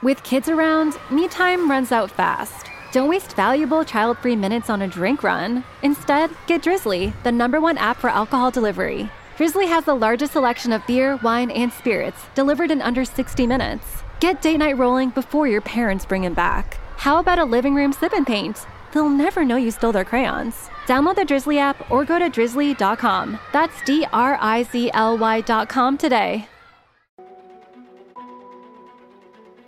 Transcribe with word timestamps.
With 0.00 0.22
kids 0.22 0.48
around, 0.48 0.96
me 1.10 1.26
time 1.26 1.68
runs 1.68 1.90
out 1.90 2.08
fast. 2.08 2.70
Don't 2.92 3.08
waste 3.08 3.34
valuable 3.34 3.84
child 3.84 4.18
free 4.18 4.36
minutes 4.36 4.70
on 4.70 4.82
a 4.82 4.86
drink 4.86 5.24
run. 5.24 5.64
Instead, 5.82 6.30
get 6.46 6.62
Drizzly, 6.62 7.12
the 7.24 7.32
number 7.32 7.60
one 7.60 7.76
app 7.76 7.96
for 7.96 8.08
alcohol 8.08 8.52
delivery. 8.52 9.10
Drizzly 9.36 9.66
has 9.66 9.84
the 9.84 9.96
largest 9.96 10.34
selection 10.34 10.72
of 10.72 10.86
beer, 10.86 11.16
wine, 11.16 11.50
and 11.50 11.72
spirits 11.72 12.22
delivered 12.36 12.70
in 12.70 12.80
under 12.80 13.04
60 13.04 13.44
minutes. 13.48 14.04
Get 14.20 14.40
date 14.40 14.58
night 14.58 14.78
rolling 14.78 15.10
before 15.10 15.48
your 15.48 15.60
parents 15.60 16.06
bring 16.06 16.22
them 16.22 16.34
back. 16.34 16.78
How 16.96 17.18
about 17.18 17.40
a 17.40 17.44
living 17.44 17.74
room 17.74 17.92
sip 17.92 18.12
and 18.12 18.26
paint? 18.26 18.66
They'll 18.92 19.08
never 19.08 19.44
know 19.44 19.56
you 19.56 19.72
stole 19.72 19.92
their 19.92 20.04
crayons. 20.04 20.70
Download 20.86 21.16
the 21.16 21.24
Drizzly 21.24 21.58
app 21.58 21.90
or 21.90 22.04
go 22.04 22.20
to 22.20 22.28
drizzly.com. 22.28 23.38
That's 23.52 23.82
D 23.82 24.06
R 24.12 24.38
I 24.40 24.62
Z 24.62 24.92
L 24.94 25.18
Y.com 25.18 25.98
today. 25.98 26.48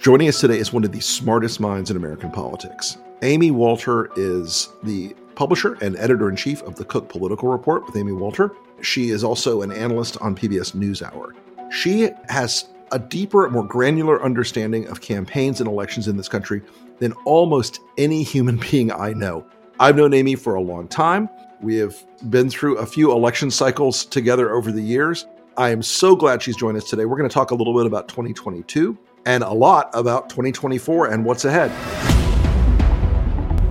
Joining 0.00 0.28
us 0.28 0.40
today 0.40 0.56
is 0.56 0.72
one 0.72 0.82
of 0.84 0.92
the 0.92 1.00
smartest 1.00 1.60
minds 1.60 1.90
in 1.90 1.96
American 1.98 2.30
politics. 2.30 2.96
Amy 3.20 3.50
Walter 3.50 4.10
is 4.16 4.70
the 4.82 5.14
publisher 5.34 5.74
and 5.82 5.94
editor 5.98 6.30
in 6.30 6.36
chief 6.36 6.62
of 6.62 6.74
the 6.76 6.86
Cook 6.86 7.10
Political 7.10 7.50
Report 7.50 7.84
with 7.84 7.94
Amy 7.96 8.12
Walter. 8.12 8.50
She 8.80 9.10
is 9.10 9.22
also 9.22 9.60
an 9.60 9.70
analyst 9.70 10.16
on 10.22 10.34
PBS 10.34 10.74
NewsHour. 10.74 11.34
She 11.70 12.08
has 12.30 12.70
a 12.92 12.98
deeper, 12.98 13.50
more 13.50 13.66
granular 13.66 14.24
understanding 14.24 14.88
of 14.88 15.02
campaigns 15.02 15.60
and 15.60 15.68
elections 15.68 16.08
in 16.08 16.16
this 16.16 16.30
country 16.30 16.62
than 16.98 17.12
almost 17.26 17.80
any 17.98 18.22
human 18.22 18.56
being 18.70 18.90
I 18.90 19.12
know. 19.12 19.46
I've 19.80 19.96
known 19.96 20.14
Amy 20.14 20.34
for 20.34 20.54
a 20.54 20.62
long 20.62 20.88
time. 20.88 21.28
We 21.60 21.76
have 21.76 21.94
been 22.30 22.48
through 22.48 22.78
a 22.78 22.86
few 22.86 23.12
election 23.12 23.50
cycles 23.50 24.06
together 24.06 24.50
over 24.50 24.72
the 24.72 24.80
years. 24.80 25.26
I 25.58 25.68
am 25.68 25.82
so 25.82 26.16
glad 26.16 26.40
she's 26.40 26.56
joined 26.56 26.78
us 26.78 26.88
today. 26.88 27.04
We're 27.04 27.18
going 27.18 27.28
to 27.28 27.34
talk 27.34 27.50
a 27.50 27.54
little 27.54 27.76
bit 27.76 27.84
about 27.84 28.08
2022 28.08 28.96
and 29.26 29.42
a 29.42 29.52
lot 29.52 29.90
about 29.92 30.30
2024 30.30 31.08
and 31.08 31.24
what's 31.24 31.44
ahead. 31.44 31.70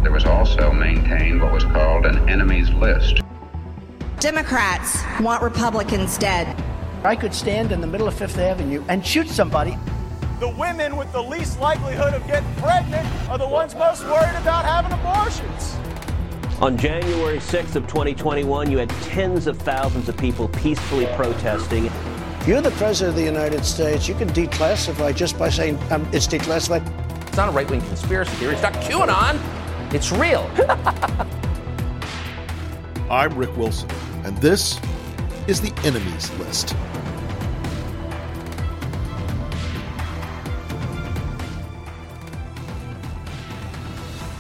There 0.04 0.12
was 0.12 0.26
also 0.26 0.72
maintained 0.72 1.42
what 1.42 1.52
was 1.52 1.64
called 1.66 2.06
an 2.06 2.30
enemies 2.30 2.70
list. 2.72 3.22
Democrats 4.20 5.02
want 5.22 5.42
Republicans 5.42 6.18
dead. 6.18 6.62
I 7.04 7.16
could 7.16 7.34
stand 7.34 7.72
in 7.72 7.82
the 7.82 7.88
middle 7.88 8.08
of 8.08 8.14
Fifth 8.14 8.38
Avenue 8.38 8.84
and 8.90 9.06
shoot 9.06 9.30
somebody. 9.30 9.78
The 10.40 10.50
women 10.50 10.96
with 10.98 11.12
the 11.12 11.22
least 11.22 11.60
likelihood 11.60 12.14
of 12.14 12.26
getting 12.28 12.54
pregnant 12.56 13.08
are 13.30 13.38
the 13.38 13.48
ones 13.48 13.76
most 13.76 14.04
worried 14.04 14.36
about 14.36 14.66
having 14.66 14.92
abortions. 14.92 15.76
On 16.62 16.78
January 16.78 17.38
6th 17.38 17.76
of 17.76 17.88
2021, 17.88 18.70
you 18.70 18.78
had 18.78 18.90
tens 18.90 19.48
of 19.48 19.58
thousands 19.58 20.10
of 20.10 20.18
people 20.18 20.50
peacefully 20.50 21.06
protesting 21.16 21.90
you're 22.48 22.62
the 22.62 22.72
president 22.72 23.10
of 23.10 23.16
the 23.16 23.24
United 23.24 23.66
States. 23.66 24.08
You 24.08 24.16
can 24.16 24.30
declassify 24.30 25.16
just 25.16 25.38
by 25.38 25.50
saying 25.50 25.78
um, 25.92 26.08
it's 26.14 26.28
declassified. 26.28 26.86
It's 27.28 27.38
not 27.38 27.50
a 27.50 27.52
right 27.52 27.70
wing 27.70 27.82
conspiracy 27.82 28.32
theory. 28.38 28.54
It's 28.54 28.64
not 28.64 28.74
QAnon. 28.74 29.40
It's 29.94 30.12
real. 30.12 30.50
I'm 33.12 33.36
Rick 33.36 33.56
Wilson, 33.58 33.90
and 34.24 34.38
this 34.38 34.80
is 35.48 35.62
the 35.62 35.74
enemies 35.84 36.32
list. 36.38 36.76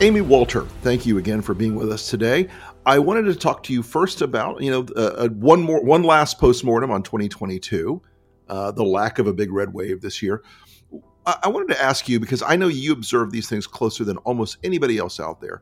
Amy 0.02 0.22
Walter, 0.22 0.62
thank 0.82 1.06
you 1.06 1.18
again 1.18 1.42
for 1.42 1.54
being 1.54 1.76
with 1.76 1.92
us 1.92 2.10
today. 2.10 2.48
I 2.86 2.98
wanted 3.00 3.24
to 3.24 3.36
talk 3.36 3.64
to 3.64 3.74
you 3.74 3.84
first 3.84 4.22
about 4.22 4.62
you 4.62 4.72
know 4.72 4.86
uh, 4.96 5.26
uh 5.26 5.28
one 5.28 5.62
more 5.62 5.84
one 5.84 6.04
last 6.04 6.40
postmortem 6.40 6.90
on 6.90 7.04
2022, 7.04 8.02
uh, 8.48 8.72
the 8.72 8.84
lack 8.84 9.20
of 9.20 9.28
a 9.28 9.34
big 9.34 9.52
red 9.52 9.74
wave 9.74 10.00
this 10.00 10.22
year. 10.22 10.42
I-, 11.26 11.40
I 11.44 11.48
wanted 11.50 11.74
to 11.74 11.82
ask 11.82 12.08
you 12.08 12.18
because 12.18 12.42
I 12.42 12.56
know 12.56 12.70
you 12.70 12.94
observe 12.94 13.32
these 13.32 13.50
things 13.50 13.68
closer 13.68 14.06
than 14.06 14.16
almost 14.20 14.56
anybody 14.64 14.98
else 14.98 15.20
out 15.20 15.42
there. 15.42 15.62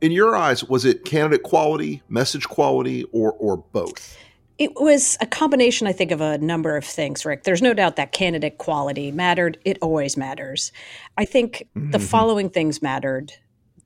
In 0.00 0.12
your 0.12 0.34
eyes, 0.34 0.64
was 0.64 0.86
it 0.86 1.04
candidate 1.04 1.42
quality, 1.42 2.02
message 2.08 2.48
quality, 2.48 3.04
or 3.12 3.34
or 3.34 3.58
both? 3.58 4.16
It 4.58 4.72
was 4.76 5.18
a 5.20 5.26
combination, 5.26 5.86
I 5.86 5.92
think, 5.92 6.10
of 6.10 6.20
a 6.20 6.38
number 6.38 6.76
of 6.76 6.84
things, 6.84 7.24
Rick. 7.26 7.44
There's 7.44 7.60
no 7.60 7.74
doubt 7.74 7.96
that 7.96 8.12
candidate 8.12 8.58
quality 8.58 9.12
mattered. 9.12 9.58
It 9.64 9.78
always 9.82 10.16
matters. 10.16 10.72
I 11.18 11.26
think 11.26 11.68
mm-hmm. 11.76 11.90
the 11.90 11.98
following 11.98 12.48
things 12.48 12.80
mattered 12.80 13.32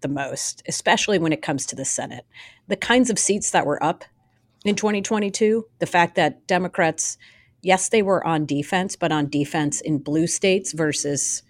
the 0.00 0.08
most, 0.08 0.62
especially 0.68 1.18
when 1.18 1.32
it 1.32 1.42
comes 1.42 1.66
to 1.66 1.76
the 1.76 1.84
Senate. 1.84 2.24
The 2.68 2.76
kinds 2.76 3.10
of 3.10 3.18
seats 3.18 3.50
that 3.50 3.66
were 3.66 3.82
up 3.82 4.04
in 4.64 4.74
2022, 4.76 5.66
the 5.78 5.86
fact 5.86 6.14
that 6.16 6.46
Democrats, 6.46 7.18
yes, 7.62 7.88
they 7.88 8.02
were 8.02 8.24
on 8.26 8.46
defense, 8.46 8.96
but 8.96 9.12
on 9.12 9.28
defense 9.28 9.80
in 9.80 9.98
blue 9.98 10.26
states 10.26 10.72
versus 10.72 11.42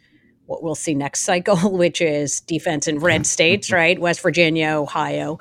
what 0.47 0.63
we'll 0.63 0.75
see 0.75 0.95
next 0.95 1.21
cycle, 1.21 1.57
which 1.77 2.01
is 2.01 2.41
defense 2.41 2.89
in 2.89 2.99
red 2.99 3.27
states, 3.27 3.71
right? 3.71 3.99
West 3.99 4.21
Virginia, 4.21 4.69
Ohio. 4.69 5.39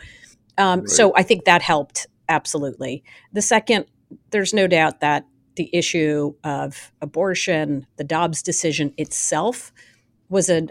Um, 0.58 0.82
right. 0.82 0.90
So 0.90 1.14
I 1.16 1.24
think 1.24 1.46
that 1.46 1.62
helped 1.62 2.08
absolutely. 2.30 3.04
The 3.34 3.42
second, 3.42 3.86
there's 4.32 4.54
no 4.54 4.68
doubt 4.68 5.02
that 5.02 5.26
the 5.56 5.70
issue 5.74 6.34
of 6.44 6.92
abortion, 7.02 7.86
the 7.98 8.04
Dobbs 8.04 8.42
decision 8.42 8.94
itself, 8.98 9.74
was 10.30 10.50
a, 10.50 10.68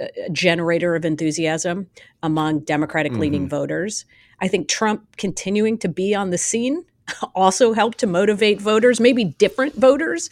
a 0.00 0.30
generator 0.30 0.94
of 0.94 1.04
enthusiasm 1.04 1.88
among 2.22 2.60
Democratic 2.60 3.12
leaning 3.12 3.42
mm-hmm. 3.42 3.50
voters. 3.50 4.06
I 4.40 4.48
think 4.48 4.68
Trump 4.68 5.16
continuing 5.18 5.76
to 5.78 5.88
be 5.88 6.14
on 6.14 6.30
the 6.30 6.38
scene 6.38 6.84
also 7.34 7.72
helped 7.72 7.98
to 7.98 8.06
motivate 8.06 8.60
voters, 8.60 9.00
maybe 9.00 9.24
different 9.24 9.74
voters 9.74 10.30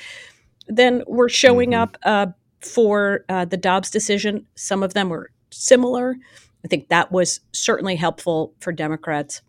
than 0.68 1.02
were 1.06 1.28
showing 1.28 1.70
mm-hmm. 1.70 1.82
up 1.82 1.96
uh, 2.04 2.26
for 2.60 3.24
uh, 3.28 3.44
the 3.44 3.56
Dobbs 3.56 3.90
decision. 3.90 4.46
Some 4.54 4.82
of 4.82 4.94
them 4.94 5.08
were 5.08 5.30
similar. 5.50 6.16
I 6.64 6.68
think 6.68 6.88
that 6.88 7.12
was 7.12 7.40
certainly 7.52 7.96
helpful 7.96 8.54
for 8.60 8.72
Democrats. 8.72 9.42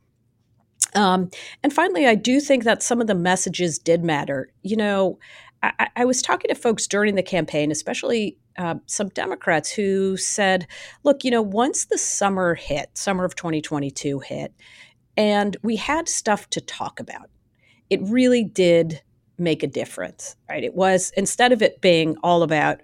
Um, 0.95 1.29
and 1.63 1.71
finally, 1.71 2.07
I 2.07 2.15
do 2.15 2.39
think 2.39 2.63
that 2.63 2.83
some 2.83 3.01
of 3.01 3.07
the 3.07 3.15
messages 3.15 3.77
did 3.77 4.03
matter. 4.03 4.49
You 4.63 4.77
know, 4.77 5.19
I, 5.61 5.89
I 5.95 6.05
was 6.05 6.21
talking 6.21 6.49
to 6.49 6.55
folks 6.55 6.87
during 6.87 7.15
the 7.15 7.23
campaign, 7.23 7.71
especially 7.71 8.37
uh, 8.57 8.75
some 8.85 9.09
Democrats 9.09 9.71
who 9.71 10.17
said, 10.17 10.67
look, 11.03 11.23
you 11.23 11.31
know, 11.31 11.41
once 11.41 11.85
the 11.85 11.97
summer 11.97 12.55
hit, 12.55 12.89
summer 12.97 13.25
of 13.25 13.35
2022 13.35 14.19
hit, 14.19 14.53
and 15.17 15.57
we 15.63 15.75
had 15.75 16.07
stuff 16.07 16.49
to 16.51 16.61
talk 16.61 16.99
about, 16.99 17.29
it 17.89 18.01
really 18.03 18.43
did 18.43 19.01
make 19.37 19.63
a 19.63 19.67
difference, 19.67 20.35
right? 20.49 20.63
It 20.63 20.75
was, 20.75 21.11
instead 21.15 21.51
of 21.51 21.61
it 21.61 21.81
being 21.81 22.17
all 22.23 22.43
about 22.43 22.81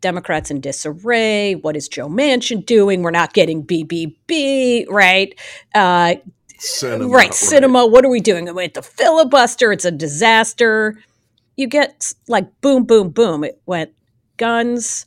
Democrats 0.00 0.50
in 0.50 0.60
disarray, 0.60 1.54
what 1.54 1.76
is 1.76 1.88
Joe 1.88 2.08
Manchin 2.08 2.64
doing? 2.64 3.02
We're 3.02 3.10
not 3.10 3.32
getting 3.32 3.64
BBB, 3.64 4.86
right? 4.88 5.34
Uh, 5.74 6.16
Sinema, 6.58 7.12
right, 7.12 7.30
Sinema. 7.30 7.90
What 7.90 8.04
are 8.04 8.10
we 8.10 8.20
doing? 8.20 8.52
With 8.54 8.74
the 8.74 8.82
filibuster, 8.82 9.72
it's 9.72 9.84
a 9.84 9.90
disaster. 9.90 10.98
You 11.56 11.66
get 11.66 12.12
like 12.26 12.60
boom, 12.60 12.84
boom, 12.84 13.10
boom. 13.10 13.44
It 13.44 13.60
went 13.66 13.92
guns, 14.36 15.06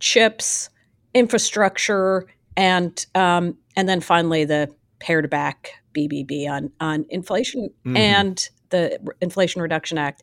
chips, 0.00 0.68
infrastructure, 1.14 2.26
and 2.56 3.04
um, 3.14 3.56
and 3.76 3.88
then 3.88 4.00
finally 4.00 4.44
the 4.44 4.74
pared 4.98 5.30
back 5.30 5.72
BBB 5.94 6.48
on 6.48 6.70
on 6.80 7.06
inflation 7.08 7.70
mm-hmm. 7.84 7.96
and 7.96 8.48
the 8.70 8.98
Inflation 9.20 9.62
Reduction 9.62 9.98
Act. 9.98 10.22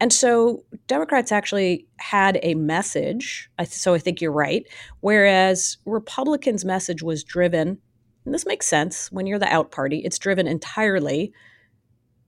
And 0.00 0.12
so 0.12 0.64
Democrats 0.88 1.30
actually 1.30 1.86
had 1.98 2.40
a 2.42 2.54
message. 2.54 3.48
So 3.64 3.94
I 3.94 3.98
think 3.98 4.20
you're 4.20 4.32
right. 4.32 4.66
Whereas 5.00 5.76
Republicans' 5.86 6.64
message 6.64 7.04
was 7.04 7.22
driven, 7.22 7.78
and 8.24 8.34
this 8.34 8.46
makes 8.46 8.66
sense 8.66 9.10
when 9.10 9.26
you're 9.26 9.38
the 9.38 9.52
out 9.52 9.70
party, 9.70 9.98
it's 9.98 10.18
driven 10.18 10.46
entirely 10.46 11.32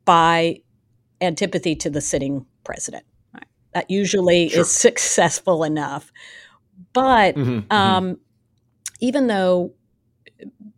by 0.05 0.61
antipathy 1.21 1.75
to 1.77 1.91
the 1.91 2.01
sitting 2.01 2.47
president. 2.65 3.05
That 3.73 3.91
usually 3.91 4.49
sure. 4.51 4.61
is 4.61 4.71
successful 4.71 5.65
enough. 5.65 6.13
But 6.93 7.35
mm-hmm, 7.35 7.51
mm-hmm. 7.51 7.73
um, 7.73 8.05
mm-hmm. 8.05 8.15
even 9.01 9.27
though 9.27 9.75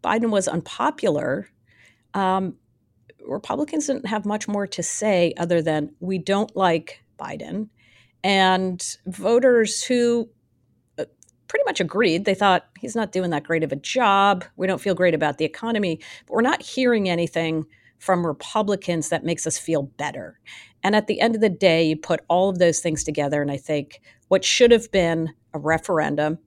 Biden 0.03 0.31
was 0.31 0.49
unpopular, 0.49 1.49
um, 2.15 2.55
Republicans 3.27 3.87
didn't 3.87 4.07
have 4.07 4.25
much 4.25 4.49
more 4.49 4.67
to 4.69 4.83
say 4.83 5.35
other 5.37 5.61
than 5.61 5.95
we 6.01 6.19
don't 6.19 6.55
like 6.57 7.03
Biden. 7.19 7.69
And 8.25 8.83
voters 9.07 9.85
who 9.85 10.29
pretty 11.49 11.65
much 11.65 11.81
agreed, 11.81 12.25
they 12.25 12.35
thought 12.35 12.67
he's 12.79 12.97
not 12.97 13.13
doing 13.13 13.31
that 13.31 13.45
great 13.45 13.63
of 13.63 13.73
a 13.73 13.77
job. 13.77 14.45
We 14.57 14.67
don't 14.67 14.81
feel 14.81 14.95
great 14.95 15.15
about 15.15 15.39
the 15.39 15.45
economy, 15.45 16.01
but 16.27 16.35
we're 16.35 16.41
not 16.43 16.63
hearing 16.63 17.09
anything 17.09 17.67
from 17.99 18.27
Republicans 18.27 19.09
that 19.09 19.25
makes 19.25 19.47
us 19.47 19.59
feel 19.59 19.83
better. 19.83 20.39
And 20.83 20.95
at 20.95 21.07
the 21.07 21.21
end 21.21 21.35
of 21.35 21.41
the 21.41 21.49
day, 21.49 21.85
you 21.85 21.97
put 21.97 22.21
all 22.29 22.49
of 22.49 22.59
those 22.59 22.81
things 22.81 23.05
together, 23.05 23.41
and 23.43 23.51
I 23.51 23.57
think 23.57 24.01
what 24.29 24.45
should 24.45 24.71
have 24.71 24.91
been 24.93 25.33
a 25.55 25.59
referendum, 25.59 26.39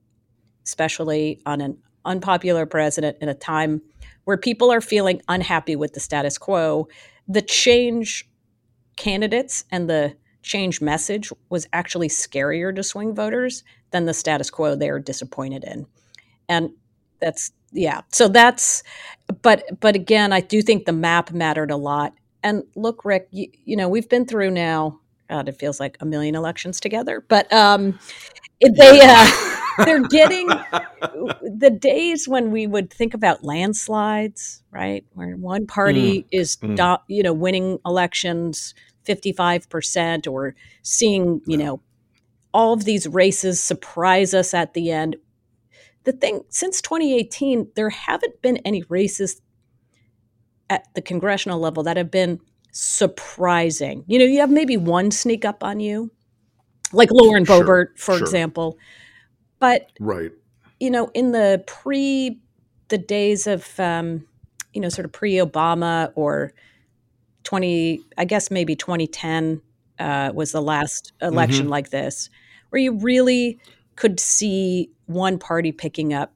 especially 0.64 1.40
on 1.46 1.60
an 1.60 1.78
unpopular 2.04 2.66
president 2.66 3.16
in 3.20 3.28
a 3.28 3.34
time 3.34 3.82
where 4.24 4.36
people 4.36 4.70
are 4.70 4.80
feeling 4.80 5.20
unhappy 5.28 5.76
with 5.76 5.92
the 5.92 6.00
status 6.00 6.38
quo, 6.38 6.88
the 7.26 7.42
change 7.42 8.28
candidates 8.96 9.64
and 9.70 9.88
the 9.88 10.14
change 10.42 10.80
message 10.80 11.32
was 11.48 11.66
actually 11.72 12.08
scarier 12.08 12.74
to 12.74 12.82
swing 12.82 13.14
voters 13.14 13.62
than 13.90 14.06
the 14.06 14.14
status 14.14 14.50
quo 14.50 14.74
they 14.74 14.88
are 14.88 14.98
disappointed 14.98 15.64
in. 15.64 15.86
And 16.48 16.70
that's 17.20 17.52
yeah. 17.72 18.02
So 18.12 18.28
that's 18.28 18.82
but 19.42 19.64
but 19.80 19.94
again, 19.94 20.32
I 20.32 20.40
do 20.40 20.62
think 20.62 20.84
the 20.84 20.92
map 20.92 21.32
mattered 21.32 21.70
a 21.70 21.76
lot. 21.76 22.14
And 22.42 22.64
look, 22.74 23.04
Rick, 23.04 23.28
you, 23.30 23.48
you 23.64 23.76
know, 23.76 23.88
we've 23.88 24.08
been 24.08 24.26
through 24.26 24.50
now 24.50 25.00
God, 25.30 25.48
it 25.48 25.56
feels 25.56 25.78
like 25.78 25.96
a 26.00 26.04
million 26.04 26.34
elections 26.34 26.80
together. 26.80 27.24
But 27.28 27.50
um 27.52 27.98
they 28.60 29.00
uh, 29.02 29.30
they're 29.84 30.06
getting 30.08 30.48
the 30.48 31.70
days 31.70 32.28
when 32.28 32.50
we 32.50 32.66
would 32.66 32.92
think 32.92 33.14
about 33.14 33.44
landslides, 33.44 34.62
right? 34.72 35.04
Where 35.14 35.36
one 35.36 35.66
party 35.66 36.22
mm. 36.22 36.26
is 36.32 36.56
mm. 36.56 36.76
Do, 36.76 37.14
you 37.14 37.22
know 37.22 37.32
winning 37.32 37.78
elections 37.86 38.74
55% 39.06 40.30
or 40.30 40.54
seeing, 40.82 41.40
you 41.46 41.56
know, 41.56 41.80
all 42.52 42.72
of 42.72 42.84
these 42.84 43.06
races 43.06 43.62
surprise 43.62 44.34
us 44.34 44.54
at 44.54 44.74
the 44.74 44.90
end. 44.90 45.16
The 46.04 46.12
thing, 46.12 46.42
since 46.48 46.80
2018, 46.80 47.72
there 47.76 47.90
haven't 47.90 48.40
been 48.42 48.56
any 48.58 48.82
races 48.88 49.40
at 50.68 50.86
the 50.94 51.02
congressional 51.02 51.60
level 51.60 51.82
that 51.82 51.96
have 51.96 52.10
been 52.10 52.40
surprising. 52.72 54.04
You 54.06 54.18
know, 54.18 54.24
you 54.24 54.40
have 54.40 54.50
maybe 54.50 54.76
one 54.76 55.10
sneak 55.10 55.44
up 55.44 55.62
on 55.62 55.80
you, 55.80 56.10
like 56.92 57.10
Lauren 57.12 57.44
sure, 57.44 57.64
Boebert, 57.64 57.98
for 57.98 58.16
sure. 58.16 58.24
example. 58.26 58.78
But, 59.58 59.90
right. 60.00 60.32
you 60.78 60.90
know, 60.90 61.10
in 61.12 61.32
the 61.32 61.62
pre, 61.66 62.40
the 62.88 62.98
days 62.98 63.46
of, 63.46 63.78
um, 63.78 64.26
you 64.72 64.80
know, 64.80 64.88
sort 64.88 65.04
of 65.04 65.12
pre 65.12 65.34
Obama 65.34 66.12
or 66.14 66.54
20, 67.44 68.00
I 68.16 68.24
guess 68.24 68.50
maybe 68.50 68.74
2010 68.76 69.60
uh, 69.98 70.32
was 70.34 70.52
the 70.52 70.62
last 70.62 71.12
election 71.20 71.64
mm-hmm. 71.64 71.70
like 71.70 71.90
this, 71.90 72.30
where 72.70 72.80
you 72.80 72.92
really 72.92 73.58
could 73.96 74.18
see 74.18 74.90
one 75.06 75.38
party 75.38 75.72
picking 75.72 76.14
up 76.14 76.32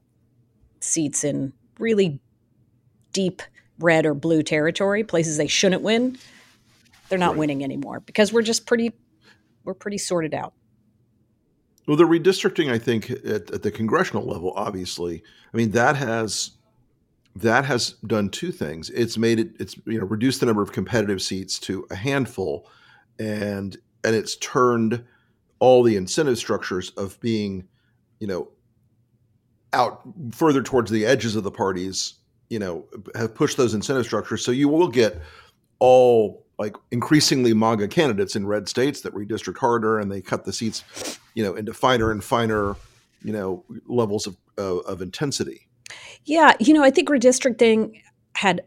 seats 0.79 1.23
in 1.23 1.51
really 1.79 2.19
deep 3.11 3.41
red 3.79 4.05
or 4.05 4.13
blue 4.13 4.43
territory, 4.43 5.03
places 5.03 5.37
they 5.37 5.47
shouldn't 5.47 5.81
win. 5.81 6.17
They're 7.09 7.19
not 7.19 7.31
right. 7.31 7.39
winning 7.39 7.63
anymore 7.63 7.99
because 8.01 8.31
we're 8.31 8.41
just 8.41 8.65
pretty, 8.65 8.93
we're 9.63 9.73
pretty 9.73 9.97
sorted 9.97 10.33
out. 10.33 10.53
Well, 11.87 11.97
the 11.97 12.03
redistricting, 12.03 12.71
I 12.71 12.79
think, 12.79 13.11
at, 13.11 13.51
at 13.51 13.61
the 13.63 13.71
congressional 13.71 14.25
level, 14.25 14.53
obviously, 14.55 15.23
I 15.53 15.57
mean, 15.57 15.71
that 15.71 15.95
has 15.95 16.51
that 17.35 17.65
has 17.65 17.91
done 18.07 18.29
two 18.29 18.51
things. 18.51 18.89
It's 18.91 19.17
made 19.17 19.39
it 19.39 19.55
it's 19.59 19.75
you 19.85 19.99
know 19.99 20.05
reduced 20.05 20.39
the 20.39 20.45
number 20.45 20.61
of 20.61 20.71
competitive 20.71 21.21
seats 21.21 21.59
to 21.59 21.85
a 21.91 21.95
handful, 21.95 22.67
and 23.19 23.77
and 24.03 24.15
it's 24.15 24.35
turned 24.37 25.03
all 25.59 25.83
the 25.83 25.95
incentive 25.95 26.37
structures 26.37 26.91
of 26.91 27.19
being, 27.19 27.67
you 28.19 28.27
know, 28.27 28.49
out 29.73 30.01
further 30.31 30.61
towards 30.61 30.91
the 30.91 31.05
edges 31.05 31.35
of 31.35 31.43
the 31.43 31.51
parties. 31.51 32.15
You 32.49 32.59
know, 32.59 32.85
have 33.15 33.33
pushed 33.33 33.57
those 33.57 33.73
incentive 33.73 34.05
structures, 34.05 34.45
so 34.45 34.51
you 34.51 34.69
will 34.69 34.87
get 34.87 35.19
all 35.79 36.45
like 36.57 36.75
increasingly 36.91 37.53
MAGA 37.53 37.87
candidates 37.87 38.35
in 38.35 38.47
red 38.47 38.69
states 38.69 39.01
that 39.01 39.13
redistrict 39.13 39.57
harder 39.57 39.99
and 39.99 40.11
they 40.11 40.21
cut 40.21 40.45
the 40.45 40.53
seats, 40.53 41.19
you 41.33 41.43
know, 41.43 41.55
into 41.55 41.73
finer 41.73 42.11
and 42.11 42.23
finer, 42.23 42.75
you 43.23 43.33
know, 43.33 43.63
levels 43.87 44.27
of, 44.27 44.37
of, 44.57 44.79
of 44.85 45.01
intensity. 45.01 45.67
Yeah, 46.23 46.53
you 46.59 46.73
know, 46.73 46.83
I 46.83 46.91
think 46.91 47.09
redistricting 47.09 48.01
had 48.35 48.61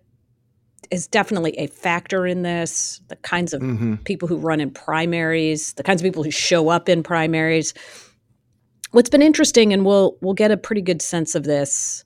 is 0.91 1.07
definitely 1.07 1.53
a 1.59 1.67
factor 1.67 2.27
in 2.27 2.43
this. 2.43 3.01
The 3.09 3.17
kinds 3.17 3.53
of 3.53 3.63
mm-hmm. 3.63 3.97
people 3.97 4.29
who 4.29 4.37
run 4.37 4.61
in 4.61 4.71
primaries, 4.71 5.75
the 5.75 5.83
kinds 5.83 6.01
of 6.01 6.05
people 6.05 6.23
who 6.23 6.31
show 6.31 6.69
up 6.69 6.89
in 6.89 7.03
primaries. 7.03 7.75
What's 8.93 9.11
been 9.11 9.23
interesting, 9.23 9.73
and 9.73 9.85
we'll 9.85 10.17
we'll 10.21 10.35
get 10.35 10.51
a 10.51 10.57
pretty 10.57 10.83
good 10.83 11.03
sense 11.03 11.35
of 11.35 11.45
this 11.45 12.05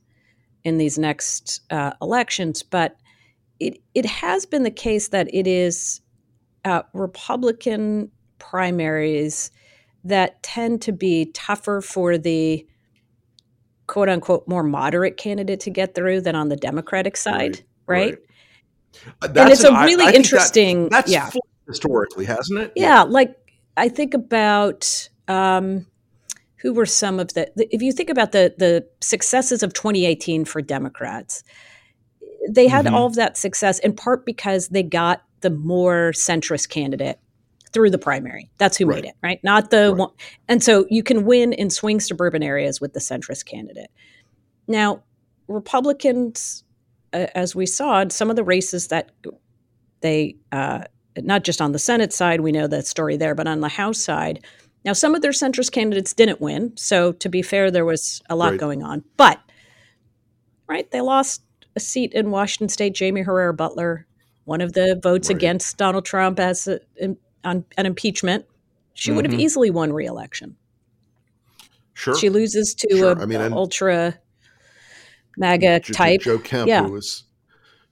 in 0.64 0.78
these 0.78 0.98
next 0.98 1.60
uh, 1.70 1.92
elections, 2.00 2.62
but 2.62 2.96
it 3.60 3.78
it 3.94 4.06
has 4.06 4.46
been 4.46 4.62
the 4.62 4.70
case 4.70 5.08
that 5.08 5.32
it 5.32 5.46
is 5.46 6.00
uh, 6.64 6.82
Republican 6.92 8.10
primaries 8.38 9.50
that 10.04 10.42
tend 10.42 10.82
to 10.82 10.92
be 10.92 11.26
tougher 11.26 11.80
for 11.80 12.18
the 12.18 12.66
quote 13.86 14.08
unquote 14.08 14.46
more 14.48 14.62
moderate 14.62 15.16
candidate 15.16 15.60
to 15.60 15.70
get 15.70 15.94
through 15.94 16.20
than 16.20 16.34
on 16.34 16.48
the 16.48 16.56
Democratic 16.56 17.16
side, 17.16 17.64
right? 17.86 17.98
right? 17.98 18.10
right. 18.10 18.18
Uh, 19.20 19.28
and 19.36 19.50
it's 19.50 19.64
an, 19.64 19.74
a 19.74 19.84
really 19.84 20.04
I, 20.04 20.10
I 20.10 20.12
interesting. 20.12 20.84
That, 20.84 21.06
that's 21.06 21.12
yeah. 21.12 21.30
historically, 21.66 22.24
hasn't 22.24 22.60
it? 22.60 22.72
Yeah, 22.76 22.88
yeah, 22.88 23.02
like 23.02 23.36
I 23.76 23.88
think 23.88 24.14
about 24.14 25.08
um, 25.28 25.86
who 26.56 26.72
were 26.72 26.86
some 26.86 27.18
of 27.18 27.34
the, 27.34 27.50
the. 27.56 27.74
If 27.74 27.82
you 27.82 27.92
think 27.92 28.10
about 28.10 28.32
the 28.32 28.54
the 28.58 28.86
successes 29.00 29.62
of 29.62 29.72
2018 29.72 30.44
for 30.44 30.62
Democrats, 30.62 31.42
they 32.48 32.68
had 32.68 32.86
mm-hmm. 32.86 32.94
all 32.94 33.06
of 33.06 33.14
that 33.14 33.36
success 33.36 33.78
in 33.80 33.94
part 33.94 34.26
because 34.26 34.68
they 34.68 34.82
got 34.82 35.22
the 35.40 35.50
more 35.50 36.12
centrist 36.12 36.68
candidate 36.68 37.18
through 37.72 37.90
the 37.90 37.98
primary. 37.98 38.50
That's 38.58 38.76
who 38.76 38.86
right. 38.86 39.02
made 39.02 39.08
it, 39.08 39.14
right? 39.22 39.40
Not 39.42 39.70
the 39.70 39.90
right. 39.90 39.98
one. 39.98 40.10
And 40.48 40.62
so 40.62 40.86
you 40.90 41.02
can 41.02 41.24
win 41.24 41.52
in 41.52 41.70
swing 41.70 42.00
suburban 42.00 42.42
areas 42.42 42.80
with 42.80 42.92
the 42.92 43.00
centrist 43.00 43.46
candidate. 43.46 43.90
Now, 44.68 45.02
Republicans, 45.48 46.64
as 47.12 47.54
we 47.54 47.66
saw 47.66 48.04
some 48.08 48.30
of 48.30 48.36
the 48.36 48.44
races 48.44 48.88
that 48.88 49.10
they, 50.00 50.36
uh, 50.50 50.84
not 51.16 51.44
just 51.44 51.60
on 51.60 51.72
the 51.72 51.78
Senate 51.78 52.12
side, 52.12 52.40
we 52.40 52.52
know 52.52 52.66
that 52.66 52.86
story 52.86 53.16
there, 53.16 53.34
but 53.34 53.46
on 53.46 53.60
the 53.60 53.68
House 53.68 53.98
side, 53.98 54.44
now 54.84 54.92
some 54.92 55.14
of 55.14 55.22
their 55.22 55.30
centrist 55.32 55.72
candidates 55.72 56.12
didn't 56.12 56.40
win. 56.40 56.72
So 56.76 57.12
to 57.12 57.28
be 57.28 57.42
fair, 57.42 57.70
there 57.70 57.84
was 57.84 58.22
a 58.28 58.36
lot 58.36 58.52
right. 58.52 58.60
going 58.60 58.82
on. 58.82 59.04
But, 59.16 59.40
right, 60.66 60.90
they 60.90 61.00
lost 61.00 61.42
a 61.76 61.80
seat 61.80 62.12
in 62.12 62.30
Washington 62.30 62.68
State, 62.68 62.98
Jaime 62.98 63.22
Herrera 63.22 63.54
Beutler, 63.54 64.04
one 64.44 64.60
of 64.60 64.72
the 64.72 64.98
votes 65.00 65.30
against 65.30 65.76
Donald 65.76 66.04
Trump 66.04 66.40
as 66.40 66.66
a, 66.66 66.80
on 67.44 67.64
an 67.76 67.86
impeachment, 67.86 68.44
she 68.94 69.08
mm-hmm. 69.08 69.16
would 69.16 69.24
have 69.24 69.32
mm-hmm. 69.32 69.40
easily 69.40 69.70
won 69.70 69.92
re-election. 69.92 70.56
Sure. 71.94 72.16
She 72.16 72.28
loses 72.28 72.74
to 72.74 72.96
sure. 72.96 73.12
a 73.12 73.22
I 73.22 73.26
mean, 73.26 73.40
ultra 73.52 74.18
MAGA 75.36 75.80
type. 75.80 76.20
Joe 76.20 76.38
Kent, 76.38 76.68
yeah. 76.68 76.84
who 76.84 76.92
was 76.92 77.24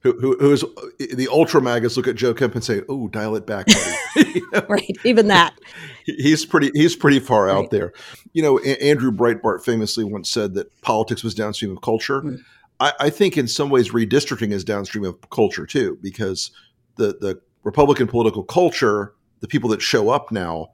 who, 0.01 0.19
who, 0.19 0.35
who 0.39 0.51
is 0.51 0.65
the 1.13 1.27
ultra 1.31 1.61
magas 1.61 1.95
look 1.95 2.07
at 2.07 2.15
Joe 2.15 2.33
Kent 2.33 2.55
and 2.55 2.63
say, 2.63 2.81
"Oh, 2.89 3.07
dial 3.07 3.35
it 3.35 3.45
back." 3.45 3.67
you 4.15 4.47
know? 4.51 4.65
right, 4.67 4.97
even 5.03 5.27
that. 5.27 5.53
He's 6.05 6.45
pretty. 6.45 6.71
He's 6.73 6.95
pretty 6.95 7.19
far 7.19 7.45
right. 7.45 7.55
out 7.55 7.69
there. 7.69 7.93
You 8.33 8.41
know, 8.41 8.59
a- 8.59 8.83
Andrew 8.83 9.11
Breitbart 9.11 9.63
famously 9.63 10.03
once 10.03 10.29
said 10.29 10.55
that 10.55 10.81
politics 10.81 11.23
was 11.23 11.35
downstream 11.35 11.71
of 11.71 11.81
culture. 11.81 12.21
Mm. 12.21 12.39
I, 12.79 12.93
I, 12.99 13.09
think 13.11 13.37
in 13.37 13.47
some 13.47 13.69
ways 13.69 13.91
redistricting 13.91 14.51
is 14.51 14.63
downstream 14.63 15.05
of 15.05 15.29
culture 15.29 15.67
too, 15.67 15.99
because 16.01 16.49
the 16.95 17.17
the 17.21 17.39
Republican 17.63 18.07
political 18.07 18.43
culture 18.43 19.13
the 19.41 19.47
people 19.47 19.69
that 19.71 19.81
show 19.81 20.09
up 20.09 20.31
now, 20.31 20.69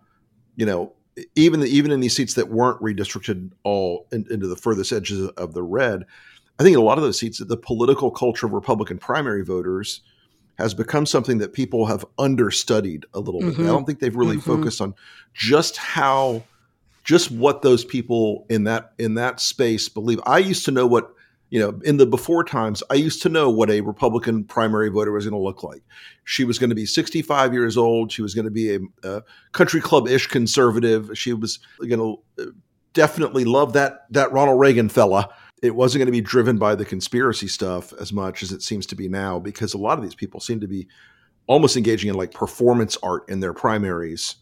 you 0.56 0.66
know, 0.66 0.94
even 1.36 1.62
the, 1.62 1.68
even 1.68 1.90
in 1.90 2.00
these 2.00 2.16
seats 2.16 2.36
that 2.36 2.50
weren't 2.50 2.80
redistricted 2.82 3.52
all 3.64 4.08
in, 4.12 4.26
into 4.30 4.48
the 4.48 4.56
furthest 4.56 4.92
edges 4.92 5.30
of 5.30 5.54
the 5.54 5.64
red, 5.64 6.04
I 6.60 6.64
think 6.64 6.78
a 6.78 6.82
lot 6.82 6.98
of 6.98 7.04
those 7.04 7.20
seats, 7.20 7.40
that 7.40 7.48
the 7.48 7.58
political 7.58 8.12
culture 8.12 8.46
of 8.46 8.54
Republican 8.54 8.98
primary 8.98 9.44
voters 9.44 10.02
has 10.58 10.74
become 10.74 11.06
something 11.06 11.38
that 11.38 11.54
people 11.54 11.86
have 11.86 12.04
understudied 12.18 13.06
a 13.14 13.20
little 13.20 13.42
mm-hmm. 13.42 13.62
bit. 13.62 13.70
I 13.70 13.72
don't 13.74 13.86
think 13.86 14.00
they've 14.00 14.16
really 14.16 14.38
mm-hmm. 14.38 14.56
focused 14.56 14.82
on 14.82 14.96
just 15.34 15.78
how, 15.78 16.44
just 17.04 17.30
what 17.30 17.62
those 17.62 17.86
people 17.86 18.46
in 18.50 18.64
that 18.64 18.94
in 18.98 19.14
that 19.16 19.40
space 19.40 19.88
believe. 19.88 20.20
I 20.26 20.40
used 20.40 20.66
to 20.66 20.72
know 20.72 20.88
what 20.88 21.14
you 21.50 21.60
know, 21.60 21.80
in 21.86 21.98
the 21.98 22.06
before 22.06 22.44
times, 22.44 22.84
I 22.90 22.96
used 22.96 23.22
to 23.22 23.30
know 23.30 23.50
what 23.50 23.70
a 23.70 23.82
Republican 23.82 24.44
primary 24.44 24.90
voter 24.90 25.12
was 25.12 25.26
going 25.26 25.40
to 25.40 25.44
look 25.44 25.64
like. 25.64 25.82
She 26.26 26.44
was 26.44 26.60
going 26.60 26.72
to 26.72 26.76
be 26.76 26.86
65 26.86 27.54
years 27.54 27.78
old. 27.78 28.12
She 28.12 28.22
was 28.22 28.34
going 28.34 28.46
to 28.46 28.52
be 28.52 28.76
a, 28.76 28.80
a 29.04 29.24
country 29.54 29.80
club 29.80 30.08
ish 30.10 30.28
conservative. 30.28 31.18
She 31.18 31.34
was 31.34 31.60
going 31.80 32.00
to 32.00 32.20
uh, 32.42 32.52
definitely 32.94 33.46
love 33.46 33.74
that 33.74 34.08
that 34.12 34.32
Ronald 34.32 34.60
Reagan 34.60 34.90
fella. 34.90 35.30
It 35.62 35.76
wasn't 35.76 36.00
going 36.00 36.08
to 36.08 36.12
be 36.12 36.22
driven 36.22 36.58
by 36.58 36.76
the 36.76 36.86
conspiracy 36.86 37.48
stuff 37.48 37.94
as 38.00 38.14
much 38.14 38.44
as 38.44 38.52
it 38.52 38.62
seems 38.62 38.86
to 38.88 38.96
be 38.96 39.08
now, 39.08 39.40
because 39.40 39.74
a 39.74 39.78
lot 39.78 39.98
of 39.98 40.04
these 40.04 40.16
people 40.16 40.40
seem 40.40 40.60
to 40.60 40.68
be 40.68 40.88
almost 41.48 41.78
engaging 41.78 42.10
in 42.10 42.16
like 42.16 42.34
performance 42.34 42.98
art 43.02 43.28
in 43.30 43.40
their 43.40 43.54
primaries 43.54 44.36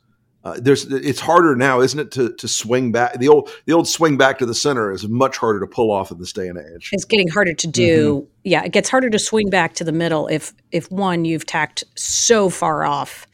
uh, 0.46 0.60
there's 0.62 0.86
it's 0.86 1.20
harder 1.20 1.56
now, 1.56 1.82
isn't 1.82 2.00
it, 2.00 2.12
to 2.12 2.32
to 2.34 2.48
swing 2.48 2.92
back 2.92 3.18
the 3.18 3.28
old 3.28 3.50
the 3.66 3.74
old 3.74 3.88
swing 3.88 4.16
back 4.16 4.38
to 4.38 4.46
the 4.46 4.54
center 4.54 4.92
is 4.92 5.08
much 5.08 5.38
harder 5.38 5.60
to 5.60 5.66
pull 5.66 5.92
off 5.92 6.12
in 6.12 6.20
this 6.20 6.32
day 6.32 6.48
and 6.48 6.60
age. 6.60 6.92
It's 6.94 7.04
getting 7.04 7.28
harder 7.28 7.56
to 7.56 7.68
do. 7.68 8.22
Mm-hmm. 8.22 8.30
Yeah, 8.44 8.64
it 8.64 8.72
gets 8.72 8.88
harder 8.88 9.10
to 9.10 9.18
swing 9.18 9.50
back 9.50 9.74
to 9.76 9.84
the 9.84 9.92
middle 9.92 10.28
if 10.28 10.54
if 10.72 10.90
one 10.92 11.26
you've 11.26 11.48
tacked 11.48 11.84
so 11.96 12.52
far 12.52 12.84
off 12.84 13.26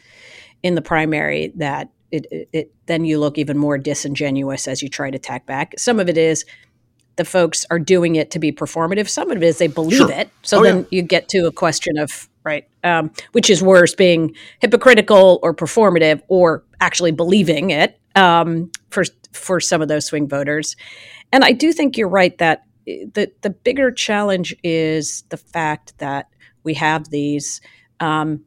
in 0.63 0.75
the 0.75 0.81
primary 0.81 1.51
that 1.55 1.89
it, 2.11 2.27
it, 2.31 2.49
it 2.53 2.73
then 2.85 3.03
you 3.03 3.19
look 3.19 3.37
even 3.37 3.57
more 3.57 3.77
disingenuous 3.77 4.65
as 4.65 4.81
you 4.81 4.87
try 4.87 5.11
to 5.11 5.19
tack 5.19 5.45
back. 5.45 5.73
Some 5.77 5.99
of 5.99 6.07
it 6.07 6.17
is 6.17 6.45
the 7.17 7.25
folks 7.25 7.65
are 7.69 7.79
doing 7.79 8.15
it 8.15 8.31
to 8.31 8.39
be 8.39 8.51
performative. 8.51 9.09
Some 9.09 9.29
of 9.31 9.37
it 9.37 9.43
is 9.43 9.57
they 9.57 9.67
believe 9.67 9.97
Sure. 9.97 10.11
it. 10.11 10.29
So 10.43 10.59
Oh, 10.59 10.63
then 10.63 10.77
yeah. 10.79 10.85
you 10.91 11.01
get 11.01 11.29
to 11.29 11.45
a 11.47 11.51
question 11.51 11.97
of 11.97 12.29
right, 12.43 12.67
um, 12.83 13.11
which 13.33 13.49
is 13.49 13.61
worse, 13.61 13.93
being 13.93 14.33
hypocritical 14.59 15.39
or 15.43 15.53
performative, 15.53 16.21
or 16.27 16.63
actually 16.79 17.11
believing 17.11 17.69
it 17.69 17.99
um, 18.15 18.71
for 18.89 19.03
for 19.33 19.59
some 19.59 19.81
of 19.81 19.87
those 19.87 20.05
swing 20.05 20.27
voters. 20.27 20.75
And 21.31 21.43
I 21.43 21.51
do 21.51 21.71
think 21.71 21.97
you're 21.97 22.09
right 22.09 22.37
that 22.39 22.63
eh, 22.87 23.05
the 23.13 23.31
the 23.41 23.49
bigger 23.49 23.91
challenge 23.91 24.55
is 24.63 25.23
the 25.29 25.37
fact 25.37 25.97
that 25.99 26.27
we 26.63 26.73
have 26.75 27.09
these. 27.09 27.61
Um, 27.99 28.45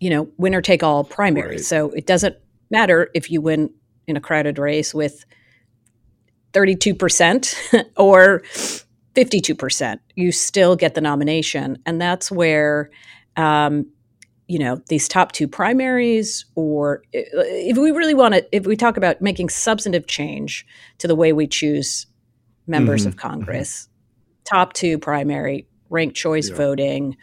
you 0.00 0.10
know, 0.10 0.28
winner 0.36 0.60
take 0.60 0.82
all 0.82 1.04
primaries. 1.04 1.60
Right. 1.60 1.64
So 1.64 1.90
it 1.90 2.06
doesn't 2.08 2.34
matter 2.72 3.08
if 3.14 3.30
you 3.30 3.40
win 3.40 3.70
in 4.08 4.16
a 4.16 4.20
crowded 4.20 4.58
race 4.58 4.92
with 4.92 5.24
32% 6.52 7.54
or 7.96 8.42
52%. 9.14 9.98
You 10.14 10.32
still 10.32 10.76
get 10.76 10.94
the 10.94 11.00
nomination. 11.00 11.78
And 11.86 12.00
that's 12.00 12.30
where, 12.30 12.90
um, 13.36 13.86
you 14.48 14.58
know, 14.58 14.80
these 14.88 15.08
top 15.08 15.32
two 15.32 15.48
primaries, 15.48 16.44
or 16.54 17.02
eh, 17.14 17.22
if 17.34 17.76
we 17.78 17.90
really 17.90 18.14
want 18.14 18.34
to, 18.34 18.46
if 18.56 18.66
we 18.66 18.76
talk 18.76 18.96
about 18.96 19.20
making 19.22 19.48
substantive 19.48 20.06
change 20.06 20.66
to 20.98 21.08
the 21.08 21.14
way 21.14 21.32
we 21.32 21.46
choose 21.46 22.06
members 22.66 23.04
Mhm, 23.04 23.08
of 23.08 23.16
Congress, 23.16 23.88
top 24.44 24.72
two 24.72 24.98
primary, 24.98 25.66
ranked 25.90 26.16
choice 26.16 26.48
Yeah. 26.48 26.56
voting, 26.56 27.16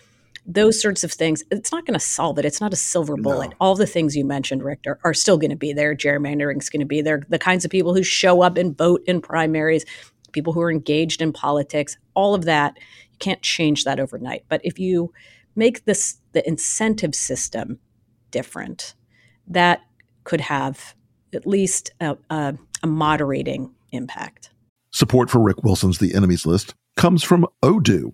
those 0.45 0.81
sorts 0.81 1.03
of 1.03 1.11
things, 1.11 1.43
it's 1.51 1.71
not 1.71 1.85
going 1.85 1.93
to 1.93 1.99
solve 1.99 2.39
it. 2.39 2.45
It's 2.45 2.61
not 2.61 2.73
a 2.73 2.77
silver 2.77 3.15
bullet. 3.15 3.51
No. 3.51 3.55
All 3.59 3.75
the 3.75 3.85
things 3.85 4.15
you 4.15 4.25
mentioned, 4.25 4.63
Rick, 4.63 4.79
are, 4.87 4.99
are 5.03 5.13
still 5.13 5.37
going 5.37 5.51
to 5.51 5.55
be 5.55 5.73
there. 5.73 5.95
Gerrymandering 5.95 6.61
is 6.61 6.69
going 6.69 6.79
to 6.79 6.85
be 6.85 7.01
there. 7.01 7.21
The 7.29 7.39
kinds 7.39 7.65
of 7.65 7.71
people 7.71 7.93
who 7.93 8.03
show 8.03 8.41
up 8.41 8.57
and 8.57 8.77
vote 8.77 9.03
in 9.05 9.21
primaries, 9.21 9.85
people 10.31 10.53
who 10.53 10.61
are 10.61 10.71
engaged 10.71 11.21
in 11.21 11.33
politics, 11.33 11.97
all 12.13 12.33
of 12.33 12.45
that, 12.45 12.77
you 13.11 13.17
can't 13.19 13.41
change 13.41 13.83
that 13.83 13.99
overnight. 13.99 14.45
But 14.49 14.61
if 14.63 14.79
you 14.79 15.13
make 15.55 15.85
this 15.85 16.17
the 16.31 16.47
incentive 16.47 17.15
system 17.15 17.79
different, 18.31 18.95
that 19.47 19.81
could 20.23 20.41
have 20.41 20.95
at 21.33 21.45
least 21.45 21.91
a, 21.99 22.17
a, 22.29 22.55
a 22.83 22.87
moderating 22.87 23.73
impact. 23.91 24.51
Support 24.91 25.29
for 25.29 25.39
Rick 25.39 25.63
Wilson's 25.63 25.99
The 25.99 26.15
Enemies 26.15 26.45
List 26.45 26.73
comes 26.97 27.23
from 27.23 27.45
Odoo. 27.63 28.13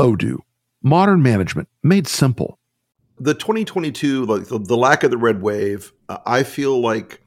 Odoo. 0.00 0.38
Modern 0.82 1.22
management 1.22 1.68
made 1.82 2.08
simple. 2.08 2.58
The 3.18 3.34
2022, 3.34 4.24
like 4.24 4.46
the, 4.46 4.58
the 4.58 4.76
lack 4.76 5.02
of 5.02 5.10
the 5.10 5.18
red 5.18 5.42
wave, 5.42 5.92
uh, 6.08 6.16
I 6.24 6.42
feel 6.42 6.80
like, 6.80 7.20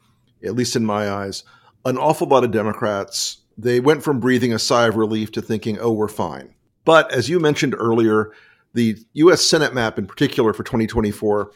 at 0.43 0.55
least 0.55 0.75
in 0.75 0.83
my 0.83 1.07
eyes, 1.07 1.43
an 1.85 1.99
awful 1.99 2.27
lot 2.27 2.43
of 2.43 2.49
Democrats, 2.49 3.37
they 3.59 3.79
went 3.79 4.03
from 4.03 4.19
breathing 4.19 4.53
a 4.53 4.59
sigh 4.59 4.87
of 4.87 4.95
relief 4.95 5.31
to 5.33 5.41
thinking, 5.41 5.77
oh, 5.79 5.91
we're 5.91 6.07
fine. 6.07 6.55
But 6.83 7.11
as 7.11 7.29
you 7.29 7.39
mentioned 7.39 7.75
earlier, 7.77 8.31
the 8.73 8.97
U.S. 9.13 9.41
Senate 9.41 9.75
map 9.75 9.99
in 9.99 10.07
particular 10.07 10.51
for 10.51 10.63
2024 10.63 11.51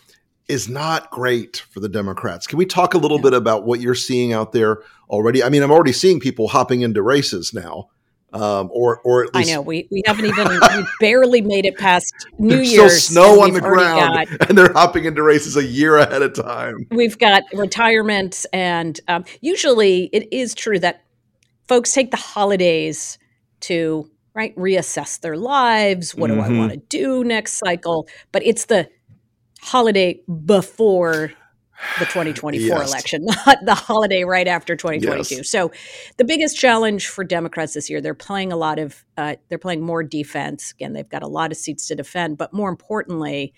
is 0.47 0.69
not 0.69 1.09
great 1.09 1.65
for 1.71 1.79
the 1.79 1.89
Democrats. 1.89 2.45
Can 2.45 2.59
we 2.59 2.65
talk 2.67 2.93
a 2.93 2.99
little 2.99 3.19
bit 3.19 3.33
about 3.33 3.65
what 3.65 3.81
you're 3.81 3.95
seeing 3.95 4.33
out 4.33 4.51
there 4.51 4.83
already? 5.09 5.43
I 5.43 5.49
mean, 5.49 5.63
I'm 5.63 5.71
already 5.71 5.93
seeing 5.93 6.19
people 6.19 6.47
hopping 6.47 6.81
into 6.81 7.01
races 7.01 7.55
now, 7.55 7.89
um, 8.33 8.69
or 8.73 8.99
or 9.03 9.23
at 9.25 9.29
I 9.33 9.43
know 9.43 9.61
we, 9.61 9.87
we 9.91 10.03
haven't 10.05 10.25
even 10.25 10.47
we 10.49 10.85
barely 10.99 11.41
made 11.41 11.65
it 11.65 11.77
past 11.77 12.13
New 12.39 12.57
there's 12.57 12.71
Year's. 12.73 13.03
still 13.03 13.23
snow 13.35 13.41
on 13.43 13.53
the 13.53 13.61
ground, 13.61 14.27
got- 14.27 14.27
and 14.49 14.57
they're 14.57 14.73
hopping 14.73 15.05
into 15.05 15.23
races 15.23 15.55
a 15.55 15.63
year 15.63 15.97
ahead 15.97 16.21
of 16.21 16.33
time. 16.33 16.75
we've 16.91 17.17
got 17.17 17.43
retirement, 17.53 18.45
and 18.53 18.99
um, 19.07 19.23
usually 19.41 20.05
it 20.13 20.27
is 20.33 20.53
true 20.53 20.79
that 20.79 21.03
folks 21.67 21.93
take 21.93 22.11
the 22.11 22.17
holidays 22.17 23.17
to 23.61 24.09
right 24.33 24.55
reassess 24.55 25.19
their 25.19 25.35
lives. 25.37 26.13
What 26.13 26.27
do 26.27 26.39
I 26.39 26.47
Mhm. 26.49 26.57
want 26.59 26.71
to 26.71 26.77
do 26.77 27.23
next 27.23 27.53
cycle? 27.53 28.07
But 28.31 28.45
it's 28.45 28.65
the 28.65 28.87
holiday 29.61 30.21
before 30.45 31.31
the 31.99 32.05
2024 32.05 32.77
Yes. 32.79 32.89
election, 32.89 33.25
not 33.45 33.63
the 33.65 33.75
holiday 33.75 34.23
right 34.23 34.47
after 34.47 34.75
2022. 34.75 35.35
Yes. 35.35 35.49
So 35.49 35.71
the 36.17 36.23
biggest 36.25 36.57
challenge 36.57 37.07
for 37.07 37.23
Democrats 37.23 37.73
this 37.73 37.89
year, 37.89 38.01
they're 38.01 38.13
playing 38.13 38.51
a 38.51 38.57
lot 38.57 38.79
of, 38.79 39.05
uh, 39.17 39.35
they're 39.49 39.57
playing 39.57 39.81
more 39.81 40.03
defense. 40.03 40.71
Again, 40.73 40.93
they've 40.93 41.07
got 41.09 41.23
a 41.23 41.27
lot 41.27 41.51
of 41.51 41.57
seats 41.57 41.87
to 41.87 41.95
defend, 41.95 42.37
but 42.37 42.51
more 42.53 42.69
importantly, 42.69 43.53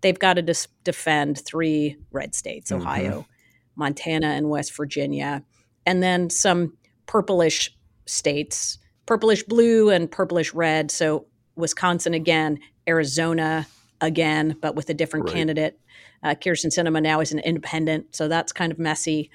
they've 0.00 0.18
got 0.18 0.34
to 0.34 0.42
dis- 0.42 0.68
defend 0.84 1.40
three 1.44 1.96
red 2.12 2.34
states: 2.34 2.70
Mhm. 2.70 2.76
Ohio, 2.80 3.26
Montana, 3.74 4.28
and 4.28 4.48
West 4.48 4.74
Virginia, 4.76 5.42
and 5.84 6.02
then 6.02 6.30
some 6.30 6.76
purplish 7.06 7.76
states, 8.06 8.78
purplish 9.06 9.42
blue 9.42 9.90
and 9.90 10.10
purplish 10.10 10.54
red. 10.54 10.90
So 10.90 11.26
Wisconsin 11.56 12.14
again, 12.14 12.58
Arizona 12.88 13.66
again, 14.00 14.56
but 14.60 14.74
with 14.74 14.90
a 14.90 14.94
different 14.94 15.26
Right. 15.26 15.34
candidate. 15.34 15.78
Uh, 16.22 16.34
Kyrsten 16.34 16.66
Sinema 16.66 17.02
now 17.02 17.20
is 17.20 17.32
an 17.32 17.38
independent, 17.40 18.14
so 18.14 18.28
that's 18.28 18.52
kind 18.52 18.72
of 18.72 18.78
messy. 18.78 19.30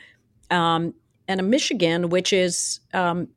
Um, 0.50 0.94
and 1.28 1.40
a 1.40 1.44
Michigan, 1.44 2.10
which 2.10 2.34
is 2.34 2.80
um, 2.94 3.30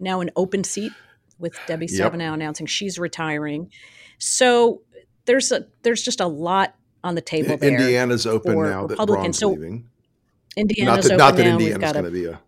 now 0.00 0.20
an 0.20 0.30
open 0.36 0.64
seat 0.64 0.92
with 1.38 1.56
Debbie 1.66 1.86
Yep. 1.90 2.12
Stabenow 2.12 2.34
announcing 2.34 2.66
she's 2.66 2.98
retiring. 2.98 3.70
So 4.18 4.82
there's 5.26 5.52
a 5.52 5.66
there's 5.82 6.02
just 6.02 6.20
a 6.20 6.26
lot 6.26 6.74
on 7.04 7.14
the 7.14 7.20
table 7.20 7.56
there. 7.56 7.70
Indiana's 7.72 8.26
open 8.26 8.54
now 8.62 8.86
that 8.86 8.98
Republicans. 8.98 9.06
Braun's 9.06 9.38
So 9.38 9.50
leaving. 9.50 9.76
Not 10.56 10.62
Indiana's 10.62 11.04
that, 11.08 11.12
open 11.12 11.18
not 11.18 11.36
that 11.36 11.44
now. 11.44 11.78
Got 11.78 11.92
going 11.94 12.04
to 12.06 12.10
be 12.10 12.24
a, 12.24 12.40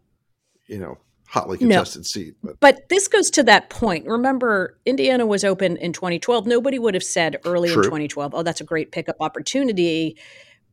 you 0.67 0.79
know, 0.79 0.99
hotly 1.29 1.59
No. 1.61 1.77
contested 1.77 2.07
seat, 2.07 2.35
but 2.43 2.59
But 2.61 2.89
this 2.89 3.07
goes 3.09 3.31
to 3.33 3.43
that 3.45 3.71
point. 3.71 4.07
Remember, 4.07 4.79
Indiana 4.87 5.27
was 5.27 5.45
open 5.45 5.77
in 5.77 5.93
2012. 5.93 6.47
Nobody 6.47 6.79
would 6.79 6.95
have 6.95 7.05
said 7.05 7.37
early 7.45 7.69
True. 7.69 7.83
in 7.83 7.89
2012, 7.89 8.35
oh, 8.35 8.43
that's 8.43 8.61
a 8.61 8.65
great 8.65 8.93
pickup 8.93 9.17
opportunity. 9.21 10.17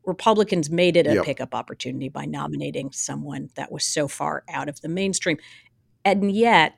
Republicans 0.06 0.70
made 0.70 0.96
it 0.98 1.08
a 1.08 1.16
Yep. 1.16 1.26
pickup 1.26 1.56
opportunity 1.56 2.10
by 2.10 2.26
nominating 2.26 2.92
someone 2.92 3.50
that 3.56 3.72
was 3.72 3.84
so 3.84 4.08
far 4.08 4.44
out 4.50 4.70
of 4.70 4.80
the 4.82 4.88
mainstream. 4.88 5.38
And 6.04 6.32
yet, 6.32 6.76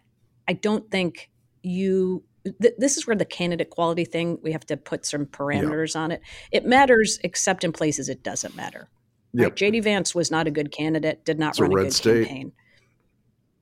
I 0.48 0.54
don't 0.54 0.90
think 0.90 1.30
you. 1.62 2.24
Th- 2.62 2.74
this 2.78 2.96
is 2.96 3.06
where 3.06 3.16
the 3.16 3.26
candidate 3.26 3.70
quality 3.70 4.06
thing, 4.06 4.40
we 4.42 4.54
have 4.54 4.66
to 4.68 4.78
put 4.78 5.06
some 5.06 5.26
parameters 5.26 5.98
on 5.98 6.12
it. 6.12 6.22
It 6.50 6.66
matters, 6.66 7.20
except 7.22 7.66
in 7.66 7.74
places 7.74 8.08
it 8.08 8.24
doesn't 8.24 8.56
matter. 8.56 8.88
Yep. 9.34 9.58
JD 9.58 9.84
Vance 9.84 10.16
was 10.16 10.32
not 10.32 10.48
a 10.48 10.52
good 10.52 10.72
candidate, 10.72 11.26
did 11.26 11.38
not 11.38 11.50
It's 11.50 11.60
a 11.60 11.64
run 11.64 11.74
a, 11.74 11.76
red 11.76 11.84
good 11.84 11.94
state. 11.94 12.28
campaign. 12.28 12.54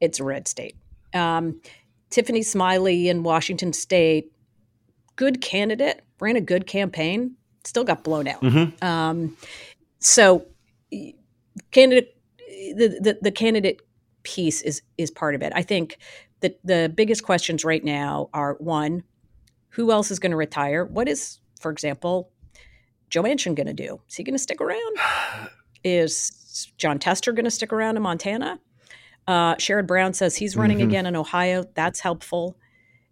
It's 0.05 0.19
a 0.19 0.23
red 0.23 0.47
state. 0.47 0.75
Um, 1.13 1.61
Tiffany 2.09 2.43
Smiley 2.43 3.09
in 3.09 3.23
Washington 3.23 3.73
State, 3.73 4.31
good 5.15 5.41
candidate, 5.41 6.01
ran 6.19 6.35
a 6.35 6.41
good 6.41 6.67
campaign, 6.67 7.35
still 7.63 7.83
got 7.83 8.03
blown 8.03 8.27
out. 8.27 8.41
Mhm. 8.41 8.81
Um, 8.83 9.37
so, 9.99 10.45
candidate, 11.71 12.15
the, 12.37 12.99
the 13.01 13.17
the 13.21 13.31
candidate 13.31 13.81
piece 14.23 14.61
is 14.61 14.81
is 14.97 15.11
part 15.11 15.35
of 15.35 15.41
it. 15.41 15.51
I 15.55 15.61
think 15.61 15.97
that 16.41 16.59
the 16.63 16.91
biggest 16.93 17.23
questions 17.23 17.65
right 17.65 17.83
now 17.83 18.29
are 18.33 18.55
one, 18.59 19.03
who 19.69 19.91
else 19.91 20.11
is 20.11 20.19
going 20.19 20.31
to 20.31 20.37
retire? 20.37 20.85
What 20.85 21.07
is, 21.07 21.39
for 21.59 21.71
example, 21.71 22.29
Joe 23.09 23.23
Manchin 23.23 23.55
going 23.55 23.67
to 23.67 23.73
do? 23.73 23.99
Is 24.09 24.15
he 24.15 24.23
going 24.23 24.35
to 24.35 24.39
stick 24.39 24.61
around? 24.61 24.97
Is 25.83 26.71
Jon 26.77 26.97
Tester 26.97 27.31
going 27.31 27.45
to 27.45 27.51
stick 27.51 27.71
around 27.71 27.95
in 27.95 28.03
Montana? 28.03 28.59
Uh, 29.27 29.55
Sherrod 29.55 29.87
Brown 29.87 30.13
says 30.13 30.35
he's 30.35 30.55
running 30.55 30.79
Mhm. 30.79 30.83
again 30.83 31.05
in 31.05 31.15
Ohio. 31.15 31.63
That's 31.73 31.99
helpful. 32.01 32.57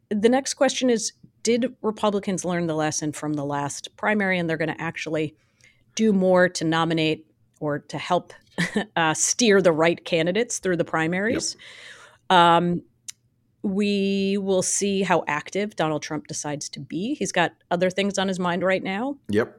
The 0.10 0.30
next 0.30 0.54
question 0.56 0.90
is 0.90 1.14
Did 1.42 1.76
Republicans 1.82 2.46
learn 2.46 2.68
the 2.68 2.76
lesson 2.76 3.12
from 3.12 3.34
the 3.34 3.44
last 3.44 3.90
primary 3.98 4.40
and 4.40 4.50
they're 4.50 4.56
going 4.56 4.74
to 4.74 4.82
actually 4.82 5.36
do 5.96 6.14
more 6.14 6.48
to 6.48 6.64
nominate 6.64 7.26
or 7.60 7.80
to 7.80 7.98
help 7.98 8.32
uh, 8.96 9.14
steer 9.14 9.62
the 9.62 9.74
right 9.74 10.06
candidates 10.06 10.60
through 10.60 10.78
the 10.78 10.86
primaries? 10.86 11.58
Um, 12.30 12.84
we 13.62 14.38
will 14.38 14.62
see 14.62 15.02
how 15.04 15.24
active 15.28 15.76
Donald 15.76 16.02
Trump 16.02 16.28
decides 16.28 16.70
to 16.70 16.80
be. 16.80 17.16
He's 17.16 17.32
got 17.32 17.54
other 17.72 17.90
things 17.90 18.18
on 18.18 18.28
his 18.28 18.40
mind 18.40 18.64
right 18.64 18.84
now 18.84 19.18
yep. 19.30 19.58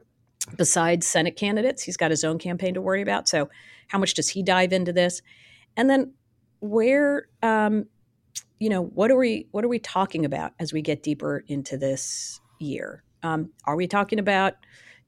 besides 0.57 1.05
Senate 1.07 1.35
candidates. 1.35 1.83
He's 1.83 1.97
got 1.97 2.11
his 2.11 2.23
own 2.23 2.37
campaign 2.37 2.73
to 2.75 2.81
worry 2.81 3.01
about. 3.01 3.27
So, 3.27 3.49
how 3.89 3.99
much 3.99 4.13
does 4.15 4.29
he 4.29 4.41
dive 4.41 4.73
into 4.73 4.93
this? 4.93 5.21
And 5.77 5.89
then, 5.89 6.13
where 6.65 7.27
um, 7.43 7.85
you 8.59 8.69
know, 8.69 8.83
what 8.83 9.11
are 9.11 9.17
we 9.17 9.47
what 9.51 9.63
are 9.63 9.67
we 9.67 9.79
talking 9.79 10.25
about 10.25 10.53
as 10.59 10.71
we 10.71 10.81
get 10.81 11.03
deeper 11.03 11.43
into 11.47 11.77
this 11.77 12.39
year? 12.59 13.03
Um, 13.23 13.51
are 13.65 13.75
we 13.75 13.87
talking 13.87 14.19
about 14.19 14.53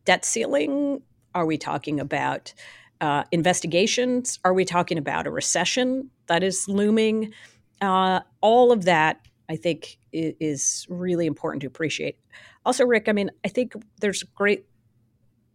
debt 0.05 0.25
ceiling? 0.25 1.01
Are 1.33 1.45
we 1.45 1.57
talking 1.57 1.99
about 1.99 2.53
uh, 2.99 3.23
investigations? 3.31 4.39
Are 4.43 4.53
we 4.53 4.65
talking 4.65 4.97
about 4.97 5.27
a 5.27 5.31
recession 5.31 6.09
that 6.27 6.43
is 6.43 6.67
looming? 6.67 7.31
Uh, 7.79 8.21
all 8.41 8.71
of 8.71 8.85
that, 8.85 9.21
I 9.49 9.55
think, 9.55 9.97
is 10.11 10.85
really 10.89 11.27
important 11.27 11.61
to 11.61 11.67
appreciate. 11.67 12.17
Also, 12.65 12.85
Rick, 12.85 13.07
I 13.07 13.11
mean, 13.11 13.29
I 13.45 13.49
think 13.49 13.73
there's 14.01 14.23
great 14.23 14.65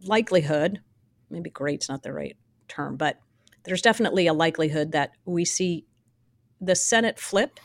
likelihood, 0.05 0.79
maybe 1.29 1.49
great's 1.49 1.89
not 1.89 2.01
the 2.01 2.13
right 2.13 2.37
term, 2.67 2.95
but 2.95 3.19
there's 3.65 3.81
definitely 3.81 4.27
a 4.27 4.33
likelihood 4.33 4.93
that 4.93 5.11
we 5.25 5.45
see 5.45 5.85
the 6.65 6.75
Senate 6.75 7.19
flip, 7.19 7.59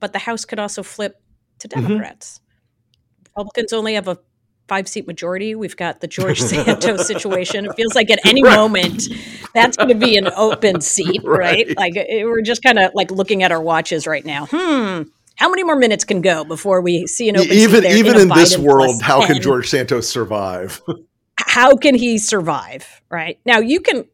but 0.00 0.12
the 0.12 0.18
House 0.20 0.44
could 0.44 0.58
also 0.58 0.82
flip 0.82 1.20
to 1.60 1.68
mm-hmm. 1.68 1.86
Democrats. 1.86 2.38
Mm-hmm. 2.38 3.24
Republicans 3.24 3.72
only 3.72 3.94
have 3.94 4.08
a 4.08 4.18
five 4.68 4.88
seat 4.88 5.06
majority. 5.06 5.54
We've 5.54 5.76
got 5.76 6.00
the 6.00 6.06
George 6.06 6.40
Santos 6.42 7.06
situation. 7.06 7.66
It 7.66 7.74
feels 7.74 7.94
like 7.94 8.10
at 8.10 8.24
any 8.24 8.42
right. 8.42 8.56
moment 8.56 9.04
that's 9.54 9.76
going 9.76 9.88
to 9.88 9.94
be 9.94 10.16
an 10.16 10.28
open 10.36 10.80
seat, 10.80 11.22
right? 11.24 11.66
right? 11.66 11.76
Like 11.76 11.96
eh, 11.96 12.24
we're 12.24 12.42
just 12.42 12.62
kind 12.62 12.78
of 12.78 12.92
like 12.94 13.10
looking 13.10 13.42
at 13.42 13.52
our 13.52 13.62
watches 13.62 14.06
right 14.06 14.24
now. 14.24 14.46
Hmm. 14.50 15.02
How 15.36 15.48
many 15.50 15.64
more 15.64 15.76
minutes 15.76 16.04
can 16.04 16.20
go 16.20 16.44
before 16.44 16.80
we 16.80 17.08
see 17.08 17.28
an 17.28 17.36
open 17.36 17.50
even, 17.50 17.82
seat 17.82 17.92
Even 17.92 18.14
in, 18.14 18.22
in 18.22 18.28
this 18.28 18.56
world, 18.56 19.02
how 19.02 19.18
10? 19.18 19.32
can 19.32 19.42
George 19.42 19.68
Santos 19.68 20.08
survive? 20.08 20.80
how 21.36 21.76
can 21.76 21.96
he 21.96 22.18
survive? 22.18 23.02
Right 23.10 23.38
now, 23.44 23.58
you 23.58 23.80
can. 23.80 24.04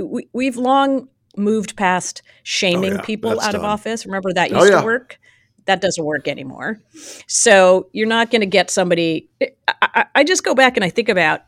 We, 0.00 0.28
we've 0.32 0.56
long 0.56 1.08
moved 1.36 1.76
past 1.76 2.22
shaming 2.42 2.92
oh, 2.92 2.96
yeah, 2.96 3.02
people 3.02 3.40
out 3.40 3.52
done. 3.52 3.56
of 3.56 3.64
office. 3.64 4.06
Remember 4.06 4.32
that 4.32 4.52
oh, 4.52 4.56
used 4.56 4.72
oh, 4.72 4.74
yeah. 4.76 4.80
to 4.80 4.86
work 4.86 5.18
that 5.66 5.80
doesn't 5.80 6.04
work 6.04 6.26
anymore. 6.26 6.80
So 7.26 7.88
you're 7.92 8.08
not 8.08 8.30
going 8.30 8.40
to 8.40 8.46
get 8.46 8.70
somebody. 8.70 9.28
I, 9.68 10.06
I, 10.14 10.24
just 10.24 10.44
go 10.44 10.54
back 10.54 10.76
and 10.76 10.84
I 10.84 10.90
think 10.90 11.08
about 11.08 11.42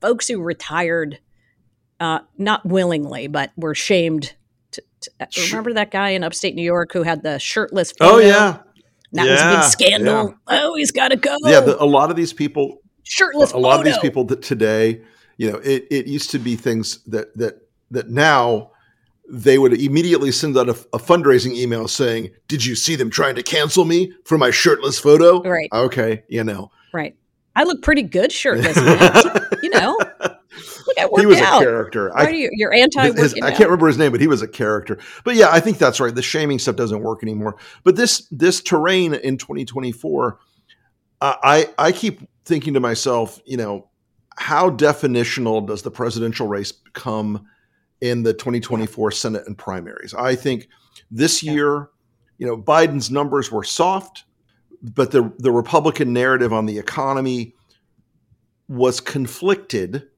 folks 0.00 0.28
who 0.28 0.40
retired, 0.40 1.18
uh, 1.98 2.20
not 2.38 2.64
willingly, 2.64 3.26
but 3.26 3.52
were 3.56 3.74
shamed. 3.74 4.34
To, 4.72 4.82
to, 5.00 5.10
uh, 5.20 5.26
remember 5.48 5.72
that 5.74 5.90
guy 5.90 6.10
in 6.10 6.22
upstate 6.22 6.54
New 6.54 6.62
York 6.62 6.92
who 6.92 7.02
had 7.02 7.22
the 7.22 7.38
shirtless 7.38 7.92
photo? 7.92 8.16
Oh 8.16 8.18
yeah, 8.18 8.58
that 9.12 9.26
yeah, 9.26 9.32
was 9.32 9.40
a 9.40 9.56
big 9.56 9.64
scandal. 9.64 10.28
Yeah. 10.28 10.60
Oh, 10.62 10.76
he's 10.76 10.92
got 10.92 11.08
to 11.08 11.16
go. 11.16 11.36
Yeah, 11.44 11.60
the, 11.60 11.82
a 11.82 11.84
lot 11.84 12.10
of 12.10 12.16
these 12.16 12.32
people, 12.32 12.82
shirtless. 13.02 13.52
A 13.52 13.58
lot 13.58 13.78
of 13.78 13.84
these 13.84 13.98
people 13.98 14.24
that 14.24 14.42
today, 14.42 15.02
you 15.38 15.50
know, 15.50 15.58
it, 15.58 15.86
it 15.90 16.06
used 16.06 16.30
to 16.32 16.38
be 16.38 16.56
things 16.56 17.02
that 17.04 17.34
that 17.38 17.66
that 17.90 18.10
now 18.10 18.72
they 19.28 19.58
would 19.58 19.72
immediately 19.80 20.30
send 20.30 20.56
out 20.56 20.68
a, 20.68 20.72
a, 20.92 20.98
fundraising 20.98 21.54
email 21.54 21.88
saying, 21.88 22.30
"Did 22.48 22.64
you 22.64 22.74
see 22.74 22.96
them 22.96 23.10
trying 23.10 23.34
to 23.36 23.42
cancel 23.42 23.84
me 23.84 24.12
for 24.24 24.38
my 24.38 24.50
shirtless 24.50 24.98
photo?" 24.98 25.42
Right. 25.42 25.68
Okay, 25.72 26.24
you 26.28 26.44
know. 26.44 26.70
Right. 26.92 27.16
I 27.54 27.64
look 27.64 27.82
pretty 27.82 28.02
good 28.02 28.30
shirtless. 28.30 28.76
you 29.62 29.70
know. 29.70 29.98
Look, 30.86 30.98
I 30.98 31.08
he 31.18 31.26
was 31.26 31.40
out. 31.40 31.62
a 31.62 31.64
character. 31.64 32.10
Why 32.14 32.26
I, 32.26 32.28
you, 32.28 32.50
you're 32.52 32.72
anti. 32.72 33.00
I 33.00 33.50
can't 33.50 33.68
remember 33.68 33.88
his 33.88 33.98
name, 33.98 34.12
but 34.12 34.20
he 34.20 34.28
was 34.28 34.42
a 34.42 34.48
character. 34.48 34.98
But 35.24 35.34
yeah, 35.34 35.48
I 35.50 35.60
think 35.60 35.78
that's 35.78 36.00
right. 36.00 36.14
The 36.14 36.22
shaming 36.22 36.58
stuff 36.58 36.76
doesn't 36.76 37.02
work 37.02 37.22
anymore. 37.22 37.56
But 37.82 37.96
this 37.96 38.26
this 38.30 38.60
terrain 38.60 39.14
in 39.14 39.38
2024, 39.38 40.38
uh, 41.20 41.34
I 41.42 41.68
I 41.78 41.92
keep 41.92 42.20
thinking 42.44 42.74
to 42.74 42.80
myself, 42.80 43.40
you 43.44 43.56
know, 43.56 43.88
how 44.36 44.70
definitional 44.70 45.66
does 45.66 45.82
the 45.82 45.90
presidential 45.90 46.46
race 46.46 46.72
become? 46.72 47.46
In 48.00 48.22
the 48.22 48.32
2024 48.32 49.10
Senate 49.10 49.46
and 49.46 49.56
primaries. 49.56 50.14
I 50.14 50.34
think 50.34 50.68
this 51.10 51.42
year, 51.42 51.90
you 52.38 52.46
know, 52.46 52.56
Biden's 52.56 53.10
numbers 53.10 53.50
were 53.50 53.64
soft, 53.64 54.24
but 54.82 55.10
the 55.10 55.32
the 55.38 55.50
Republican 55.50 56.12
narrative 56.12 56.52
on 56.52 56.66
the 56.66 56.78
economy 56.78 57.54
was 58.68 59.00
conflicted 59.00 60.08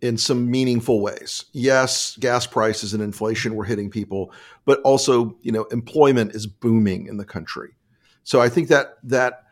in 0.00 0.18
some 0.18 0.50
meaningful 0.50 1.00
ways. 1.00 1.44
Yes, 1.52 2.16
gas 2.16 2.46
prices 2.46 2.92
and 2.92 3.02
inflation 3.02 3.54
were 3.54 3.64
hitting 3.64 3.88
people, 3.88 4.32
but 4.64 4.80
also, 4.80 5.36
you 5.42 5.52
know, 5.52 5.64
employment 5.64 6.34
is 6.34 6.46
booming 6.46 7.06
in 7.06 7.18
the 7.18 7.24
country. 7.24 7.76
So 8.24 8.40
I 8.40 8.48
think 8.48 8.68
that 8.68 8.98
that 9.04 9.44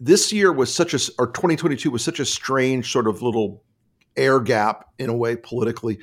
this 0.00 0.32
year 0.32 0.52
was 0.52 0.74
such 0.74 0.94
a 0.94 1.12
or 1.18 1.28
2022 1.28 1.90
was 1.90 2.02
such 2.02 2.18
a 2.20 2.24
strange 2.24 2.90
sort 2.90 3.06
of 3.06 3.22
little 3.22 3.62
air 4.16 4.40
gap 4.40 4.86
in 4.98 5.10
a 5.10 5.16
way 5.16 5.36
politically 5.36 5.98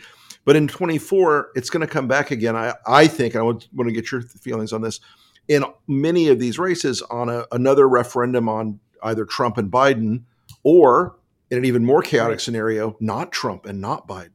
but 0.46 0.56
in 0.56 0.68
24, 0.68 1.52
it's 1.56 1.70
going 1.70 1.86
to 1.86 1.92
come 1.92 2.08
back 2.08 2.32
again. 2.32 2.56
I, 2.56 2.74
I 2.86 3.08
think, 3.08 3.36
I 3.36 3.42
want, 3.42 3.68
want 3.74 3.88
to 3.88 3.94
get 3.94 4.12
your 4.12 4.22
feelings 4.22 4.74
on 4.74 4.82
this. 4.82 5.00
In 5.48 5.64
many 5.88 6.28
of 6.28 6.40
these 6.40 6.58
races, 6.58 7.02
on 7.04 7.30
a, 7.30 7.46
another 7.52 7.88
referendum 7.88 8.48
on 8.48 8.80
either 9.04 9.26
Trump 9.26 9.58
and 9.58 9.72
Biden, 9.72 10.24
or 10.64 11.18
in 11.50 11.58
an 11.58 11.66
even 11.66 11.84
more 11.86 12.02
chaotic 12.02 12.40
scenario, 12.40 12.96
not 13.00 13.32
Trump 13.32 13.66
and 13.66 13.82
not 13.82 14.08
Biden. 14.08 14.30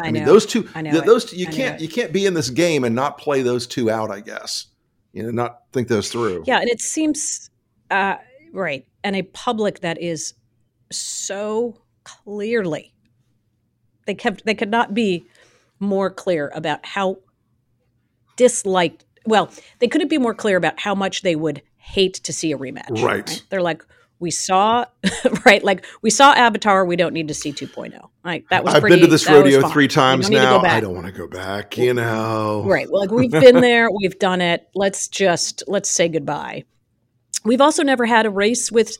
I, 0.00 0.08
I 0.08 0.10
mean, 0.10 0.24
those 0.24 0.44
two. 0.44 0.68
I 0.74 0.82
know 0.82 1.00
those 1.00 1.26
two, 1.26 1.36
you 1.36 1.46
I 1.46 1.52
can't 1.52 1.80
you 1.80 1.88
can't 1.88 2.12
be 2.12 2.26
in 2.26 2.34
this 2.34 2.50
game 2.50 2.82
and 2.82 2.96
not 2.96 3.16
play 3.16 3.42
those 3.42 3.66
two 3.66 3.90
out. 3.90 4.10
I 4.10 4.20
guess 4.20 4.66
you 5.12 5.22
know, 5.22 5.30
not 5.30 5.60
think 5.72 5.88
those 5.88 6.10
through. 6.10 6.42
Yeah, 6.46 6.58
and 6.58 6.68
it 6.68 6.80
seems 6.80 7.50
uh, 7.90 8.16
right, 8.52 8.86
and 9.04 9.14
a 9.14 9.22
public 9.22 9.80
that 9.80 10.00
is 10.00 10.34
so 10.90 11.80
clearly 12.02 12.93
they 14.06 14.14
kept 14.14 14.44
they 14.44 14.54
could 14.54 14.70
not 14.70 14.94
be 14.94 15.26
more 15.80 16.10
clear 16.10 16.50
about 16.54 16.84
how 16.84 17.18
disliked 18.36 19.04
well 19.26 19.50
they 19.78 19.88
couldn't 19.88 20.08
be 20.08 20.18
more 20.18 20.34
clear 20.34 20.56
about 20.56 20.78
how 20.80 20.94
much 20.94 21.22
they 21.22 21.36
would 21.36 21.62
hate 21.76 22.14
to 22.14 22.32
see 22.32 22.52
a 22.52 22.58
rematch 22.58 23.02
right, 23.02 23.28
right? 23.28 23.42
they're 23.50 23.62
like 23.62 23.82
we 24.20 24.30
saw 24.30 24.84
right? 25.44 25.62
Like 25.64 25.84
we 26.00 26.08
saw 26.08 26.32
avatar 26.32 26.84
we 26.84 26.96
don't 26.96 27.12
need 27.12 27.28
to 27.28 27.34
see 27.34 27.52
2.0 27.52 28.08
right 28.24 28.44
that 28.48 28.64
was 28.64 28.74
i've 28.74 28.80
pretty, 28.80 28.96
been 28.96 29.04
to 29.04 29.10
this 29.10 29.28
rodeo 29.28 29.68
three 29.68 29.88
times 29.88 30.30
now. 30.30 30.60
I 30.60 30.80
don't 30.80 30.94
want 30.94 31.06
to 31.06 31.12
go 31.12 31.26
back 31.26 31.76
you 31.76 31.94
know? 31.94 32.64
Right. 32.66 32.90
Well 32.90 33.02
like 33.02 33.10
we've 33.10 33.30
been 33.30 33.60
there 33.60 33.90
we've 33.90 34.18
done 34.18 34.40
it. 34.40 34.68
Let's 34.74 35.08
just 35.08 35.62
let's 35.66 35.90
say 35.90 36.08
goodbye. 36.08 36.64
We've 37.44 37.60
also 37.60 37.82
never 37.82 38.06
had 38.06 38.24
a 38.24 38.30
race 38.30 38.72
with 38.72 38.96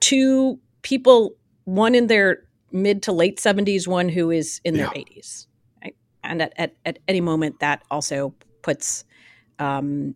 two 0.00 0.60
people 0.82 1.34
one 1.64 1.94
in 1.94 2.06
their 2.06 2.44
mid 2.72 3.02
to 3.04 3.12
late 3.12 3.38
70s, 3.38 3.86
one 3.86 4.08
who 4.08 4.30
is 4.30 4.60
in 4.64 4.74
their 4.74 4.90
yeah. 4.94 5.02
80s. 5.02 5.46
Right? 5.82 5.96
And 6.24 6.42
at, 6.42 6.52
at, 6.56 6.74
at, 6.84 6.98
any 7.08 7.20
moment, 7.20 7.60
that 7.60 7.82
also 7.90 8.34
puts, 8.62 9.04
um, 9.58 10.14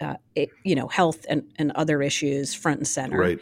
uh, 0.00 0.16
it, 0.34 0.50
you 0.64 0.74
know, 0.74 0.88
health 0.88 1.26
and, 1.28 1.42
and 1.56 1.72
other 1.72 2.02
issues 2.02 2.54
front 2.54 2.78
and 2.78 2.88
center. 2.88 3.18
Right. 3.18 3.38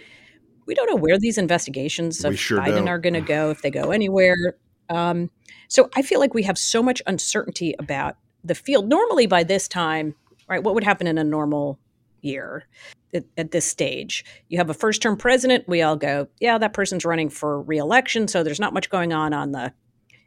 We 0.66 0.74
don't 0.74 0.88
know 0.88 0.96
where 0.96 1.18
these 1.18 1.38
investigations 1.38 2.24
of 2.24 2.38
sure 2.38 2.60
Biden 2.60 2.74
don't. 2.74 2.88
are 2.88 2.98
going 2.98 3.14
to 3.14 3.20
go, 3.20 3.50
if 3.50 3.62
they 3.62 3.70
go 3.70 3.90
anywhere. 3.90 4.56
Um, 4.90 5.30
so 5.68 5.88
I 5.94 6.02
feel 6.02 6.20
like 6.20 6.34
we 6.34 6.42
have 6.42 6.58
so 6.58 6.82
much 6.82 7.00
uncertainty 7.06 7.74
about 7.78 8.16
the 8.44 8.54
field. 8.54 8.88
Normally, 8.88 9.26
by 9.26 9.44
this 9.44 9.68
time, 9.68 10.14
right, 10.48 10.62
what 10.62 10.74
would 10.74 10.84
happen 10.84 11.06
in 11.06 11.18
a 11.18 11.24
normal 11.24 11.78
year? 12.20 12.66
At, 13.14 13.24
at 13.36 13.50
this 13.50 13.64
stage. 13.64 14.24
You 14.48 14.58
have 14.58 14.70
a 14.70 14.74
first 14.74 15.02
term 15.02 15.16
president. 15.16 15.68
We 15.68 15.82
all 15.82 15.96
go, 15.96 16.28
yeah, 16.40 16.58
that 16.58 16.72
person's 16.72 17.04
running 17.04 17.30
for 17.30 17.62
reelection. 17.62 18.28
So 18.28 18.42
there's 18.42 18.60
not 18.60 18.74
much 18.74 18.90
going 18.90 19.12
on 19.12 19.32
on 19.32 19.52
the 19.52 19.72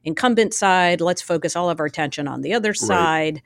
incumbent 0.04 0.54
side. 0.54 1.02
Let's 1.02 1.22
focus 1.22 1.56
all 1.56 1.70
of 1.70 1.80
our 1.80 1.86
attention 1.86 2.28
on 2.28 2.42
the 2.42 2.54
other 2.54 2.74
side. 2.74 3.42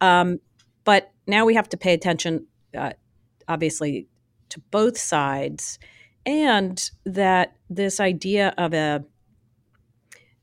Um, 0.00 0.40
but 0.84 1.12
now 1.26 1.44
we 1.44 1.54
have 1.54 1.68
to 1.70 1.76
pay 1.76 1.94
attention, 1.94 2.46
uh, 2.76 2.92
obviously, 3.48 4.08
to 4.48 4.60
both 4.70 4.98
sides. 4.98 5.78
And 6.26 6.90
that 7.04 7.56
this 7.68 8.00
idea 8.00 8.54
of 8.58 8.74
a, 8.74 9.04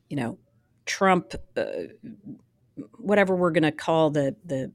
you 0.08 0.16
know, 0.16 0.38
Trump, 0.86 1.34
uh, 1.56 1.64
whatever 2.98 3.36
we're 3.36 3.50
going 3.50 3.62
to 3.62 3.72
call 3.72 4.10
the 4.10 4.34
the 4.44 4.72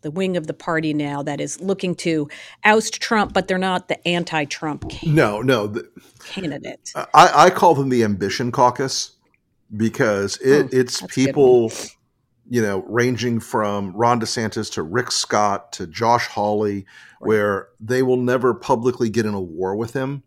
the 0.00 0.10
wing 0.10 0.36
of 0.36 0.46
the 0.46 0.54
party 0.54 0.92
now 0.94 1.22
that 1.22 1.40
is 1.40 1.60
looking 1.60 1.94
to 1.96 2.28
oust 2.64 3.00
Trump, 3.00 3.32
but 3.32 3.48
they're 3.48 3.58
not 3.58 3.88
the 3.88 4.06
anti-Trump. 4.06 4.88
Candidate. 4.88 5.14
No, 5.14 5.42
no, 5.42 5.66
the, 5.66 5.88
candidate. 6.24 6.92
I, 6.96 7.06
I, 7.14 7.50
call 7.50 7.74
them 7.74 7.88
the 7.88 8.04
Ambition 8.04 8.52
Caucus 8.52 9.12
because 9.76 10.36
it, 10.38 10.66
oh, 10.66 10.68
it's 10.72 11.02
people, 11.02 11.72
you 12.48 12.62
know, 12.62 12.84
ranging 12.88 13.40
from 13.40 13.92
Ron 13.92 14.20
DeSantis 14.20 14.72
to 14.74 14.82
Rick 14.82 15.12
Scott 15.12 15.72
to 15.74 15.86
Josh 15.86 16.26
Hawley, 16.26 16.86
right. 17.20 17.28
where 17.28 17.68
they 17.78 18.02
will 18.02 18.16
never 18.16 18.54
publicly 18.54 19.08
get 19.10 19.26
in 19.26 19.34
a 19.34 19.40
war 19.40 19.76
with 19.76 19.92
him, 19.92 20.22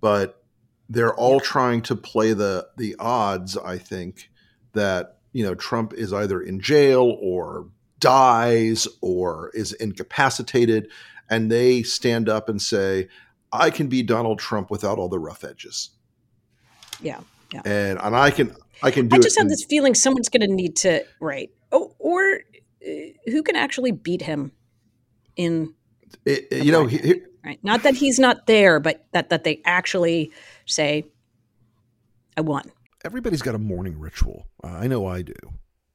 but 0.00 0.42
they're 0.88 1.14
all 1.14 1.40
trying 1.40 1.82
to 1.82 1.96
play 1.96 2.32
the 2.32 2.68
the 2.76 2.94
odds. 2.98 3.56
I 3.56 3.78
think 3.78 4.30
that 4.72 5.18
you 5.32 5.44
know 5.44 5.54
Trump 5.54 5.92
is 5.94 6.12
either 6.12 6.40
in 6.40 6.60
jail 6.60 7.16
or 7.20 7.68
dies 7.98 8.86
or 9.00 9.50
is 9.54 9.72
incapacitated, 9.74 10.88
and 11.30 11.50
they 11.50 11.82
stand 11.82 12.28
up 12.28 12.48
and 12.48 12.60
say, 12.60 13.08
I 13.52 13.70
can 13.70 13.88
be 13.88 14.02
Donald 14.02 14.38
Trump 14.38 14.70
without 14.70 14.98
all 14.98 15.08
the 15.08 15.18
rough 15.18 15.44
edges. 15.44 15.90
Yeah. 17.00 17.20
Yeah. 17.52 17.62
And 17.64 17.98
and 18.00 18.16
I 18.16 18.30
can 18.30 18.54
I 18.82 18.90
can 18.90 19.08
do 19.08 19.16
I 19.16 19.18
just 19.20 19.38
have 19.38 19.44
in, 19.44 19.48
this 19.48 19.64
feeling 19.64 19.94
someone's 19.94 20.28
gonna 20.28 20.48
need 20.48 20.76
to 20.76 21.04
right. 21.20 21.50
Oh, 21.70 21.94
or 21.98 22.40
who 23.26 23.42
can 23.42 23.56
actually 23.56 23.92
beat 23.92 24.22
him 24.22 24.52
in 25.36 25.74
it, 26.24 26.64
you 26.64 26.72
know 26.72 26.86
he, 26.86 26.98
he, 26.98 27.22
right 27.44 27.58
not 27.62 27.82
that 27.82 27.94
he's 27.94 28.18
not 28.18 28.46
there 28.46 28.80
but 28.80 29.04
that 29.12 29.28
that 29.30 29.44
they 29.44 29.60
actually 29.64 30.30
say 30.64 31.04
i 32.36 32.40
won 32.40 32.70
everybody's 33.04 33.42
got 33.42 33.54
a 33.54 33.58
morning 33.58 33.98
ritual 33.98 34.46
uh, 34.64 34.68
i 34.68 34.86
know 34.86 35.06
i 35.06 35.22
do 35.22 35.34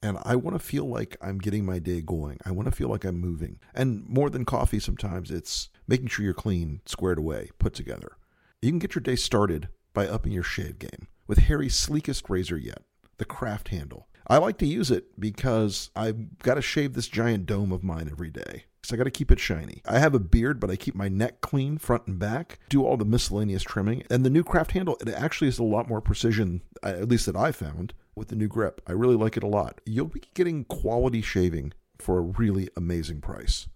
and 0.03 0.17
I 0.23 0.35
want 0.35 0.55
to 0.55 0.65
feel 0.65 0.85
like 0.85 1.17
I'm 1.21 1.37
getting 1.37 1.65
my 1.65 1.79
day 1.79 2.01
going. 2.01 2.39
I 2.45 2.51
want 2.51 2.67
to 2.67 2.75
feel 2.75 2.89
like 2.89 3.05
I'm 3.05 3.19
moving. 3.19 3.59
And 3.73 4.07
more 4.07 4.29
than 4.29 4.45
coffee, 4.45 4.79
sometimes 4.79 5.29
it's 5.29 5.69
making 5.87 6.07
sure 6.07 6.25
you're 6.25 6.33
clean, 6.33 6.81
squared 6.85 7.19
away, 7.19 7.51
put 7.59 7.73
together. 7.73 8.17
You 8.61 8.71
can 8.71 8.79
get 8.79 8.95
your 8.95 9.01
day 9.01 9.15
started 9.15 9.69
by 9.93 10.07
upping 10.07 10.31
your 10.31 10.43
shave 10.43 10.79
game 10.79 11.07
with 11.27 11.39
Harry's 11.39 11.75
sleekest 11.75 12.29
razor 12.29 12.57
yet, 12.57 12.83
the 13.17 13.25
craft 13.25 13.69
handle. 13.69 14.07
I 14.27 14.37
like 14.37 14.57
to 14.59 14.65
use 14.65 14.91
it 14.91 15.19
because 15.19 15.89
I've 15.95 16.39
got 16.39 16.55
to 16.55 16.61
shave 16.61 16.93
this 16.93 17.07
giant 17.07 17.45
dome 17.45 17.71
of 17.71 17.83
mine 17.83 18.07
every 18.11 18.29
day. 18.29 18.65
So 18.83 18.95
I 18.95 18.97
got 18.97 19.03
to 19.03 19.11
keep 19.11 19.31
it 19.31 19.39
shiny. 19.39 19.81
I 19.85 19.99
have 19.99 20.15
a 20.15 20.19
beard, 20.19 20.59
but 20.59 20.71
I 20.71 20.75
keep 20.75 20.95
my 20.95 21.07
neck 21.07 21.41
clean 21.41 21.77
front 21.77 22.07
and 22.07 22.17
back, 22.17 22.59
do 22.69 22.83
all 22.83 22.97
the 22.97 23.05
miscellaneous 23.05 23.61
trimming. 23.61 24.03
And 24.09 24.25
the 24.25 24.29
new 24.29 24.43
craft 24.43 24.71
handle, 24.71 24.97
it 24.99 25.09
actually 25.09 25.49
is 25.49 25.59
a 25.59 25.63
lot 25.63 25.87
more 25.87 26.01
precision, 26.01 26.61
at 26.81 27.07
least 27.07 27.27
that 27.27 27.35
I 27.35 27.51
found, 27.51 27.93
with 28.15 28.29
the 28.29 28.35
new 28.35 28.47
grip. 28.47 28.81
I 28.87 28.91
really 28.91 29.15
like 29.15 29.37
it 29.37 29.43
a 29.43 29.47
lot. 29.47 29.81
You'll 29.85 30.05
be 30.05 30.21
getting 30.33 30.65
quality 30.65 31.21
shaving 31.21 31.73
for 31.97 32.17
a 32.17 32.21
really 32.21 32.69
amazing 32.75 33.21
price. 33.21 33.67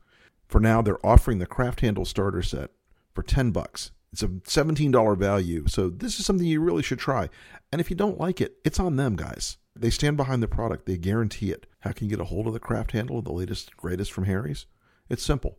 For 0.48 0.60
now, 0.60 0.82
they're 0.82 1.06
offering 1.06 1.40
the 1.40 1.46
craft 1.46 1.82
handle 1.82 2.06
starter 2.06 2.42
set 2.42 2.72
for 3.14 3.24
10 3.24 3.52
bucks. 3.52 3.92
It's 4.12 4.24
a 4.24 4.28
$17 4.28 5.18
value, 5.18 5.68
so 5.68 5.90
this 5.90 6.20
is 6.20 6.26
something 6.26 6.48
you 6.48 6.62
really 6.62 6.84
should 6.84 7.00
try. 7.00 7.30
And 7.72 7.82
if 7.82 7.90
you 7.90 7.96
don't 7.96 8.20
like 8.20 8.40
it, 8.40 8.58
it's 8.64 8.80
on 8.80 8.96
them, 8.96 9.16
guys. 9.16 9.58
They 9.76 9.90
stand 9.90 10.16
behind 10.16 10.42
the 10.42 10.48
product. 10.48 10.86
They 10.86 10.98
guarantee 10.98 11.52
it. 11.52 11.66
How 11.80 11.92
can 11.92 12.06
you 12.06 12.12
get 12.16 12.22
a 12.22 12.30
hold 12.30 12.48
of 12.48 12.54
the 12.54 12.60
craft 12.60 12.92
handle, 12.92 13.22
the 13.22 13.34
latest, 13.34 13.76
greatest 13.76 14.14
from 14.14 14.24
Harry's? 14.24 14.68
It's 15.10 15.24
simple. 15.24 15.58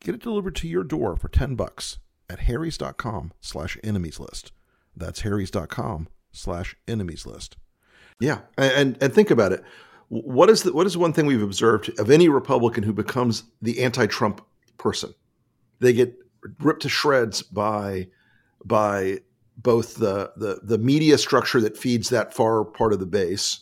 Get 0.00 0.16
it 0.16 0.22
delivered 0.22 0.56
to 0.56 0.68
your 0.68 0.84
door 0.84 1.16
for 1.16 1.28
10 1.28 1.54
bucks 1.54 1.98
at 2.28 2.40
harrys.com 2.40 3.32
slash 3.40 3.78
enemies 3.84 4.18
list. 4.18 4.52
That's 4.96 5.20
harrys.com 5.20 6.08
slash 6.32 6.76
enemies 6.88 7.24
list. 7.24 7.56
Yeah, 8.20 8.40
and, 8.56 8.96
and 9.00 9.12
think 9.12 9.30
about 9.30 9.52
it. 9.52 9.62
What 10.08 10.48
is 10.48 10.62
the, 10.62 10.72
what 10.72 10.86
is 10.86 10.96
one 10.96 11.12
thing 11.12 11.26
we've 11.26 11.42
observed 11.42 11.90
of 11.98 12.10
any 12.10 12.28
Republican 12.28 12.84
who 12.84 12.92
becomes 12.92 13.44
the 13.60 13.82
anti-Trump 13.82 14.40
person? 14.78 15.12
They 15.80 15.92
get 15.92 16.14
ripped 16.60 16.82
to 16.82 16.88
shreds 16.88 17.42
by 17.42 18.08
by 18.64 19.18
both 19.56 19.96
the, 19.96 20.32
the 20.36 20.60
the 20.62 20.78
media 20.78 21.18
structure 21.18 21.60
that 21.60 21.76
feeds 21.76 22.08
that 22.10 22.32
far 22.32 22.64
part 22.64 22.92
of 22.92 23.00
the 23.00 23.06
base. 23.06 23.60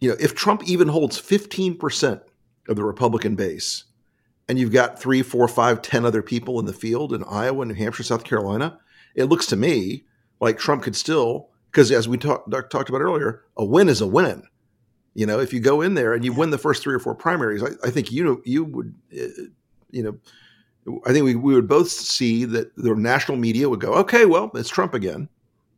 You 0.00 0.10
know, 0.10 0.16
if 0.20 0.34
Trump 0.34 0.62
even 0.66 0.88
holds 0.88 1.20
15% 1.20 2.20
of 2.68 2.76
the 2.76 2.84
Republican 2.84 3.34
base, 3.34 3.84
and 4.48 4.58
you've 4.58 4.72
got 4.72 5.00
three, 5.00 5.22
four, 5.22 5.46
five, 5.48 5.82
ten 5.82 6.04
other 6.04 6.22
people 6.22 6.58
in 6.60 6.66
the 6.66 6.72
field 6.72 7.12
in 7.12 7.24
Iowa, 7.24 7.64
New 7.64 7.74
Hampshire, 7.74 8.02
South 8.02 8.24
Carolina, 8.24 8.78
it 9.14 9.24
looks 9.24 9.46
to 9.46 9.56
me 9.56 10.04
like 10.40 10.58
Trump 10.58 10.82
could 10.82 10.96
still, 10.96 11.50
because 11.78 11.92
as 11.92 12.08
we 12.08 12.18
talk, 12.18 12.50
talked 12.70 12.88
about 12.88 13.00
earlier, 13.00 13.44
a 13.56 13.64
win 13.64 13.88
is 13.88 14.00
a 14.00 14.06
win. 14.06 14.42
You 15.14 15.26
know, 15.26 15.38
if 15.38 15.52
you 15.52 15.60
go 15.60 15.80
in 15.80 15.94
there 15.94 16.12
and 16.12 16.24
you 16.24 16.32
win 16.32 16.50
the 16.50 16.58
first 16.58 16.82
three 16.82 16.92
or 16.92 16.98
four 16.98 17.14
primaries, 17.14 17.62
I, 17.62 17.68
I 17.86 17.90
think 17.90 18.10
you 18.10 18.24
know 18.24 18.40
you 18.44 18.64
would, 18.64 18.92
uh, 19.16 19.44
you 19.92 20.02
know, 20.02 20.98
I 21.06 21.12
think 21.12 21.24
we, 21.24 21.36
we 21.36 21.54
would 21.54 21.68
both 21.68 21.88
see 21.88 22.44
that 22.46 22.74
the 22.74 22.96
national 22.96 23.38
media 23.38 23.68
would 23.68 23.78
go, 23.78 23.94
okay, 23.94 24.24
well, 24.24 24.50
it's 24.56 24.68
Trump 24.68 24.92
again, 24.92 25.28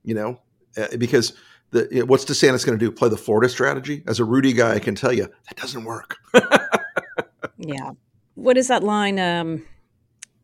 you 0.03 0.15
know, 0.15 0.41
uh, 0.79 0.97
because 0.97 1.35
the, 1.71 1.87
you 1.91 1.99
know, 1.99 2.07
what's 2.07 2.25
DeSantis 2.25 2.65
going 2.65 2.79
to 2.79 2.83
do? 2.83 2.91
Play 2.91 3.11
the 3.11 3.19
Florida 3.19 3.51
strategy? 3.51 4.03
As 4.07 4.21
a 4.21 4.25
Rudy 4.25 4.55
guy, 4.55 4.77
I 4.77 4.79
can 4.79 4.95
tell 4.95 5.13
you 5.13 5.25
that 5.25 5.57
doesn't 5.57 5.85
work. 5.85 6.17
yeah. 7.59 7.91
What 8.37 8.57
is 8.57 8.69
that 8.69 8.83
line 8.83 9.19
um, 9.19 9.67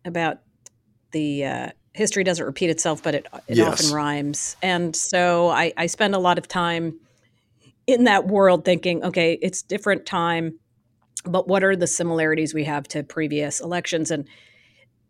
about 0.04 0.40
the 1.12 1.46
uh, 1.46 1.70
history 1.96 2.24
doesn't 2.24 2.44
repeat 2.44 2.70
itself, 2.70 3.02
but 3.02 3.14
it, 3.14 3.26
it 3.48 3.56
yes. 3.56 3.80
often 3.80 3.94
rhymes? 3.94 4.56
And 4.62 4.94
so 4.94 5.48
I, 5.48 5.72
I 5.76 5.86
spend 5.86 6.14
a 6.14 6.18
lot 6.18 6.38
of 6.38 6.46
time 6.46 6.98
in 7.86 8.04
that 8.04 8.26
world 8.26 8.64
thinking, 8.64 9.02
okay, 9.02 9.38
it's 9.40 9.62
different 9.62 10.06
time, 10.06 10.58
but 11.24 11.48
what 11.48 11.64
are 11.64 11.74
the 11.74 11.86
similarities 11.86 12.52
we 12.52 12.64
have 12.64 12.86
to 12.88 13.02
previous 13.02 13.60
elections? 13.60 14.10
And 14.10 14.28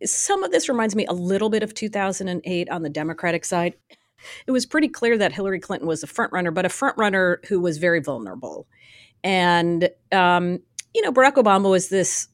some 0.05 0.45
of 0.45 0.53
this 0.53 0.69
reminds 0.69 0.95
me 0.95 1.07
a 1.07 1.13
little 1.13 1.49
bit 1.49 1.63
of 1.63 1.75
2008 1.75 2.69
on 2.69 2.83
the 2.83 2.91
Democratic 2.91 3.45
side. 3.45 3.75
It 4.47 4.51
was 4.51 4.65
pretty 4.67 4.89
clear 4.89 5.19
that 5.19 5.33
Hillary 5.33 5.61
Clinton 5.61 5.89
was 5.89 6.03
a 6.03 6.07
frontrunner, 6.07 6.53
but 6.53 6.65
a 6.65 6.69
frontrunner 6.69 7.45
who 7.47 7.61
was 7.61 7.79
very 7.79 8.01
vulnerable. 8.01 8.67
And, 9.25 9.89
um, 10.13 10.61
you 10.95 11.03
know, 11.03 11.13
Barack 11.13 11.35
Obama 11.35 11.71
was 11.71 11.89
this 11.89 12.29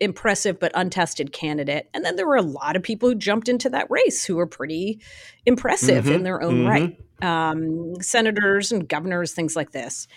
impressive 0.00 0.58
but 0.58 0.72
untested 0.74 1.32
candidate. 1.32 1.88
And 1.94 2.04
then 2.04 2.16
there 2.16 2.26
were 2.26 2.36
a 2.36 2.42
lot 2.42 2.76
of 2.76 2.82
people 2.82 3.08
who 3.08 3.14
jumped 3.14 3.48
into 3.48 3.70
that 3.70 3.90
race 3.90 4.24
who 4.24 4.36
were 4.36 4.46
pretty 4.46 5.00
impressive 5.46 6.04
mm-hmm, 6.04 6.14
in 6.14 6.22
their 6.22 6.42
own 6.42 6.60
mm-hmm. 6.60 6.68
right 6.68 6.98
um, 7.22 7.94
senators 8.02 8.72
and 8.72 8.88
governors, 8.88 9.32
things 9.32 9.56
like 9.56 9.70
this. 9.70 10.08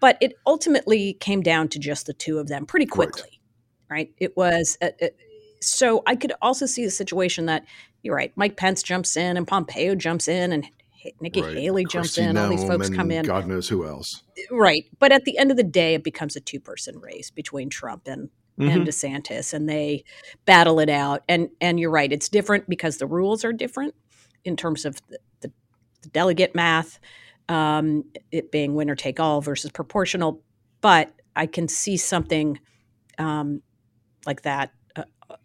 But 0.00 0.18
it 0.20 0.34
ultimately 0.46 1.14
came 1.14 1.42
down 1.42 1.68
to 1.68 1.78
just 1.78 2.06
the 2.06 2.14
two 2.14 2.38
of 2.38 2.48
them 2.48 2.66
pretty 2.66 2.86
quickly, 2.86 3.40
right? 3.88 4.08
right? 4.08 4.14
It 4.18 4.36
was 4.36 4.76
a, 4.82 4.92
a, 5.04 5.10
so 5.60 6.02
I 6.06 6.16
could 6.16 6.32
also 6.42 6.66
see 6.66 6.84
the 6.84 6.90
situation 6.90 7.46
that 7.46 7.64
you're 8.02 8.16
right. 8.16 8.32
Mike 8.34 8.56
Pence 8.56 8.82
jumps 8.82 9.16
in 9.16 9.36
and 9.36 9.46
Pompeo 9.46 9.94
jumps 9.94 10.26
in 10.26 10.52
and 10.52 10.66
Nikki 11.20 11.42
right. 11.42 11.56
Haley 11.56 11.84
jumps 11.84 12.18
in. 12.18 12.36
All 12.36 12.48
these 12.48 12.64
folks 12.64 12.88
come 12.88 13.10
in. 13.10 13.24
God 13.24 13.46
knows 13.46 13.68
who 13.68 13.86
else. 13.86 14.22
Right. 14.50 14.84
But 14.98 15.12
at 15.12 15.24
the 15.24 15.38
end 15.38 15.50
of 15.50 15.56
the 15.56 15.62
day, 15.62 15.94
it 15.94 16.04
becomes 16.04 16.36
a 16.36 16.40
two 16.40 16.60
person 16.60 16.98
race 16.98 17.30
between 17.30 17.70
Trump 17.70 18.06
and 18.06 18.30
mm-hmm. 18.58 18.70
and 18.70 18.86
DeSantis, 18.86 19.52
and 19.52 19.68
they 19.68 20.04
battle 20.44 20.80
it 20.80 20.88
out. 20.88 21.22
And 21.28 21.48
and 21.60 21.78
you're 21.78 21.90
right. 21.90 22.12
It's 22.12 22.28
different 22.28 22.68
because 22.68 22.98
the 22.98 23.06
rules 23.06 23.44
are 23.44 23.52
different 23.52 23.94
in 24.44 24.56
terms 24.56 24.84
of 24.84 24.96
the, 25.08 25.18
the, 25.40 25.52
the 26.02 26.08
delegate 26.08 26.54
math, 26.54 26.98
um, 27.48 28.04
it 28.30 28.50
being 28.50 28.74
winner 28.74 28.96
take 28.96 29.20
all 29.20 29.40
versus 29.40 29.70
proportional. 29.70 30.42
But 30.80 31.12
I 31.36 31.46
can 31.46 31.68
see 31.68 31.96
something 31.96 32.58
um, 33.18 33.62
like 34.26 34.42
that 34.42 34.72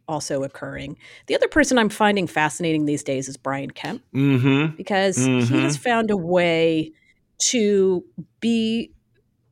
also 0.07 0.43
occurring. 0.43 0.97
The 1.27 1.35
other 1.35 1.47
person 1.47 1.77
I'm 1.77 1.89
finding 1.89 2.27
fascinating 2.27 2.85
these 2.85 3.03
days 3.03 3.27
is 3.27 3.37
Brian 3.37 3.71
Kemp 3.71 4.03
mm-hmm. 4.13 4.75
because 4.75 5.17
mm-hmm. 5.17 5.53
he 5.53 5.63
has 5.63 5.77
found 5.77 6.11
a 6.11 6.17
way 6.17 6.91
to 7.39 8.03
be 8.39 8.91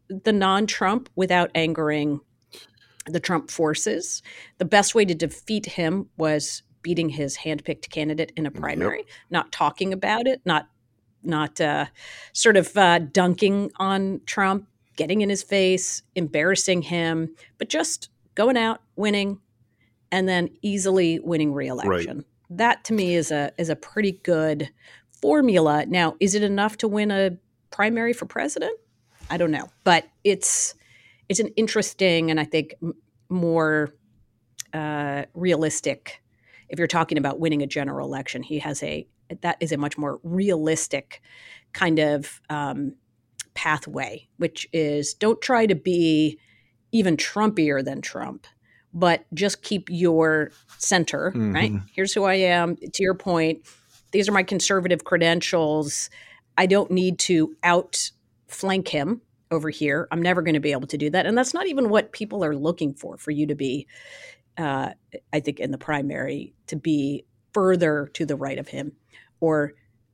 the 0.08 0.34
non 0.34 0.68
Trump 0.68 1.10
without 1.16 1.52
angering 1.56 2.20
the 3.06 3.20
Trump 3.20 3.52
forces. 3.52 4.22
The 4.58 4.66
best 4.66 4.96
way 4.96 5.06
to 5.06 5.16
defeat 5.16 5.66
him 5.66 6.10
was 6.18 6.64
beating 6.82 7.10
his 7.10 7.38
handpicked 7.38 7.90
candidate 7.90 8.32
in 8.36 8.46
a 8.46 8.52
primary, 8.52 9.00
yep. 9.00 9.08
not 9.30 9.52
talking 9.52 9.94
about 9.94 10.28
it, 10.28 10.42
not 10.46 10.70
not 11.24 11.60
uh, 11.60 11.88
sort 12.34 12.56
of 12.58 12.76
uh, 12.78 13.00
dunking 13.00 13.72
on 13.78 14.22
Trump, 14.28 14.68
getting 14.96 15.22
in 15.22 15.30
his 15.30 15.42
face, 15.42 16.04
embarrassing 16.14 16.84
him, 16.84 17.36
but 17.58 17.70
just 17.70 18.10
going 18.36 18.58
out, 18.58 18.82
winning, 18.96 19.40
and 20.12 20.30
then 20.30 20.50
easily 20.62 21.20
winning 21.20 21.54
reelection. 21.54 22.18
Right. 22.18 22.26
That 22.52 22.84
to 22.86 22.94
me 22.94 23.16
is 23.16 23.32
a 23.32 23.52
is 23.58 23.70
a 23.70 23.76
pretty 23.76 24.14
good 24.24 24.70
formula. 25.22 25.86
Now, 25.88 26.16
is 26.20 26.36
it 26.36 26.44
enough 26.44 26.78
to 26.78 26.88
win 26.88 27.10
a 27.10 27.38
primary 27.72 28.14
for 28.14 28.26
president? 28.26 28.78
I 29.30 29.38
don't 29.38 29.52
know, 29.52 29.70
but 29.84 30.06
it's 30.24 30.76
it's 31.30 31.40
an 31.40 31.50
interesting 31.56 32.32
and 32.32 32.40
I 32.40 32.46
think 32.46 32.76
more 33.30 33.94
uh, 34.74 35.24
realistic. 35.34 36.22
If 36.70 36.80
you're 36.80 36.88
talking 36.88 37.18
about 37.18 37.40
winning 37.40 37.62
a 37.62 37.68
general 37.68 38.08
election, 38.08 38.44
he 38.44 38.60
has 38.60 38.82
a 38.84 39.08
that 39.42 39.58
is 39.60 39.72
a 39.72 39.78
much 39.78 39.98
more 39.98 40.20
realistic 40.24 41.22
kind 41.74 42.00
of 42.00 42.42
um, 42.50 42.94
pathway, 43.56 44.28
which 44.38 44.68
is 44.72 45.14
don't 45.14 45.42
try 45.42 45.66
to 45.66 45.76
be 45.76 46.38
even 46.92 47.18
Trumpier 47.18 47.84
than 47.84 48.02
Trump 48.02 48.46
but 48.96 49.26
just 49.34 49.62
keep 49.62 49.90
your 49.92 50.52
center, 50.78 51.32
mm-hmm. 51.32 51.54
right? 51.54 51.72
Here's 51.94 52.14
who 52.14 52.24
I 52.24 52.36
am. 52.36 52.78
To 52.78 53.04
your 53.04 53.14
point, 53.14 53.68
these 54.12 54.28
are 54.30 54.32
my 54.32 54.42
conservative 54.42 55.04
credentials. 55.04 56.10
I 56.58 56.66
don't 56.66 56.90
need 56.90 57.20
to 57.20 57.54
outflank 57.62 58.88
him 58.88 59.22
over 59.56 59.70
here. 59.70 60.08
I'm 60.12 60.22
never 60.22 60.42
going 60.42 60.54
to 60.54 60.60
be 60.60 60.72
able 60.72 60.88
to 60.88 60.98
do 60.98 61.10
that. 61.10 61.26
And 61.26 61.38
that's 61.38 61.54
not 61.54 61.68
even 61.68 61.90
what 61.90 62.12
people 62.12 62.44
are 62.44 62.56
looking 62.56 62.94
for, 62.94 63.18
for 63.18 63.32
you 63.32 63.48
to 63.48 63.56
be, 63.56 63.88
uh, 64.58 64.92
I 65.34 65.40
think, 65.40 65.60
in 65.60 65.72
the 65.72 65.78
primary, 65.78 66.54
to 66.68 66.76
be 66.76 67.26
further 67.54 68.12
to 68.14 68.26
the 68.26 68.36
right 68.36 68.60
of 68.60 68.68
him 68.68 68.92
or 69.40 69.74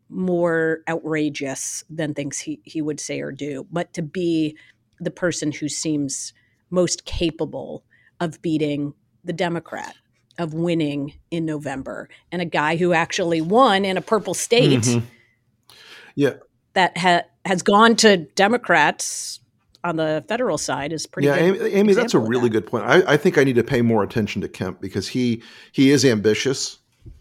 more 0.09 0.81
outrageous 0.87 1.83
than 1.89 2.13
things 2.13 2.39
he, 2.39 2.59
he 2.63 2.81
would 2.81 2.99
say 2.99 3.21
or 3.21 3.31
do, 3.31 3.65
but 3.71 3.93
to 3.93 4.01
be 4.01 4.55
the 4.99 5.11
person 5.11 5.51
who 5.51 5.67
seems 5.67 6.33
most 6.69 7.05
capable 7.05 7.83
of 8.19 8.41
beating 8.41 8.93
the 9.23 9.33
Democrat, 9.33 9.95
of 10.37 10.53
winning 10.53 11.13
in 11.31 11.45
November, 11.45 12.09
and 12.31 12.41
a 12.41 12.45
guy 12.45 12.75
who 12.75 12.93
actually 12.93 13.41
won 13.41 13.85
in 13.85 13.97
a 13.97 14.01
purple 14.01 14.33
state. 14.33 14.81
Mm-hmm. 14.81 15.05
Yeah. 16.15 16.35
That 16.73 16.97
ha- 16.97 17.23
has 17.45 17.61
gone 17.61 17.95
to 17.97 18.17
Democrats 18.17 19.39
on 19.83 19.95
the 19.95 20.23
federal 20.27 20.57
side 20.57 20.93
is 20.93 21.07
pretty. 21.07 21.27
Yeah, 21.27 21.35
Amy, 21.35 21.59
Amy 21.59 21.93
that's 21.93 22.13
a 22.13 22.19
really 22.19 22.49
that. 22.49 22.61
good 22.61 22.67
point. 22.67 22.85
I, 22.85 23.13
I 23.13 23.17
think 23.17 23.37
I 23.37 23.43
need 23.43 23.55
to 23.55 23.63
pay 23.63 23.81
more 23.81 24.03
attention 24.03 24.41
to 24.41 24.47
Kemp 24.47 24.81
because 24.81 25.07
he 25.09 25.43
he 25.71 25.91
is 25.91 26.05
ambitious. 26.05 26.77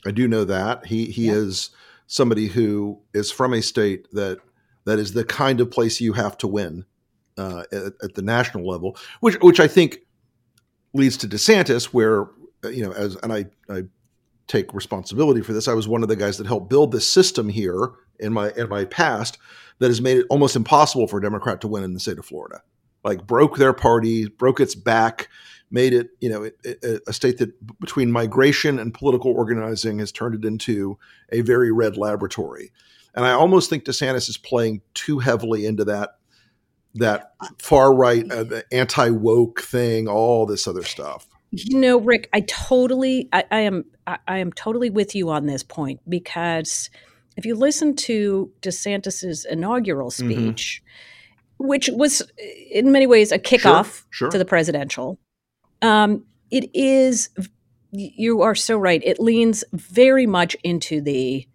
I 0.06 0.10
do 0.10 0.28
know 0.28 0.44
that 0.44 0.86
he 0.86 1.06
he 1.06 1.26
yeah. 1.26 1.34
is 1.34 1.70
somebody 2.06 2.48
who 2.48 3.00
is 3.14 3.30
from 3.30 3.54
a 3.54 3.62
state 3.62 4.08
that 4.12 4.38
that 4.84 4.98
is 4.98 5.12
the 5.12 5.24
kind 5.24 5.60
of 5.60 5.70
place 5.70 6.00
you 6.00 6.12
have 6.14 6.36
to 6.38 6.46
win 6.46 6.84
uh, 7.38 7.64
at, 7.72 7.92
at, 8.02 8.14
the 8.14 8.22
national 8.22 8.68
level, 8.68 8.96
which 9.20 9.36
which 9.40 9.60
I 9.60 9.68
think 9.68 10.00
leads 10.92 11.16
to 11.18 11.28
DeSantis, 11.28 11.86
where 11.86 12.26
you 12.64 12.84
know, 12.84 12.92
as 12.92 13.16
and 13.16 13.32
I 13.32 13.46
I 13.68 13.84
take 14.50 14.74
responsibility 14.74 15.40
for 15.40 15.52
this. 15.52 15.68
I 15.68 15.74
was 15.74 15.86
one 15.86 16.02
of 16.02 16.08
the 16.08 16.16
guys 16.16 16.36
that 16.38 16.46
helped 16.46 16.68
build 16.68 16.90
this 16.90 17.08
system 17.08 17.48
here 17.48 17.92
in 18.18 18.32
my 18.32 18.52
in 18.56 18.68
my 18.68 18.84
past 18.84 19.38
that 19.78 19.88
has 19.88 20.00
made 20.00 20.18
it 20.18 20.26
almost 20.28 20.56
impossible 20.56 21.06
for 21.06 21.18
a 21.18 21.22
Democrat 21.22 21.60
to 21.60 21.68
win 21.68 21.84
in 21.84 21.94
the 21.94 22.00
state 22.00 22.18
of 22.18 22.26
Florida. 22.26 22.62
Like 23.04 23.26
broke 23.26 23.56
their 23.56 23.72
party, 23.72 24.26
broke 24.28 24.60
its 24.60 24.74
back, 24.74 25.28
made 25.70 25.92
it 25.92 26.10
you 26.20 26.28
know 26.28 26.50
a 27.06 27.12
state 27.12 27.38
that 27.38 27.80
between 27.80 28.10
migration 28.10 28.78
and 28.78 28.92
political 28.92 29.30
organizing 29.32 30.00
has 30.00 30.10
turned 30.10 30.34
it 30.34 30.44
into 30.44 30.98
a 31.30 31.42
very 31.42 31.70
red 31.70 31.96
laboratory. 31.96 32.72
And 33.14 33.24
I 33.24 33.32
almost 33.32 33.70
think 33.70 33.84
DeSantis 33.84 34.28
is 34.28 34.36
playing 34.36 34.82
too 34.94 35.20
heavily 35.20 35.64
into 35.64 35.84
that 35.84 36.10
that 36.96 37.34
far 37.58 37.94
right 37.94 38.30
uh, 38.30 38.62
anti 38.72 39.10
woke 39.10 39.60
thing, 39.60 40.08
all 40.08 40.44
this 40.44 40.66
other 40.66 40.82
stuff. 40.82 41.28
You 41.52 41.78
know, 41.78 41.98
Rick, 41.98 42.28
I 42.32 42.40
totally, 42.42 43.28
I, 43.32 43.44
I 43.50 43.60
am, 43.60 43.84
I, 44.06 44.18
I, 44.28 44.38
am 44.38 44.52
totally 44.52 44.88
with 44.88 45.16
you 45.16 45.30
on 45.30 45.46
this 45.46 45.64
point 45.64 46.00
because 46.08 46.90
if 47.36 47.44
you 47.44 47.56
listen 47.56 47.96
to 47.96 48.52
DeSantis's 48.62 49.44
inaugural 49.44 50.10
mm-hmm. 50.10 50.30
speech, 50.30 50.82
mm-hmm. 50.84 51.68
which 51.68 51.90
was 51.92 52.22
in 52.70 52.92
many 52.92 53.06
ways 53.06 53.32
a 53.32 53.38
kickoff 53.38 54.04
sure, 54.10 54.26
sure. 54.26 54.30
to 54.30 54.38
the 54.38 54.44
presidential, 54.44 55.18
um, 55.82 56.24
it 56.50 56.70
is. 56.74 57.30
You 57.92 58.42
are 58.42 58.54
so 58.54 58.76
right. 58.76 59.02
It 59.04 59.18
leans 59.18 59.64
very 59.72 60.26
much 60.26 60.56
into 60.62 61.00
the 61.00 61.48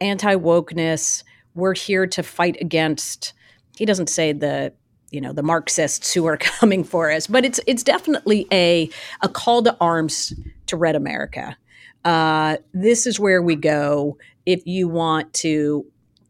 anti 0.00 0.34
wokeness. 0.34 1.24
We're 1.54 1.74
here 1.74 2.06
to 2.08 2.22
fight 2.22 2.56
against. 2.60 3.32
He 3.76 3.86
doesn't 3.86 4.10
say 4.10 4.32
the 4.32 4.72
you 5.10 5.20
know 5.20 5.32
the 5.32 5.42
Marxists 5.42 6.12
who 6.12 6.26
are 6.26 6.36
coming 6.60 6.84
for 6.84 7.10
us. 7.10 7.26
But 7.26 7.44
it's 7.44 7.60
it's 7.66 7.82
definitely 7.82 8.46
a 8.52 8.90
a 9.22 9.28
call 9.28 9.62
to 9.62 9.76
arms 9.80 10.32
to 10.66 10.76
Red 10.76 10.96
America. 10.96 11.56
Uh, 12.04 12.56
this 12.72 13.06
is 13.06 13.18
where 13.18 13.42
we 13.42 13.56
go 13.56 14.16
if 14.46 14.66
you 14.66 14.88
want 14.88 15.32
to 15.34 15.84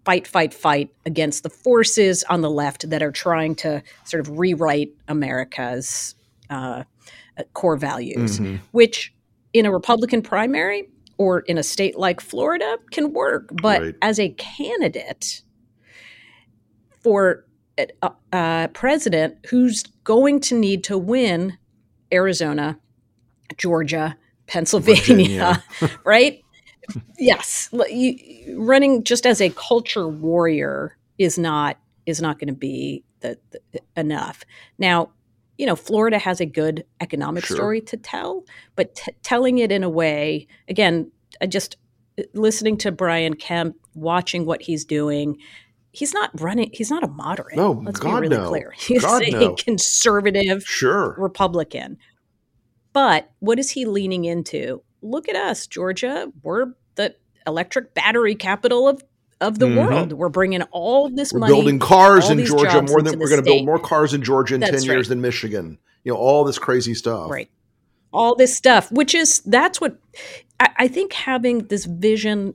fight, 0.04 0.26
fight, 0.26 0.54
fight 0.54 0.90
against 1.04 1.42
the 1.42 1.50
forces 1.50 2.24
on 2.30 2.40
the 2.40 2.48
left 2.50 2.88
that 2.88 3.02
are 3.02 3.12
trying 3.12 3.54
to 3.54 3.82
sort 4.04 4.26
of 4.26 4.38
rewrite 4.38 4.90
America's 5.06 6.14
uh, 6.48 6.82
core 7.52 7.76
values, 7.76 8.40
mm-hmm. 8.40 8.56
which 8.72 9.12
in 9.52 9.66
a 9.66 9.70
Republican 9.70 10.22
primary 10.22 10.88
or 11.18 11.40
in 11.40 11.58
a 11.58 11.62
state 11.62 11.98
like 11.98 12.20
Florida 12.20 12.78
can 12.90 13.12
work. 13.12 13.50
But 13.60 13.82
right. 13.82 13.94
as 14.00 14.18
a 14.18 14.30
candidate 14.30 15.42
for 17.02 17.44
a, 18.32 18.68
president 18.72 19.36
who's 19.48 19.82
going 20.04 20.40
to 20.40 20.58
need 20.58 20.84
to 20.84 20.98
win 20.98 21.56
Arizona, 22.12 22.78
Georgia, 23.56 24.16
Pennsylvania, 24.46 25.62
right? 26.04 26.42
yes, 27.18 27.68
you, 27.90 28.56
running 28.58 29.04
just 29.04 29.26
as 29.26 29.40
a 29.40 29.50
culture 29.50 30.08
warrior 30.08 30.96
is 31.18 31.38
not 31.38 31.78
is 32.06 32.22
not 32.22 32.38
going 32.38 32.48
to 32.48 32.54
be 32.54 33.04
the, 33.20 33.38
the, 33.50 33.80
enough. 33.96 34.42
Now, 34.78 35.10
you 35.58 35.66
know, 35.66 35.76
Florida 35.76 36.18
has 36.18 36.40
a 36.40 36.46
good 36.46 36.84
economic 37.00 37.44
sure. 37.44 37.56
story 37.56 37.80
to 37.82 37.98
tell, 37.98 38.44
but 38.76 38.94
t- 38.94 39.12
telling 39.22 39.58
it 39.58 39.70
in 39.70 39.84
a 39.84 39.90
way, 39.90 40.46
again, 40.68 41.10
I 41.42 41.46
just 41.46 41.76
listening 42.32 42.78
to 42.78 42.92
Brian 42.92 43.34
Kemp, 43.34 43.76
watching 43.94 44.46
what 44.46 44.62
he's 44.62 44.84
doing, 44.84 45.36
he's 45.98 46.14
not 46.14 46.30
running. 46.40 46.70
He's 46.72 46.90
not 46.90 47.02
a 47.02 47.08
moderate. 47.08 47.56
No, 47.56 47.72
let's 47.72 47.98
God, 47.98 48.20
be 48.20 48.28
really 48.28 48.36
no. 48.36 48.48
clear. 48.48 48.72
He's 48.78 49.02
God, 49.02 49.22
a 49.22 49.30
no. 49.30 49.54
conservative, 49.56 50.62
sure, 50.64 51.16
Republican. 51.18 51.98
But 52.92 53.30
what 53.40 53.58
is 53.58 53.70
he 53.70 53.84
leaning 53.84 54.24
into? 54.24 54.82
Look 55.02 55.28
at 55.28 55.36
us, 55.36 55.66
Georgia. 55.66 56.32
We're 56.42 56.72
the 56.94 57.14
electric 57.46 57.94
battery 57.94 58.36
capital 58.36 58.88
of 58.88 59.02
of 59.40 59.58
the 59.58 59.66
mm-hmm. 59.66 59.76
world. 59.76 60.12
We're 60.12 60.28
bringing 60.28 60.62
all 60.62 61.08
this 61.08 61.32
we're 61.32 61.40
money. 61.40 61.54
Building 61.54 61.78
cars 61.78 62.30
in 62.30 62.44
Georgia 62.44 62.82
more 62.82 63.02
than 63.02 63.18
we're 63.18 63.28
going 63.28 63.42
to 63.42 63.44
build 63.44 63.66
more 63.66 63.78
cars 63.78 64.14
in 64.14 64.22
Georgia 64.22 64.54
in 64.54 64.60
That's 64.60 64.82
ten 64.82 64.88
right. 64.88 64.94
years 64.94 65.08
than 65.08 65.20
Michigan. 65.20 65.78
You 66.04 66.12
know, 66.12 66.18
all 66.18 66.44
this 66.44 66.58
crazy 66.58 66.94
stuff. 66.94 67.30
Right. 67.30 67.50
All 68.12 68.36
this 68.36 68.56
stuff, 68.56 68.90
which 68.90 69.14
is 69.14 69.40
that's 69.40 69.80
what 69.80 69.98
I, 70.58 70.70
I 70.76 70.88
think 70.88 71.12
having 71.12 71.66
this 71.66 71.84
vision 71.84 72.54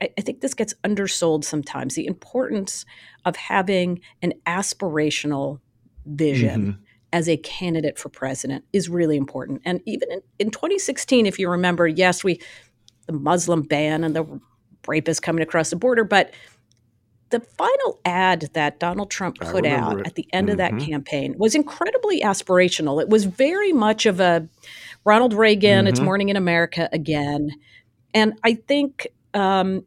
I, 0.00 0.10
I 0.16 0.20
think 0.20 0.40
this 0.40 0.54
gets 0.54 0.74
undersold 0.84 1.44
sometimes 1.44 1.94
the 1.94 2.06
importance 2.06 2.84
of 3.24 3.36
having 3.36 4.00
an 4.22 4.34
aspirational 4.46 5.60
vision. 6.06 6.62
Mm-hmm. 6.62 6.82
As 7.10 7.26
a 7.26 7.38
candidate 7.38 7.98
for 7.98 8.10
president 8.10 8.66
is 8.74 8.90
really 8.90 9.16
important. 9.16 9.62
And 9.64 9.80
even 9.86 10.12
in, 10.12 10.20
in 10.38 10.50
2016, 10.50 11.24
if 11.24 11.38
you 11.38 11.48
remember, 11.48 11.88
yes, 11.88 12.22
we, 12.22 12.38
the 13.06 13.14
Muslim 13.14 13.62
ban 13.62 14.04
and 14.04 14.14
the 14.14 14.26
rapists 14.82 15.22
coming 15.22 15.42
across 15.42 15.70
the 15.70 15.76
border, 15.76 16.04
but 16.04 16.34
the 17.30 17.40
final 17.40 18.00
ad 18.04 18.50
that 18.54 18.80
Donald 18.80 19.10
Trump 19.10 19.38
put 19.38 19.66
out 19.66 20.00
it. 20.00 20.06
at 20.06 20.14
the 20.14 20.26
end 20.32 20.48
mm-hmm. 20.48 20.52
of 20.52 20.58
that 20.58 20.78
campaign 20.78 21.34
was 21.38 21.54
incredibly 21.54 22.20
aspirational. 22.20 23.00
It 23.00 23.08
was 23.08 23.24
very 23.24 23.72
much 23.72 24.06
of 24.06 24.20
a 24.20 24.48
Ronald 25.04 25.34
Reagan, 25.34 25.80
mm-hmm. 25.80 25.88
It's 25.88 26.00
Morning 26.00 26.28
in 26.28 26.36
America 26.36 26.88
again. 26.92 27.52
And 28.14 28.38
I 28.44 28.54
think 28.54 29.06
um, 29.34 29.84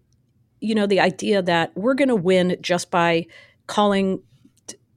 you 0.60 0.75
know, 0.75 0.86
the 0.86 0.99
idea 0.99 1.41
that 1.41 1.71
we're 1.75 1.93
going 1.95 2.08
to 2.08 2.15
win 2.15 2.58
just 2.62 2.91
by 2.91 3.25
calling 3.67 4.21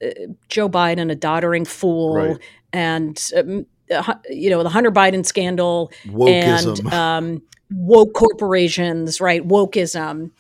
uh, 0.04 0.08
Joe 0.48 0.68
Biden 0.68 1.10
a 1.10 1.14
doddering 1.14 1.64
fool 1.64 2.16
right. 2.16 2.38
and, 2.72 3.30
um, 3.36 3.66
uh, 3.90 4.14
you 4.28 4.50
know, 4.50 4.62
the 4.62 4.68
Hunter 4.68 4.90
Biden 4.90 5.24
scandal 5.24 5.90
Wokeism. 6.06 6.78
and 6.80 6.92
um, 6.92 7.42
woke 7.70 8.12
corporations, 8.14 9.20
right? 9.20 9.46
Wokeism. 9.46 10.30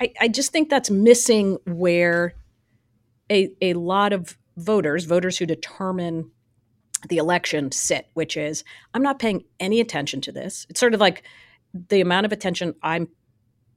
I, 0.00 0.12
I 0.20 0.28
just 0.28 0.52
think 0.52 0.70
that's 0.70 0.90
missing 0.90 1.58
where 1.66 2.34
a, 3.30 3.50
a 3.60 3.74
lot 3.74 4.12
of 4.12 4.36
voters, 4.56 5.04
voters 5.04 5.36
who 5.38 5.46
determine 5.46 6.30
the 7.08 7.18
election 7.18 7.70
sit, 7.72 8.08
which 8.14 8.36
is 8.36 8.64
I'm 8.94 9.02
not 9.02 9.18
paying 9.18 9.44
any 9.60 9.80
attention 9.80 10.20
to 10.22 10.32
this. 10.32 10.66
It's 10.70 10.80
sort 10.80 10.94
of 10.94 11.00
like 11.00 11.22
the 11.88 12.00
amount 12.00 12.26
of 12.26 12.32
attention 12.32 12.74
I'm 12.82 13.08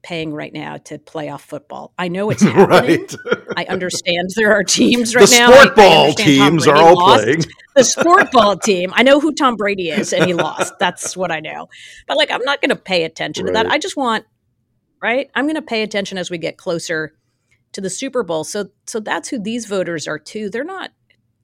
paying 0.01 0.33
right 0.33 0.53
now 0.53 0.77
to 0.77 0.97
playoff 0.97 1.41
football. 1.41 1.93
I 1.97 2.07
know 2.07 2.29
it's 2.31 2.41
happening. 2.41 2.67
right. 2.69 3.15
I 3.57 3.65
understand 3.65 4.29
there 4.35 4.53
are 4.53 4.63
teams 4.63 5.15
right 5.15 5.27
the 5.27 5.35
now. 5.35 5.51
sport 5.51 5.75
ball 5.75 6.07
I 6.07 6.11
teams 6.11 6.67
are 6.67 6.75
all 6.75 6.95
lost. 6.95 7.23
playing. 7.23 7.43
The 7.75 7.83
sport 7.83 8.31
ball 8.31 8.57
team. 8.57 8.91
I 8.95 9.03
know 9.03 9.19
who 9.19 9.33
Tom 9.33 9.55
Brady 9.55 9.89
is, 9.89 10.13
and 10.13 10.25
he 10.25 10.33
lost. 10.33 10.73
That's 10.79 11.15
what 11.15 11.31
I 11.31 11.39
know. 11.39 11.67
But 12.07 12.17
like, 12.17 12.31
I'm 12.31 12.43
not 12.43 12.61
going 12.61 12.69
to 12.69 12.75
pay 12.75 13.03
attention 13.03 13.45
right. 13.45 13.51
to 13.51 13.63
that. 13.63 13.71
I 13.71 13.77
just 13.77 13.95
want, 13.95 14.25
right? 15.01 15.29
I'm 15.35 15.45
going 15.45 15.55
to 15.55 15.61
pay 15.61 15.83
attention 15.83 16.17
as 16.17 16.29
we 16.29 16.37
get 16.37 16.57
closer 16.57 17.13
to 17.73 17.81
the 17.81 17.89
Super 17.89 18.23
Bowl. 18.23 18.43
So, 18.43 18.69
so 18.85 18.99
that's 18.99 19.29
who 19.29 19.39
these 19.39 19.65
voters 19.65 20.07
are 20.07 20.19
too. 20.19 20.49
They're 20.49 20.63
not 20.63 20.91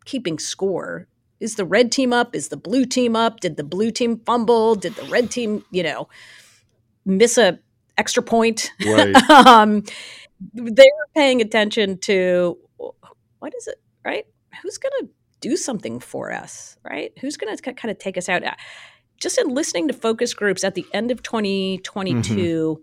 keeping 0.06 0.40
score. 0.40 1.08
Is 1.40 1.56
the 1.56 1.66
red 1.66 1.92
team 1.92 2.14
up? 2.14 2.36
Is 2.36 2.48
the 2.48 2.58
blue 2.58 2.86
team 2.86 3.16
up? 3.16 3.40
Did 3.40 3.58
the 3.58 3.64
blue 3.64 3.92
team 3.92 4.22
fumble? 4.26 4.76
Did 4.76 4.96
the 4.96 5.04
red 5.04 5.30
team, 5.30 5.64
you 5.70 5.84
know, 5.84 6.08
miss 7.06 7.38
a 7.38 7.60
extra 7.98 8.24
point. 8.24 8.72
Right. 8.86 9.16
um, 9.30 9.84
they're 10.54 10.86
paying 11.16 11.42
attention 11.42 11.98
to 12.00 12.58
what 13.40 13.54
is 13.56 13.68
it, 13.68 13.82
right? 14.04 14.26
Who's 14.62 14.78
going 14.78 14.94
to 15.02 15.10
do 15.42 15.56
something 15.58 16.00
for 16.00 16.32
us, 16.32 16.78
right? 16.84 17.12
Who's 17.20 17.38
going 17.38 17.56
to 17.56 17.74
kind 17.74 17.92
of 17.92 18.00
take 18.00 18.18
us 18.18 18.30
out? 18.30 18.44
Just 19.20 19.38
in 19.38 19.50
listening 19.50 19.88
to 19.88 19.94
focus 19.94 20.34
groups 20.34 20.64
at 20.64 20.76
the 20.76 20.86
end 20.94 21.12
of 21.12 21.24
2022, 21.24 22.34
mm-hmm. 22.34 22.82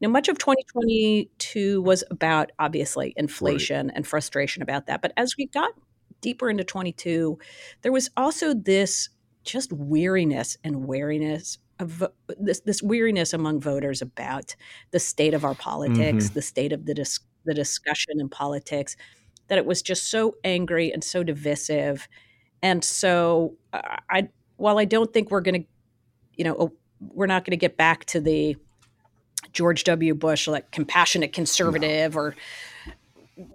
now 0.00 0.08
much 0.08 0.28
of 0.28 0.38
2022 0.38 1.80
was 1.80 2.04
about 2.10 2.52
obviously 2.58 3.14
inflation 3.16 3.86
right. 3.86 3.96
and 3.96 4.06
frustration 4.06 4.62
about 4.62 4.86
that. 4.86 5.00
But 5.00 5.12
as 5.16 5.36
we 5.36 5.46
got 5.46 5.72
deeper 6.20 6.50
into 6.50 6.64
22, 6.64 7.38
there 7.82 7.92
was 7.92 8.10
also 8.16 8.54
this 8.54 9.08
just 9.44 9.72
weariness 9.72 10.56
and 10.62 10.86
wariness 10.86 11.58
of 11.78 12.04
this 12.38 12.60
this 12.60 12.82
weariness 12.82 13.32
among 13.32 13.60
voters 13.60 14.02
about 14.02 14.54
the 14.90 14.98
state 14.98 15.34
of 15.34 15.44
our 15.44 15.54
politics, 15.54 16.26
mm-hmm. 16.26 16.34
the 16.34 16.42
state 16.42 16.72
of 16.72 16.86
the 16.86 16.94
dis- 16.94 17.20
the 17.44 17.54
discussion 17.54 18.20
in 18.20 18.28
politics, 18.28 18.96
that 19.48 19.58
it 19.58 19.66
was 19.66 19.82
just 19.82 20.10
so 20.10 20.36
angry 20.44 20.92
and 20.92 21.02
so 21.02 21.22
divisive, 21.22 22.08
and 22.62 22.84
so 22.84 23.54
uh, 23.72 23.96
I 24.10 24.28
while 24.56 24.78
I 24.78 24.84
don't 24.84 25.12
think 25.12 25.30
we're 25.30 25.40
going 25.40 25.62
to, 25.62 25.68
you 26.36 26.44
know, 26.44 26.56
oh, 26.58 26.72
we're 27.00 27.26
not 27.26 27.44
going 27.44 27.50
to 27.52 27.56
get 27.56 27.76
back 27.76 28.04
to 28.06 28.20
the 28.20 28.56
George 29.52 29.84
W. 29.84 30.14
Bush 30.14 30.46
like 30.46 30.70
compassionate 30.70 31.32
conservative 31.32 32.14
no. 32.14 32.20
or 32.20 32.36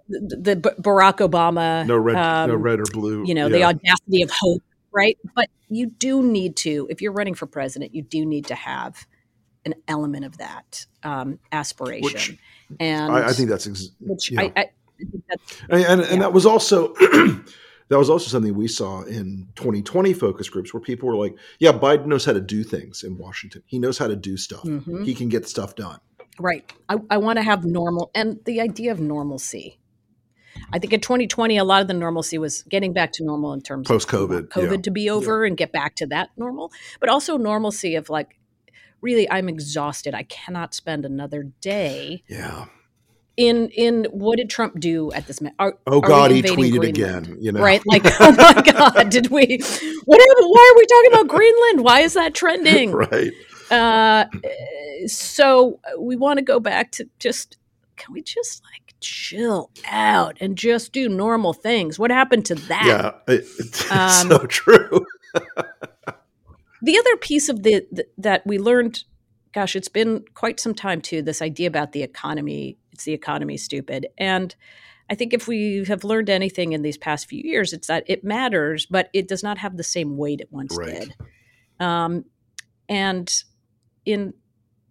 the, 0.08 0.54
the 0.54 0.74
Barack 0.80 1.26
Obama, 1.26 1.86
no 1.86 1.96
red, 1.96 2.16
um, 2.16 2.50
no 2.50 2.56
red 2.56 2.80
or 2.80 2.84
blue. 2.92 3.24
You 3.26 3.34
know, 3.34 3.46
yeah. 3.46 3.56
the 3.56 3.64
audacity 3.64 4.22
of 4.22 4.30
hope, 4.30 4.62
right? 4.92 5.18
But 5.34 5.48
you 5.68 5.86
do 5.86 6.22
need 6.22 6.56
to, 6.56 6.86
if 6.90 7.00
you're 7.00 7.12
running 7.12 7.34
for 7.34 7.46
president, 7.46 7.94
you 7.94 8.02
do 8.02 8.24
need 8.24 8.46
to 8.46 8.54
have 8.54 9.06
an 9.64 9.74
element 9.86 10.24
of 10.24 10.38
that 10.38 10.86
um, 11.02 11.38
aspiration. 11.52 12.34
Which, 12.34 12.38
and 12.80 13.12
I, 13.12 13.28
I, 13.28 13.32
think 13.32 13.48
that's 13.48 13.66
ex- 13.66 13.90
which 14.00 14.32
I, 14.36 14.52
I, 14.56 14.70
think 14.98 15.24
that's 15.28 15.62
and, 15.68 15.84
and, 15.84 16.00
yeah. 16.00 16.06
and 16.10 16.22
that 16.22 16.32
was 16.32 16.46
also. 16.46 16.94
that 17.88 17.98
was 17.98 18.10
also 18.10 18.28
something 18.28 18.54
we 18.54 18.68
saw 18.68 19.02
in 19.02 19.48
2020 19.56 20.12
focus 20.12 20.48
groups 20.48 20.74
where 20.74 20.80
people 20.80 21.08
were 21.08 21.16
like, 21.16 21.34
yeah, 21.58 21.72
Biden 21.72 22.06
knows 22.06 22.24
how 22.24 22.34
to 22.34 22.40
do 22.40 22.62
things 22.62 23.02
in 23.02 23.16
Washington. 23.16 23.62
He 23.66 23.78
knows 23.78 23.96
how 23.96 24.08
to 24.08 24.16
do 24.16 24.36
stuff. 24.36 24.62
Mm-hmm. 24.62 25.04
He 25.04 25.14
can 25.14 25.28
get 25.30 25.48
stuff 25.48 25.74
done. 25.74 25.98
Right. 26.38 26.70
I, 26.88 26.98
I 27.10 27.16
want 27.16 27.38
to 27.38 27.42
have 27.42 27.64
normal 27.64 28.10
and 28.14 28.38
the 28.44 28.60
idea 28.60 28.92
of 28.92 29.00
normalcy. 29.00 29.78
I 30.72 30.78
think 30.78 30.92
in 30.92 31.00
2020, 31.00 31.56
a 31.56 31.64
lot 31.64 31.82
of 31.82 31.88
the 31.88 31.94
normalcy 31.94 32.38
was 32.38 32.62
getting 32.62 32.92
back 32.92 33.12
to 33.12 33.24
normal 33.24 33.52
in 33.52 33.62
terms 33.62 33.88
post 33.88 34.08
COVID, 34.08 34.38
of 34.38 34.48
COVID 34.48 34.76
yeah. 34.76 34.82
to 34.82 34.90
be 34.90 35.10
over 35.10 35.44
yeah. 35.44 35.48
and 35.48 35.56
get 35.56 35.72
back 35.72 35.94
to 35.96 36.06
that 36.08 36.30
normal, 36.36 36.72
but 37.00 37.08
also 37.08 37.36
normalcy 37.36 37.94
of 37.94 38.10
like, 38.10 38.38
really, 39.00 39.30
I'm 39.30 39.48
exhausted. 39.48 40.14
I 40.14 40.24
cannot 40.24 40.74
spend 40.74 41.04
another 41.04 41.44
day. 41.60 42.22
Yeah. 42.28 42.66
In 43.36 43.68
in 43.68 44.08
what 44.10 44.36
did 44.36 44.50
Trump 44.50 44.80
do 44.80 45.12
at 45.12 45.28
this? 45.28 45.38
Are, 45.60 45.78
oh 45.86 46.00
God, 46.00 46.32
he 46.32 46.42
tweeted 46.42 46.56
Greenland? 46.56 46.84
again. 46.84 47.36
You 47.40 47.52
know, 47.52 47.60
right? 47.60 47.80
Like, 47.86 48.02
oh 48.20 48.32
my 48.32 48.62
God, 48.62 49.10
did 49.10 49.28
we? 49.28 49.60
What? 50.04 50.20
Why 50.20 50.72
are 50.72 50.76
we 50.76 50.86
talking 50.86 51.12
about 51.12 51.28
Greenland? 51.28 51.84
Why 51.84 52.00
is 52.00 52.14
that 52.14 52.34
trending? 52.34 52.90
right. 52.90 53.32
Uh, 53.70 54.24
so 55.06 55.78
we 55.98 56.16
want 56.16 56.38
to 56.38 56.44
go 56.44 56.58
back 56.58 56.90
to 56.92 57.08
just 57.18 57.58
can 57.96 58.12
we 58.12 58.22
just 58.22 58.62
like 58.64 58.87
chill 59.00 59.70
out 59.86 60.36
and 60.40 60.56
just 60.56 60.92
do 60.92 61.08
normal 61.08 61.52
things? 61.52 61.98
What 61.98 62.10
happened 62.10 62.46
to 62.46 62.54
that? 62.54 62.84
Yeah, 62.86 63.34
it, 63.34 63.46
it's 63.58 63.90
um, 63.90 64.28
so 64.28 64.38
true. 64.46 65.06
the 66.82 66.98
other 66.98 67.16
piece 67.16 67.48
of 67.48 67.62
the, 67.62 67.86
the 67.92 68.06
that 68.18 68.46
we 68.46 68.58
learned, 68.58 69.04
gosh, 69.52 69.76
it's 69.76 69.88
been 69.88 70.24
quite 70.34 70.60
some 70.60 70.74
time 70.74 71.00
too. 71.00 71.22
This 71.22 71.42
idea 71.42 71.68
about 71.68 71.92
the 71.92 72.02
economy, 72.02 72.78
it's 72.92 73.04
the 73.04 73.12
economy 73.12 73.56
stupid, 73.56 74.06
and 74.18 74.54
I 75.10 75.14
think 75.14 75.32
if 75.32 75.48
we 75.48 75.84
have 75.84 76.04
learned 76.04 76.28
anything 76.28 76.72
in 76.72 76.82
these 76.82 76.98
past 76.98 77.28
few 77.28 77.40
years, 77.42 77.72
it's 77.72 77.86
that 77.86 78.04
it 78.06 78.24
matters, 78.24 78.86
but 78.86 79.08
it 79.12 79.26
does 79.26 79.42
not 79.42 79.58
have 79.58 79.76
the 79.76 79.84
same 79.84 80.16
weight 80.16 80.40
it 80.40 80.48
once 80.50 80.76
right. 80.76 81.00
did. 81.00 81.14
Um, 81.80 82.24
and 82.88 83.42
in 84.04 84.34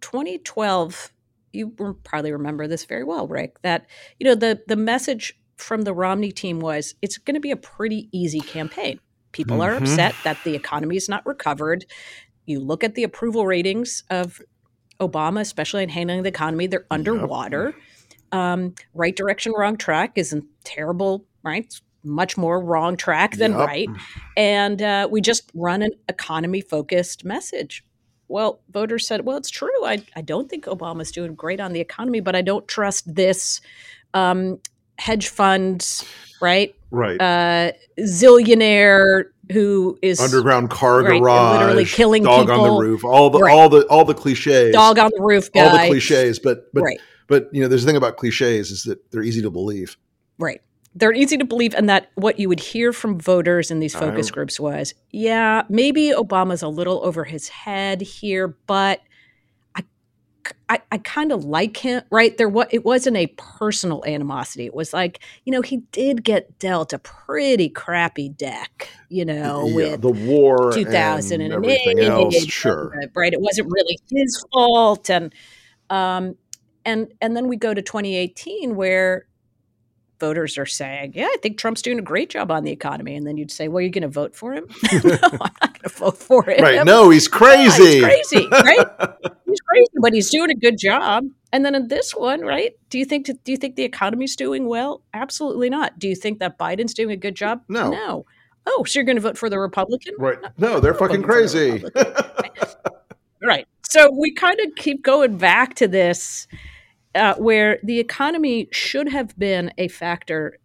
2012, 0.00 1.12
you 1.52 1.70
probably 2.04 2.32
remember 2.32 2.66
this 2.66 2.84
very 2.84 3.04
well, 3.04 3.26
Rick, 3.26 3.60
that 3.62 3.86
you 4.18 4.24
know 4.24 4.34
the 4.34 4.62
the 4.66 4.76
message 4.76 5.38
from 5.56 5.82
the 5.82 5.92
Romney 5.92 6.32
team 6.32 6.60
was 6.60 6.94
it's 7.02 7.18
going 7.18 7.34
to 7.34 7.40
be 7.40 7.50
a 7.50 7.56
pretty 7.56 8.08
easy 8.12 8.40
campaign. 8.40 9.00
People 9.32 9.58
mm-hmm. 9.58 9.74
are 9.74 9.76
upset 9.76 10.14
that 10.24 10.38
the 10.44 10.54
economy 10.54 10.96
is 10.96 11.08
not 11.08 11.26
recovered. 11.26 11.84
You 12.46 12.60
look 12.60 12.82
at 12.82 12.94
the 12.94 13.02
approval 13.02 13.46
ratings 13.46 14.04
of 14.08 14.40
Obama, 15.00 15.40
especially 15.40 15.82
in 15.82 15.88
handling 15.88 16.22
the 16.22 16.28
economy, 16.28 16.66
they're 16.66 16.86
underwater. 16.90 17.74
Yep. 18.32 18.40
Um, 18.40 18.74
right 18.94 19.14
direction, 19.14 19.52
wrong 19.52 19.76
track 19.76 20.12
isn't 20.16 20.44
terrible, 20.64 21.24
right? 21.42 21.64
It's 21.64 21.82
much 22.04 22.36
more 22.36 22.62
wrong 22.62 22.96
track 22.96 23.36
than 23.36 23.52
yep. 23.52 23.66
right. 23.66 23.88
And 24.36 24.80
uh, 24.80 25.08
we 25.10 25.20
just 25.20 25.50
run 25.54 25.82
an 25.82 25.92
economy 26.08 26.60
focused 26.60 27.24
message. 27.24 27.84
Well, 28.28 28.60
voters 28.70 29.06
said, 29.06 29.24
well, 29.24 29.36
it's 29.36 29.50
true. 29.50 29.84
I, 29.84 30.02
I 30.14 30.20
don't 30.20 30.48
think 30.48 30.66
Obama's 30.66 31.10
doing 31.10 31.34
great 31.34 31.60
on 31.60 31.72
the 31.72 31.80
economy, 31.80 32.20
but 32.20 32.36
I 32.36 32.42
don't 32.42 32.68
trust 32.68 33.12
this 33.14 33.60
um, 34.12 34.58
hedge 34.98 35.28
fund, 35.28 36.04
right? 36.40 36.74
Right. 36.90 37.20
Uh, 37.20 37.72
zillionaire 37.98 39.24
who 39.50 39.98
is 40.02 40.20
underground 40.20 40.68
car 40.68 41.02
right, 41.02 41.18
garage, 41.18 41.60
literally 41.60 41.84
killing 41.86 42.22
dog 42.22 42.48
people. 42.48 42.60
on 42.60 42.68
the 42.68 42.80
roof, 42.82 43.02
all 43.02 43.30
the 43.30 43.38
right. 43.38 43.54
all 43.54 43.70
the 43.70 43.86
all 43.86 44.04
the 44.04 44.14
cliches, 44.14 44.72
dog 44.72 44.98
on 44.98 45.10
the 45.16 45.22
roof, 45.22 45.50
guy. 45.50 45.60
all 45.64 45.72
the 45.72 45.88
cliches. 45.88 46.38
But 46.38 46.72
but 46.74 46.82
right. 46.82 47.00
but 47.28 47.48
you 47.50 47.62
know, 47.62 47.68
there's 47.68 47.82
a 47.82 47.86
thing 47.86 47.96
about 47.96 48.18
cliches 48.18 48.70
is 48.70 48.84
that 48.84 49.10
they're 49.10 49.22
easy 49.22 49.40
to 49.40 49.50
believe. 49.50 49.96
Right 50.38 50.60
they're 50.94 51.12
easy 51.12 51.36
to 51.36 51.44
believe 51.44 51.74
and 51.74 51.88
that 51.88 52.10
what 52.14 52.38
you 52.38 52.48
would 52.48 52.60
hear 52.60 52.92
from 52.92 53.18
voters 53.18 53.70
in 53.70 53.78
these 53.78 53.94
focus 53.94 54.30
groups 54.30 54.58
was 54.58 54.94
yeah 55.10 55.62
maybe 55.68 56.12
obama's 56.16 56.62
a 56.62 56.68
little 56.68 57.04
over 57.04 57.24
his 57.24 57.48
head 57.48 58.00
here 58.00 58.56
but 58.66 59.00
i 59.74 59.82
i, 60.68 60.80
I 60.90 60.98
kind 60.98 61.30
of 61.30 61.44
like 61.44 61.76
him 61.76 62.02
right? 62.10 62.36
There 62.36 62.48
what 62.48 62.72
it 62.72 62.84
wasn't 62.84 63.16
a 63.16 63.26
personal 63.36 64.04
animosity. 64.06 64.66
It 64.66 64.74
was 64.74 64.92
like 64.92 65.20
you 65.44 65.52
know 65.52 65.62
he 65.62 65.78
did 65.92 66.24
get 66.24 66.58
dealt 66.58 66.92
a 66.92 66.98
pretty 66.98 67.68
crappy 67.68 68.28
deck 68.28 68.88
you 69.08 69.24
know 69.24 69.66
yeah, 69.66 69.74
with 69.74 70.00
the 70.00 70.10
war 70.10 70.72
2000 70.72 71.40
and, 71.40 71.52
and 71.52 71.64
everything 71.64 72.00
else 72.00 72.34
sure. 72.46 72.92
right? 73.14 73.32
It 73.32 73.40
wasn't 73.40 73.70
really 73.70 73.98
his 74.10 74.44
fault 74.52 75.10
and 75.10 75.34
um 75.90 76.36
and 76.84 77.12
and 77.20 77.36
then 77.36 77.48
we 77.48 77.56
go 77.56 77.74
to 77.74 77.82
2018 77.82 78.74
where 78.74 79.26
voters 80.18 80.58
are 80.58 80.66
saying, 80.66 81.12
"Yeah, 81.14 81.26
I 81.26 81.36
think 81.42 81.58
Trump's 81.58 81.82
doing 81.82 81.98
a 81.98 82.02
great 82.02 82.30
job 82.30 82.50
on 82.50 82.64
the 82.64 82.70
economy," 82.70 83.14
and 83.14 83.26
then 83.26 83.36
you'd 83.36 83.50
say, 83.50 83.68
"Well, 83.68 83.80
you're 83.80 83.90
going 83.90 84.02
to 84.02 84.08
vote 84.08 84.34
for 84.34 84.52
him?" 84.52 84.66
no, 84.92 85.18
I'm 85.22 85.38
not 85.38 85.60
going 85.60 85.82
to 85.82 85.88
vote 85.88 86.18
for 86.18 86.48
him. 86.48 86.62
Right? 86.62 86.84
No, 86.84 87.10
he's 87.10 87.28
crazy. 87.28 87.98
Yeah, 87.98 88.08
he's 88.08 88.28
crazy, 88.28 88.48
right? 88.50 88.86
he's 89.46 89.60
crazy, 89.60 89.92
but 90.00 90.12
he's 90.12 90.30
doing 90.30 90.50
a 90.50 90.54
good 90.54 90.78
job. 90.78 91.24
And 91.52 91.64
then 91.64 91.74
in 91.74 91.88
this 91.88 92.14
one, 92.14 92.42
right? 92.42 92.74
Do 92.90 92.98
you 92.98 93.04
think 93.04 93.26
do 93.26 93.52
you 93.52 93.56
think 93.56 93.76
the 93.76 93.84
economy's 93.84 94.36
doing 94.36 94.68
well? 94.68 95.02
Absolutely 95.14 95.70
not. 95.70 95.98
Do 95.98 96.08
you 96.08 96.14
think 96.14 96.40
that 96.40 96.58
Biden's 96.58 96.94
doing 96.94 97.10
a 97.10 97.16
good 97.16 97.34
job? 97.34 97.62
No. 97.68 97.90
No. 97.90 98.26
Oh, 98.66 98.84
so 98.84 98.98
you're 98.98 99.06
going 99.06 99.16
to 99.16 99.22
vote 99.22 99.38
for 99.38 99.48
the 99.48 99.58
Republican? 99.58 100.14
Right. 100.18 100.38
No, 100.58 100.78
they're 100.78 100.92
fucking 100.92 101.22
crazy. 101.22 101.82
right. 103.42 103.66
So 103.82 104.10
we 104.14 104.34
kind 104.34 104.60
of 104.60 104.74
keep 104.76 105.02
going 105.02 105.38
back 105.38 105.74
to 105.76 105.88
this 105.88 106.46
uh, 107.14 107.34
where 107.34 107.78
the 107.82 107.98
economy 107.98 108.68
should 108.72 109.08
have 109.08 109.38
been 109.38 109.72
a 109.78 109.88
factor 109.88 110.58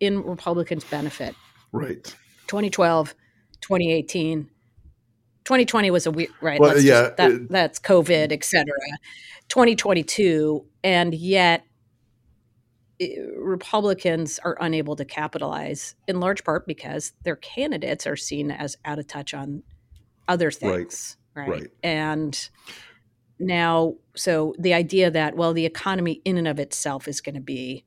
in 0.00 0.22
Republicans' 0.22 0.84
benefit. 0.84 1.34
Right. 1.72 2.04
2012, 2.46 3.14
2018. 3.60 4.50
2020 5.44 5.90
was 5.90 6.06
a 6.06 6.10
weird, 6.10 6.30
right? 6.40 6.60
Well, 6.60 6.80
yeah. 6.80 7.02
Just, 7.02 7.16
that, 7.16 7.48
that's 7.50 7.78
COVID, 7.78 8.32
et 8.32 8.44
cetera. 8.44 8.74
2022, 9.48 10.64
and 10.82 11.14
yet 11.14 11.64
Republicans 13.36 14.38
are 14.38 14.56
unable 14.60 14.96
to 14.96 15.04
capitalize 15.04 15.96
in 16.06 16.20
large 16.20 16.44
part 16.44 16.66
because 16.66 17.12
their 17.24 17.36
candidates 17.36 18.06
are 18.06 18.16
seen 18.16 18.50
as 18.50 18.76
out 18.84 18.98
of 18.98 19.06
touch 19.06 19.34
on 19.34 19.62
other 20.28 20.50
things. 20.50 21.16
Right. 21.34 21.48
right? 21.48 21.60
right. 21.60 21.70
And 21.82 22.48
now 23.46 23.94
so 24.16 24.54
the 24.58 24.74
idea 24.74 25.10
that 25.10 25.36
well 25.36 25.52
the 25.52 25.66
economy 25.66 26.20
in 26.24 26.36
and 26.36 26.48
of 26.48 26.58
itself 26.58 27.08
is 27.08 27.20
going 27.20 27.34
to 27.34 27.40
be 27.40 27.84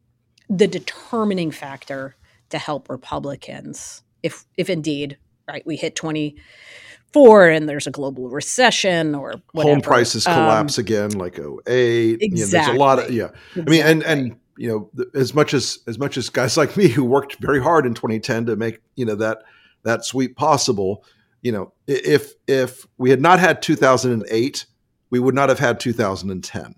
the 0.50 0.67
determining 0.67 1.52
factor 1.52 2.15
to 2.50 2.58
help 2.58 2.89
republicans 2.89 4.04
if 4.24 4.46
if 4.58 4.70
indeed 4.70 5.17
right 5.48 5.65
we 5.65 5.76
hit 5.76 5.96
24 5.96 7.50
and 7.50 7.67
there's 7.67 7.88
a 7.88 7.91
global 7.91 8.30
recession 8.30 9.15
or 9.15 9.36
whatever. 9.52 9.74
home 9.74 9.82
prices 9.82 10.26
um, 10.28 10.34
collapse 10.34 10.78
again 10.78 11.12
like 11.12 11.39
08 11.39 12.17
exactly. 12.22 12.28
You 12.28 12.46
know, 12.46 12.46
there's 12.48 12.67
a 12.67 12.80
lot 12.80 13.00
of 13.00 13.12
yeah 13.12 13.30
exactly. 13.56 13.63
i 13.63 13.70
mean 13.70 13.86
and 13.86 14.04
and 14.04 14.39
you 14.58 14.67
know 14.67 15.06
as 15.13 15.34
much 15.34 15.54
as 15.54 15.80
as 15.88 15.98
much 16.00 16.17
as 16.17 16.30
guys 16.30 16.58
like 16.58 16.76
me 16.76 16.88
who 16.88 17.04
worked 17.04 17.38
very 17.39 17.62
hard 17.62 17.86
in 17.86 17.93
2010 17.93 18.48
to 18.48 18.56
make 18.56 18.80
you 18.96 19.06
know 19.06 19.15
that 19.15 19.43
that 19.84 20.04
sweep 20.04 20.36
possible 20.36 21.04
you 21.41 21.52
know 21.52 21.72
if 21.88 22.34
if 22.48 22.86
we 22.98 23.10
had 23.10 23.22
not 23.22 23.39
had 23.39 23.62
2008 23.62 24.65
we 25.10 25.20
would 25.20 25.36
not 25.36 25.50
have 25.50 25.60
had 25.60 25.80
2010. 25.80 26.76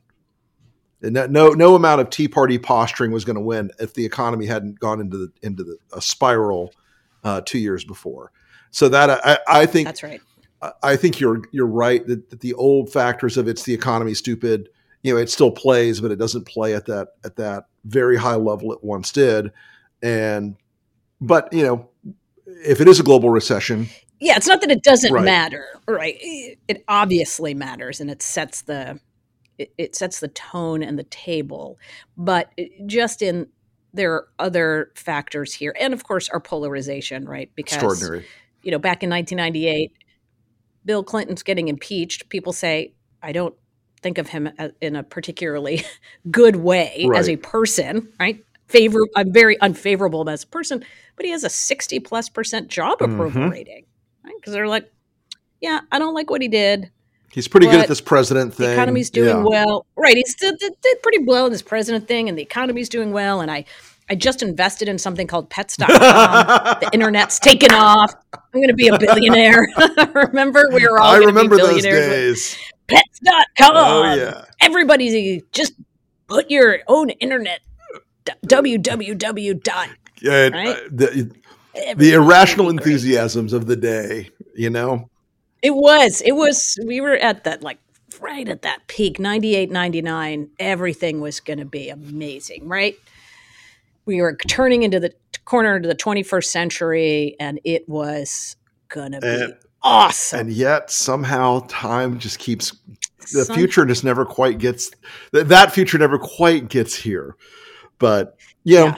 And 1.02 1.14
no, 1.32 1.50
no 1.50 1.76
amount 1.76 2.02
of 2.02 2.10
Tea 2.10 2.28
Party 2.28 2.58
posturing 2.58 3.12
was 3.12 3.24
going 3.24 3.38
to 3.38 3.42
win 3.42 3.72
if 3.80 3.94
the 3.94 4.06
economy 4.06 4.46
hadn't 4.46 4.80
gone 4.80 5.00
into 5.00 5.18
the 5.18 5.32
into 5.42 5.64
the, 5.64 5.78
a 5.94 6.02
spiral 6.02 6.74
uh, 7.24 7.42
two 7.46 7.60
years 7.60 7.86
before. 7.86 8.32
So 8.72 8.90
that 8.90 9.10
I, 9.26 9.40
I 9.48 9.66
think 9.66 9.88
that's 9.88 10.04
right. 10.04 10.22
I 10.84 10.98
think 10.98 11.20
you're 11.22 11.42
you're 11.52 11.68
right 11.68 12.06
that, 12.08 12.30
that, 12.30 12.42
the 12.42 12.54
old 12.54 12.92
factors 12.92 13.38
of 13.38 13.48
it's 13.48 13.64
the 13.64 13.74
economy 13.74 14.14
stupid. 14.14 14.70
You 15.02 15.14
know, 15.14 15.20
it 15.20 15.30
still 15.30 15.52
plays, 15.52 16.02
but 16.02 16.12
it 16.12 16.18
doesn't 16.18 16.46
play 16.46 16.76
at 16.76 16.86
that 16.88 17.10
at 17.24 17.38
that 17.38 17.66
very 17.86 18.18
high 18.18 18.36
level 18.36 18.74
it 18.74 18.84
once 18.84 19.14
did. 19.14 19.54
And 20.02 20.58
but 21.22 21.52
you 21.54 21.64
know, 21.64 21.90
if 22.46 22.82
it 22.82 22.90
is 22.90 23.00
a 23.00 23.04
global 23.04 23.30
recession, 23.30 23.88
yeah, 24.20 24.36
it's 24.36 24.48
not 24.48 24.62
that 24.62 24.72
it 24.72 24.84
doesn't 24.84 25.14
right. 25.14 25.24
matter, 25.24 25.66
right? 25.88 26.18
It 26.22 26.84
obviously 26.88 27.54
matters, 27.54 28.00
and 28.02 28.10
it 28.10 28.22
sets 28.22 28.62
the 28.64 29.00
it, 29.58 29.72
it 29.78 29.96
sets 29.96 30.20
the 30.20 30.28
tone 30.30 30.84
and 30.84 30.98
the 30.98 31.04
table. 31.06 31.78
But 32.18 32.52
just 32.86 33.22
in 33.22 33.48
there 33.94 34.14
are 34.14 34.28
other 34.38 34.92
factors 34.96 35.54
here, 35.54 35.76
and 35.80 35.94
of 35.94 36.04
course, 36.04 36.30
our 36.30 36.40
polarization, 36.40 37.26
right? 37.26 37.50
Because 37.56 37.74
extraordinary. 37.74 38.26
You 38.62 38.72
know, 38.72 38.80
back 38.80 39.04
in 39.04 39.10
1998, 39.10 39.94
Bill 40.84 41.04
Clinton's 41.04 41.44
getting 41.44 41.70
impeached. 41.70 42.28
People 42.28 42.52
say, 42.52 42.94
I 43.24 43.32
don't 43.32 43.56
think 44.02 44.18
of 44.18 44.28
him 44.28 44.50
in 44.82 44.96
a 44.98 45.04
particularly 45.04 45.86
good 46.32 46.58
way 46.58 47.06
right. 47.08 47.18
as 47.20 47.30
a 47.30 47.38
person, 47.38 48.12
right? 48.20 48.44
favor. 48.70 49.00
I'm 49.16 49.34
very 49.34 49.60
unfavorable 49.62 50.30
as 50.30 50.44
a 50.44 50.48
person, 50.48 50.86
but 51.16 51.26
he 51.26 51.32
has 51.32 51.44
a 51.44 51.50
60 51.50 52.00
plus 52.02 52.30
percent 52.30 52.68
job 52.70 53.02
approval 53.02 53.44
Mhm. 53.44 53.52
rating. 53.52 53.86
Because 54.38 54.54
they're 54.54 54.68
like, 54.68 54.92
yeah, 55.62 55.82
I 55.92 56.00
don't 56.00 56.14
like 56.14 56.30
what 56.30 56.42
he 56.42 56.48
did. 56.48 56.92
He's 57.32 57.48
pretty 57.48 57.68
good 57.68 57.82
at 57.82 57.88
this 57.88 58.02
president 58.02 58.54
thing. 58.56 58.66
The 58.68 58.74
economy's 58.74 59.10
doing 59.12 59.28
Yeah. 59.38 59.44
well, 59.44 59.86
right? 59.96 60.18
He 60.18 60.24
still 60.26 60.54
did, 60.60 60.74
did 60.82 61.02
pretty 61.04 61.24
well 61.24 61.46
in 61.46 61.52
this 61.52 61.62
president 61.62 62.08
thing, 62.08 62.28
and 62.28 62.36
the 62.38 62.42
economy's 62.42 62.90
doing 62.90 63.12
well. 63.12 63.40
And 63.42 63.52
I, 63.52 63.66
I 64.10 64.16
just 64.16 64.42
invested 64.42 64.88
in 64.90 64.98
something 64.98 65.28
called 65.28 65.50
Pets.com. 65.52 65.88
the 65.90 66.90
internet's 66.94 67.38
taken 67.38 67.72
off. 67.72 68.12
I'm 68.34 68.40
going 68.62 68.70
to 68.70 68.74
be 68.74 68.88
a 68.88 68.98
billionaire. 68.98 69.68
remember, 70.16 70.64
we 70.74 70.88
were 70.88 71.00
all. 71.00 71.14
I 71.14 71.18
remember 71.18 71.58
be 71.58 71.62
those 71.62 71.84
days. 71.84 72.58
Pets.com. 72.88 73.72
Oh 73.76 74.14
yeah. 74.16 74.46
Everybody's 74.60 75.44
just 75.52 75.74
put 76.28 76.50
your 76.50 76.80
own 76.88 77.12
internet. 77.12 77.60
www. 78.48 79.64
dot. 79.64 79.90
Yeah, 80.22 80.48
Right? 80.50 80.68
uh, 80.76 80.80
the, 80.92 81.32
the 81.98 82.14
irrational 82.14 82.66
gonna 82.68 82.78
be 82.78 82.84
great. 82.84 82.94
enthusiasms 82.94 83.54
of 83.54 83.68
the 83.68 83.76
day, 83.76 84.30
you 84.56 84.70
know? 84.70 85.10
It 85.62 85.72
was. 85.76 86.22
It 86.22 86.34
was. 86.34 86.80
We 86.86 87.02
were 87.02 87.16
at 87.16 87.44
that 87.44 87.62
like 87.62 87.80
right 88.22 88.48
at 88.48 88.62
that 88.64 88.88
peak, 88.88 89.20
98, 89.20 89.70
99. 89.72 90.50
Everything 90.60 91.22
was 91.22 91.40
going 91.40 91.60
to 91.60 91.66
be 91.66 91.90
amazing, 91.90 92.68
right? 92.68 92.96
We 94.06 94.22
were 94.22 94.36
turning 94.48 94.84
into 94.84 95.00
the 95.00 95.14
corner 95.46 95.76
into 95.78 95.88
the 95.88 95.96
21st 95.96 96.46
century, 96.46 97.36
and 97.40 97.60
it 97.64 97.88
was 97.90 98.56
going 98.88 99.12
to 99.14 99.20
be 99.22 99.28
And- 99.28 99.54
awesome. 99.84 100.40
And 100.42 100.52
yet 100.52 100.90
somehow 100.92 101.66
time 101.68 102.20
just 102.20 102.40
keeps 102.40 102.76
the 103.34 103.46
Some- 103.46 103.56
future 103.56 103.86
just 103.86 104.04
never 104.04 104.26
quite 104.26 104.58
gets 104.60 104.92
that 105.32 105.72
future 105.74 105.98
never 105.98 106.18
quite 106.18 106.68
gets 106.70 106.96
here. 106.96 107.36
But 108.00 108.36
you 108.64 108.76
know, 108.78 108.86
Yeah. 108.86 108.96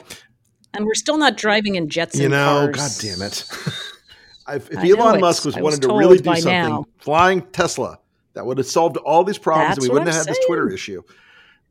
And 0.74 0.86
we're 0.86 0.94
still 0.96 1.18
not 1.18 1.38
driving 1.38 1.76
in 1.76 1.90
jets 1.90 2.18
you 2.18 2.30
know, 2.30 2.68
god 2.68 2.76
cars. 2.76 2.98
damn 3.00 3.22
it. 3.22 3.46
if 4.50 4.72
if 4.72 4.78
Elon 5.00 5.16
it. 5.16 5.22
Musk 5.22 5.46
was 5.46 5.56
I 5.56 5.62
was 5.62 5.80
wanting 5.80 5.90
to 5.90 5.98
really 5.98 6.18
do 6.18 6.36
something, 6.36 6.44
now. 6.46 6.86
flying 7.00 7.42
Tesla, 7.52 8.00
that 8.34 8.46
would 8.46 8.58
have 8.58 8.68
solved 8.68 8.98
all 8.98 9.24
these 9.24 9.38
problems 9.38 9.76
That's 9.76 9.78
and 9.80 9.84
we 9.84 9.94
wouldn't 9.94 10.10
I'm 10.10 10.16
have 10.16 10.26
had 10.28 10.36
this 10.36 10.46
Twitter 10.48 10.70
issue. 10.70 11.04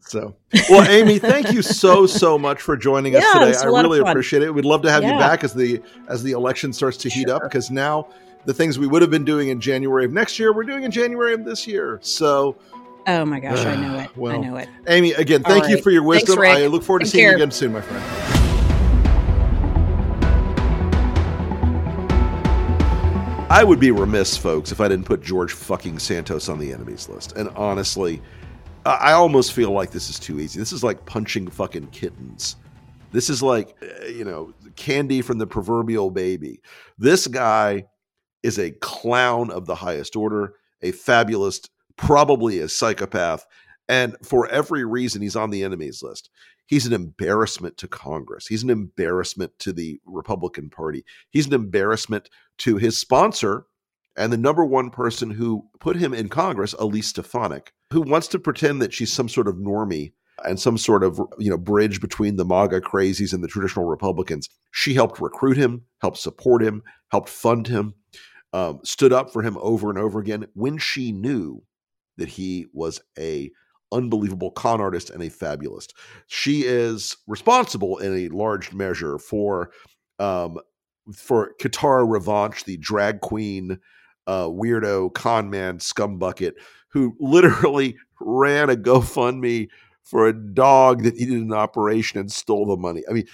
So, 0.02 0.34
well, 0.70 0.88
Amy, 0.88 1.18
thank 1.18 1.52
you 1.52 1.62
so 1.82 2.06
so 2.06 2.38
much 2.38 2.62
for 2.62 2.76
joining 2.76 3.16
us 3.16 3.22
Yeah, 3.22 3.40
today. 3.40 3.50
was 3.50 3.62
I 3.62 3.66
really 3.66 4.00
appreciate 4.00 4.42
it. 4.42 4.52
We'd 4.52 4.64
love 4.64 4.82
to 4.82 4.90
have 4.90 5.02
you 5.04 5.10
back 5.10 5.44
as 5.44 5.52
the 5.54 5.80
as 6.08 6.22
the 6.22 6.32
election 6.32 6.72
starts 6.72 6.96
to 6.98 7.10
heat 7.10 7.28
up 7.28 7.42
because 7.42 7.70
now 7.70 8.08
the 8.46 8.54
things 8.54 8.78
we 8.78 8.86
would 8.86 9.02
have 9.02 9.10
been 9.10 9.24
doing 9.24 9.48
in 9.48 9.60
January 9.60 10.06
of 10.06 10.12
next 10.12 10.38
year, 10.38 10.52
we're 10.54 10.64
doing 10.64 10.84
in 10.84 10.90
January 10.90 11.34
of 11.34 11.44
this 11.44 11.66
year. 11.66 11.98
So, 12.02 12.56
Oh 13.06 13.24
my 13.24 13.40
gosh, 13.40 13.64
I 13.66 13.76
know 13.76 13.98
it. 13.98 14.10
I 14.32 14.36
know 14.38 14.56
it. 14.56 14.68
Amy, 14.86 15.12
again, 15.12 15.42
thank 15.42 15.68
you 15.68 15.80
for 15.82 15.90
your 15.90 16.02
wisdom. 16.02 16.38
Rick. 16.38 16.50
I 16.56 16.66
look 16.66 16.82
forward 16.82 17.00
to 17.00 17.04
Take 17.04 17.12
seeing 17.12 17.26
you 17.28 17.34
again 17.34 17.50
soon, 17.50 17.72
my 17.72 17.80
friend. 17.82 18.39
I 23.50 23.64
would 23.64 23.80
be 23.80 23.90
remiss, 23.90 24.36
folks, 24.36 24.70
if 24.70 24.80
I 24.80 24.86
didn't 24.86 25.06
put 25.06 25.22
George 25.22 25.52
fucking 25.52 25.98
Santos 25.98 26.48
on 26.48 26.60
the 26.60 26.72
enemies 26.72 27.08
list. 27.08 27.32
And 27.32 27.48
honestly, 27.56 28.22
I 28.86 29.10
almost 29.10 29.54
feel 29.54 29.72
like 29.72 29.90
this 29.90 30.08
is 30.08 30.20
too 30.20 30.38
easy. 30.38 30.60
This 30.60 30.70
is 30.70 30.84
like 30.84 31.04
punching 31.04 31.48
fucking 31.48 31.88
kittens. 31.88 32.54
This 33.10 33.28
is 33.28 33.42
like, 33.42 33.76
uh, 33.82 34.06
you 34.06 34.24
know, 34.24 34.54
candy 34.76 35.20
from 35.20 35.38
the 35.38 35.48
proverbial 35.48 36.12
baby. 36.12 36.60
This 36.96 37.26
guy 37.26 37.86
is 38.44 38.60
a 38.60 38.70
clown 38.70 39.50
of 39.50 39.66
the 39.66 39.74
highest 39.74 40.14
order, 40.14 40.54
a 40.82 40.92
fabulous, 40.92 41.60
probably 41.96 42.60
a 42.60 42.68
psychopath. 42.68 43.44
And 43.88 44.14
for 44.22 44.46
every 44.46 44.84
reason, 44.84 45.22
he's 45.22 45.34
on 45.34 45.50
the 45.50 45.64
enemies 45.64 46.04
list. 46.04 46.30
He's 46.70 46.86
an 46.86 46.92
embarrassment 46.92 47.76
to 47.78 47.88
Congress. 47.88 48.46
He's 48.46 48.62
an 48.62 48.70
embarrassment 48.70 49.58
to 49.58 49.72
the 49.72 50.00
Republican 50.06 50.70
Party. 50.70 51.04
He's 51.28 51.48
an 51.48 51.52
embarrassment 51.52 52.30
to 52.58 52.76
his 52.76 52.96
sponsor 52.96 53.66
and 54.16 54.32
the 54.32 54.36
number 54.36 54.64
one 54.64 54.90
person 54.90 55.30
who 55.30 55.66
put 55.80 55.96
him 55.96 56.14
in 56.14 56.28
Congress, 56.28 56.72
Elise 56.74 57.08
Stefanik, 57.08 57.72
who 57.92 58.02
wants 58.02 58.28
to 58.28 58.38
pretend 58.38 58.80
that 58.80 58.94
she's 58.94 59.12
some 59.12 59.28
sort 59.28 59.48
of 59.48 59.56
normie 59.56 60.12
and 60.44 60.60
some 60.60 60.78
sort 60.78 61.02
of 61.02 61.20
you 61.40 61.50
know 61.50 61.58
bridge 61.58 62.00
between 62.00 62.36
the 62.36 62.44
MAGA 62.44 62.82
crazies 62.82 63.32
and 63.32 63.42
the 63.42 63.48
traditional 63.48 63.86
Republicans. 63.86 64.48
She 64.70 64.94
helped 64.94 65.20
recruit 65.20 65.56
him, 65.56 65.82
helped 66.00 66.18
support 66.18 66.62
him, 66.62 66.84
helped 67.10 67.30
fund 67.30 67.66
him, 67.66 67.94
um, 68.52 68.78
stood 68.84 69.12
up 69.12 69.32
for 69.32 69.42
him 69.42 69.58
over 69.60 69.90
and 69.90 69.98
over 69.98 70.20
again 70.20 70.46
when 70.54 70.78
she 70.78 71.10
knew 71.10 71.64
that 72.16 72.28
he 72.28 72.66
was 72.72 73.00
a 73.18 73.50
unbelievable 73.92 74.50
con 74.50 74.80
artist 74.80 75.10
and 75.10 75.22
a 75.22 75.30
fabulist. 75.30 75.94
She 76.26 76.62
is 76.62 77.16
responsible 77.26 77.98
in 77.98 78.16
a 78.16 78.28
large 78.28 78.72
measure 78.72 79.18
for 79.18 79.70
um, 80.18 80.58
for 81.14 81.54
Kitara 81.60 82.06
Ravache, 82.06 82.64
the 82.64 82.76
drag 82.76 83.20
queen, 83.20 83.78
uh, 84.26 84.46
weirdo 84.46 85.12
con 85.14 85.50
man 85.50 85.78
scumbucket 85.78 86.52
who 86.90 87.16
literally 87.20 87.96
ran 88.20 88.70
a 88.70 88.76
GoFundMe 88.76 89.68
for 90.02 90.26
a 90.26 90.32
dog 90.32 91.02
that 91.04 91.16
needed 91.16 91.40
an 91.40 91.52
operation 91.52 92.20
and 92.20 92.30
stole 92.30 92.66
the 92.66 92.76
money. 92.76 93.02
I 93.08 93.12
mean, 93.12 93.26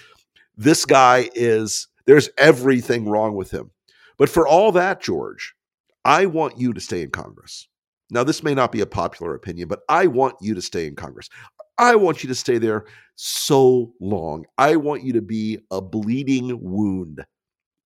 this 0.55 0.85
guy 0.85 1.29
is 1.35 1.87
there's 2.05 2.29
everything 2.37 3.09
wrong 3.09 3.35
with 3.35 3.51
him. 3.51 3.71
But 4.17 4.29
for 4.29 4.47
all 4.47 4.71
that, 4.71 5.01
George, 5.01 5.53
I 6.05 6.25
want 6.25 6.57
you 6.57 6.73
to 6.73 6.81
stay 6.81 7.01
in 7.01 7.11
Congress. 7.11 7.67
Now, 8.09 8.23
this 8.23 8.43
may 8.43 8.53
not 8.53 8.71
be 8.71 8.81
a 8.81 8.85
popular 8.85 9.35
opinion, 9.35 9.67
but 9.67 9.81
I 9.89 10.07
want 10.07 10.35
you 10.41 10.55
to 10.55 10.61
stay 10.61 10.87
in 10.87 10.95
Congress. 10.95 11.29
I 11.77 11.95
want 11.95 12.23
you 12.23 12.29
to 12.29 12.35
stay 12.35 12.57
there 12.57 12.85
so 13.15 13.93
long. 13.99 14.45
I 14.57 14.77
want 14.77 15.03
you 15.03 15.13
to 15.13 15.21
be 15.21 15.59
a 15.71 15.81
bleeding 15.81 16.57
wound 16.61 17.25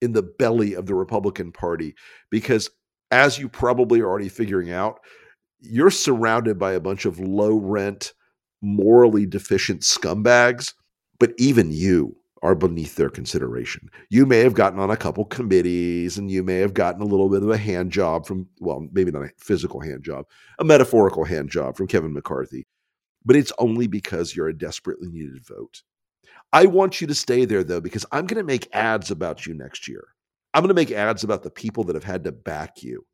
in 0.01 0.13
the 0.13 0.23
belly 0.23 0.75
of 0.75 0.87
the 0.87 0.95
Republican 0.95 1.53
Party 1.53 1.95
because, 2.31 2.71
as 3.11 3.39
you 3.39 3.49
probably 3.49 4.01
are 4.01 4.09
already 4.09 4.29
figuring 4.29 4.71
out, 4.71 5.01
you're 5.61 5.91
surrounded 5.91 6.59
by 6.59 6.73
a 6.73 6.81
bunch 6.81 7.05
of 7.05 7.19
low 7.19 7.57
rent, 7.57 8.13
morally 8.63 9.27
deficient 9.27 9.83
scumbags, 9.83 10.75
but 11.19 11.33
even 11.39 11.71
you 11.73 12.17
are 12.43 12.55
beneath 12.55 12.97
their 12.97 13.11
consideration. 13.11 13.91
You 14.09 14.25
may 14.25 14.39
have 14.39 14.55
gotten 14.55 14.79
on 14.79 14.91
a 14.91 14.97
couple 14.97 15.25
committees 15.27 16.17
and 16.17 16.31
you 16.31 16.43
may 16.43 16.57
have 16.59 16.73
gotten 16.75 17.03
a 17.03 17.07
little 17.07 17.29
bit 17.29 17.43
of 17.43 17.51
a 17.51 17.57
hand 17.57 17.93
job 17.93 18.27
from, 18.27 18.49
well, 18.61 18.87
maybe 18.93 19.11
not 19.11 19.25
a 19.25 19.31
physical 19.39 19.81
hand 19.81 20.03
job, 20.03 20.25
a 20.59 20.65
metaphorical 20.65 21.25
hand 21.25 21.51
job 21.51 21.77
from 21.77 21.87
Kevin 21.87 22.15
McCarthy, 22.15 22.67
but 23.25 23.37
it's 23.37 23.53
only 23.59 23.87
because 23.87 24.35
you're 24.35 24.49
a 24.49 24.57
desperately 24.57 25.09
needed 25.09 25.45
vote. 25.47 25.83
I 26.53 26.67
want 26.67 27.01
you 27.01 27.07
to 27.07 27.15
stay 27.15 27.45
there 27.45 27.63
though, 27.63 27.81
because 27.81 28.07
I'm 28.11 28.27
going 28.27 28.39
to 28.39 28.45
make 28.45 28.75
ads 28.75 29.11
about 29.11 29.47
you 29.47 29.55
next 29.55 29.87
year. 29.87 30.05
I'm 30.55 30.63
going 30.63 30.69
to 30.69 30.75
make 30.75 30.91
ads 30.91 31.23
about 31.23 31.43
the 31.43 31.51
people 31.51 31.85
that 31.85 31.95
have 31.95 32.05
had 32.05 32.25
to 32.25 32.33
back 32.33 32.83
you, 32.83 33.05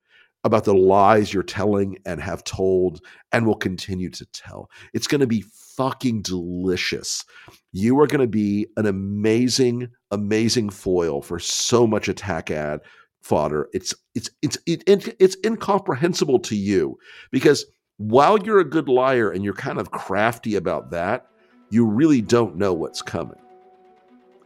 about 0.46 0.64
the 0.64 0.74
lies 0.74 1.34
you're 1.34 1.42
telling 1.42 1.98
and 2.06 2.20
have 2.20 2.44
told 2.44 3.00
and 3.32 3.46
will 3.46 3.56
continue 3.56 4.08
to 4.10 4.24
tell. 4.26 4.70
It's 4.94 5.08
going 5.08 5.20
to 5.20 5.26
be 5.26 5.44
fucking 5.76 6.22
delicious. 6.22 7.24
You 7.72 7.98
are 8.00 8.06
going 8.06 8.20
to 8.20 8.26
be 8.26 8.68
an 8.76 8.86
amazing, 8.86 9.88
amazing 10.10 10.70
foil 10.70 11.20
for 11.20 11.38
so 11.38 11.86
much 11.86 12.08
attack 12.08 12.50
ad 12.50 12.80
fodder. 13.22 13.68
It's 13.72 13.92
it's 14.14 14.30
it's 14.40 14.56
it, 14.66 14.84
it, 14.86 15.16
it's 15.18 15.36
incomprehensible 15.44 16.38
to 16.40 16.56
you 16.56 16.96
because 17.32 17.66
while 17.96 18.38
you're 18.38 18.60
a 18.60 18.64
good 18.64 18.88
liar 18.88 19.30
and 19.30 19.44
you're 19.44 19.54
kind 19.54 19.78
of 19.78 19.90
crafty 19.90 20.54
about 20.54 20.90
that, 20.92 21.26
you 21.70 21.84
really 21.84 22.22
don't 22.22 22.56
know 22.56 22.72
what's 22.72 23.02
coming. 23.02 23.40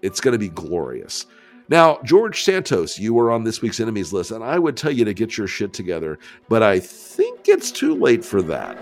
It's 0.02 0.20
going 0.20 0.32
to 0.32 0.38
be 0.38 0.48
glorious. 0.48 1.26
Now, 1.70 2.00
George 2.02 2.42
Santos, 2.42 2.98
you 2.98 3.14
were 3.14 3.30
on 3.30 3.44
this 3.44 3.62
week's 3.62 3.78
enemies 3.78 4.12
list, 4.12 4.32
and 4.32 4.42
I 4.42 4.58
would 4.58 4.76
tell 4.76 4.90
you 4.90 5.04
to 5.04 5.14
get 5.14 5.38
your 5.38 5.46
shit 5.46 5.72
together, 5.72 6.18
but 6.48 6.64
I 6.64 6.80
think 6.80 7.48
it's 7.48 7.70
too 7.70 7.94
late 7.94 8.24
for 8.24 8.42
that. 8.42 8.76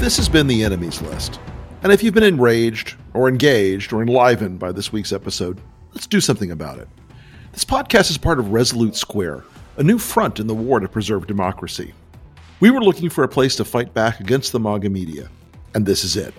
This 0.00 0.16
has 0.16 0.28
been 0.28 0.48
the 0.48 0.64
enemies 0.64 1.00
list. 1.02 1.38
And 1.84 1.92
if 1.92 2.02
you've 2.02 2.14
been 2.14 2.24
enraged 2.24 2.96
or 3.14 3.28
engaged 3.28 3.92
or 3.92 4.02
enlivened 4.02 4.58
by 4.58 4.72
this 4.72 4.92
week's 4.92 5.12
episode, 5.12 5.60
let's 5.94 6.08
do 6.08 6.20
something 6.20 6.50
about 6.50 6.80
it. 6.80 6.88
This 7.52 7.64
podcast 7.64 8.10
is 8.10 8.18
part 8.18 8.40
of 8.40 8.50
Resolute 8.50 8.96
Square, 8.96 9.44
a 9.76 9.84
new 9.84 9.98
front 9.98 10.40
in 10.40 10.48
the 10.48 10.54
war 10.54 10.80
to 10.80 10.88
preserve 10.88 11.28
democracy. 11.28 11.94
We 12.58 12.70
were 12.70 12.82
looking 12.82 13.08
for 13.08 13.22
a 13.22 13.28
place 13.28 13.54
to 13.54 13.64
fight 13.64 13.94
back 13.94 14.18
against 14.18 14.50
the 14.50 14.58
MAGA 14.58 14.90
media, 14.90 15.28
and 15.76 15.84
this 15.84 16.04
is 16.04 16.16
it. 16.16 16.32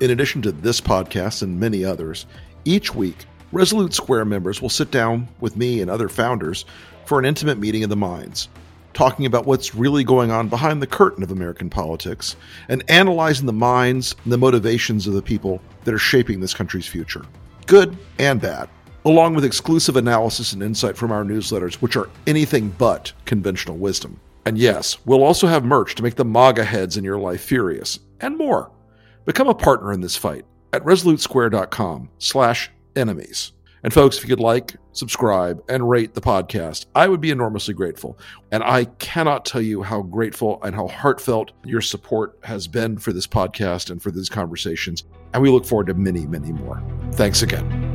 In 0.00 0.10
addition 0.10 0.42
to 0.42 0.50
this 0.50 0.80
podcast 0.80 1.42
and 1.42 1.60
many 1.60 1.84
others, 1.84 2.26
each 2.64 2.92
week, 2.92 3.26
Resolute 3.52 3.94
Square 3.94 4.24
members 4.24 4.60
will 4.60 4.68
sit 4.68 4.90
down 4.90 5.28
with 5.38 5.56
me 5.56 5.80
and 5.80 5.88
other 5.88 6.08
founders 6.08 6.64
for 7.06 7.20
an 7.20 7.24
intimate 7.24 7.58
meeting 7.58 7.84
of 7.84 7.90
the 7.90 7.96
minds, 7.96 8.48
talking 8.92 9.24
about 9.24 9.46
what's 9.46 9.76
really 9.76 10.02
going 10.02 10.32
on 10.32 10.48
behind 10.48 10.82
the 10.82 10.88
curtain 10.88 11.22
of 11.22 11.30
American 11.30 11.70
politics 11.70 12.34
and 12.68 12.82
analyzing 12.90 13.46
the 13.46 13.52
minds 13.52 14.16
and 14.24 14.32
the 14.32 14.36
motivations 14.36 15.06
of 15.06 15.14
the 15.14 15.22
people 15.22 15.62
that 15.84 15.94
are 15.94 15.98
shaping 15.98 16.40
this 16.40 16.52
country's 16.52 16.88
future, 16.88 17.24
good 17.66 17.96
and 18.18 18.40
bad, 18.40 18.68
along 19.04 19.32
with 19.36 19.44
exclusive 19.44 19.94
analysis 19.94 20.54
and 20.54 20.60
insight 20.60 20.96
from 20.96 21.12
our 21.12 21.22
newsletters, 21.22 21.74
which 21.74 21.94
are 21.94 22.10
anything 22.26 22.68
but 22.78 23.12
conventional 23.26 23.76
wisdom. 23.76 24.18
And 24.44 24.58
yes, 24.58 24.98
we'll 25.04 25.22
also 25.22 25.46
have 25.46 25.64
merch 25.64 25.94
to 25.96 26.02
make 26.02 26.16
the 26.16 26.24
MAGA 26.24 26.64
heads 26.64 26.96
in 26.96 27.04
your 27.04 27.18
life 27.18 27.42
furious, 27.42 28.00
and 28.20 28.36
more. 28.36 28.70
Become 29.24 29.48
a 29.48 29.54
partner 29.54 29.92
in 29.92 30.00
this 30.00 30.16
fight 30.16 30.44
at 30.72 30.82
resolutesquare.com 30.84 32.10
slash 32.18 32.70
enemies. 32.96 33.52
And 33.84 33.92
folks, 33.92 34.16
if 34.16 34.22
you 34.22 34.28
could 34.28 34.40
like, 34.40 34.76
subscribe, 34.92 35.62
and 35.68 35.88
rate 35.88 36.14
the 36.14 36.20
podcast, 36.20 36.86
I 36.94 37.08
would 37.08 37.20
be 37.20 37.30
enormously 37.30 37.74
grateful. 37.74 38.18
And 38.52 38.62
I 38.62 38.84
cannot 38.84 39.44
tell 39.44 39.60
you 39.60 39.82
how 39.82 40.02
grateful 40.02 40.62
and 40.62 40.74
how 40.74 40.86
heartfelt 40.86 41.52
your 41.64 41.80
support 41.80 42.38
has 42.44 42.68
been 42.68 42.96
for 42.98 43.12
this 43.12 43.26
podcast 43.26 43.90
and 43.90 44.00
for 44.00 44.12
these 44.12 44.28
conversations. 44.28 45.04
And 45.34 45.42
we 45.42 45.50
look 45.50 45.66
forward 45.66 45.88
to 45.88 45.94
many, 45.94 46.26
many 46.26 46.52
more. 46.52 46.82
Thanks 47.12 47.42
again. 47.42 47.91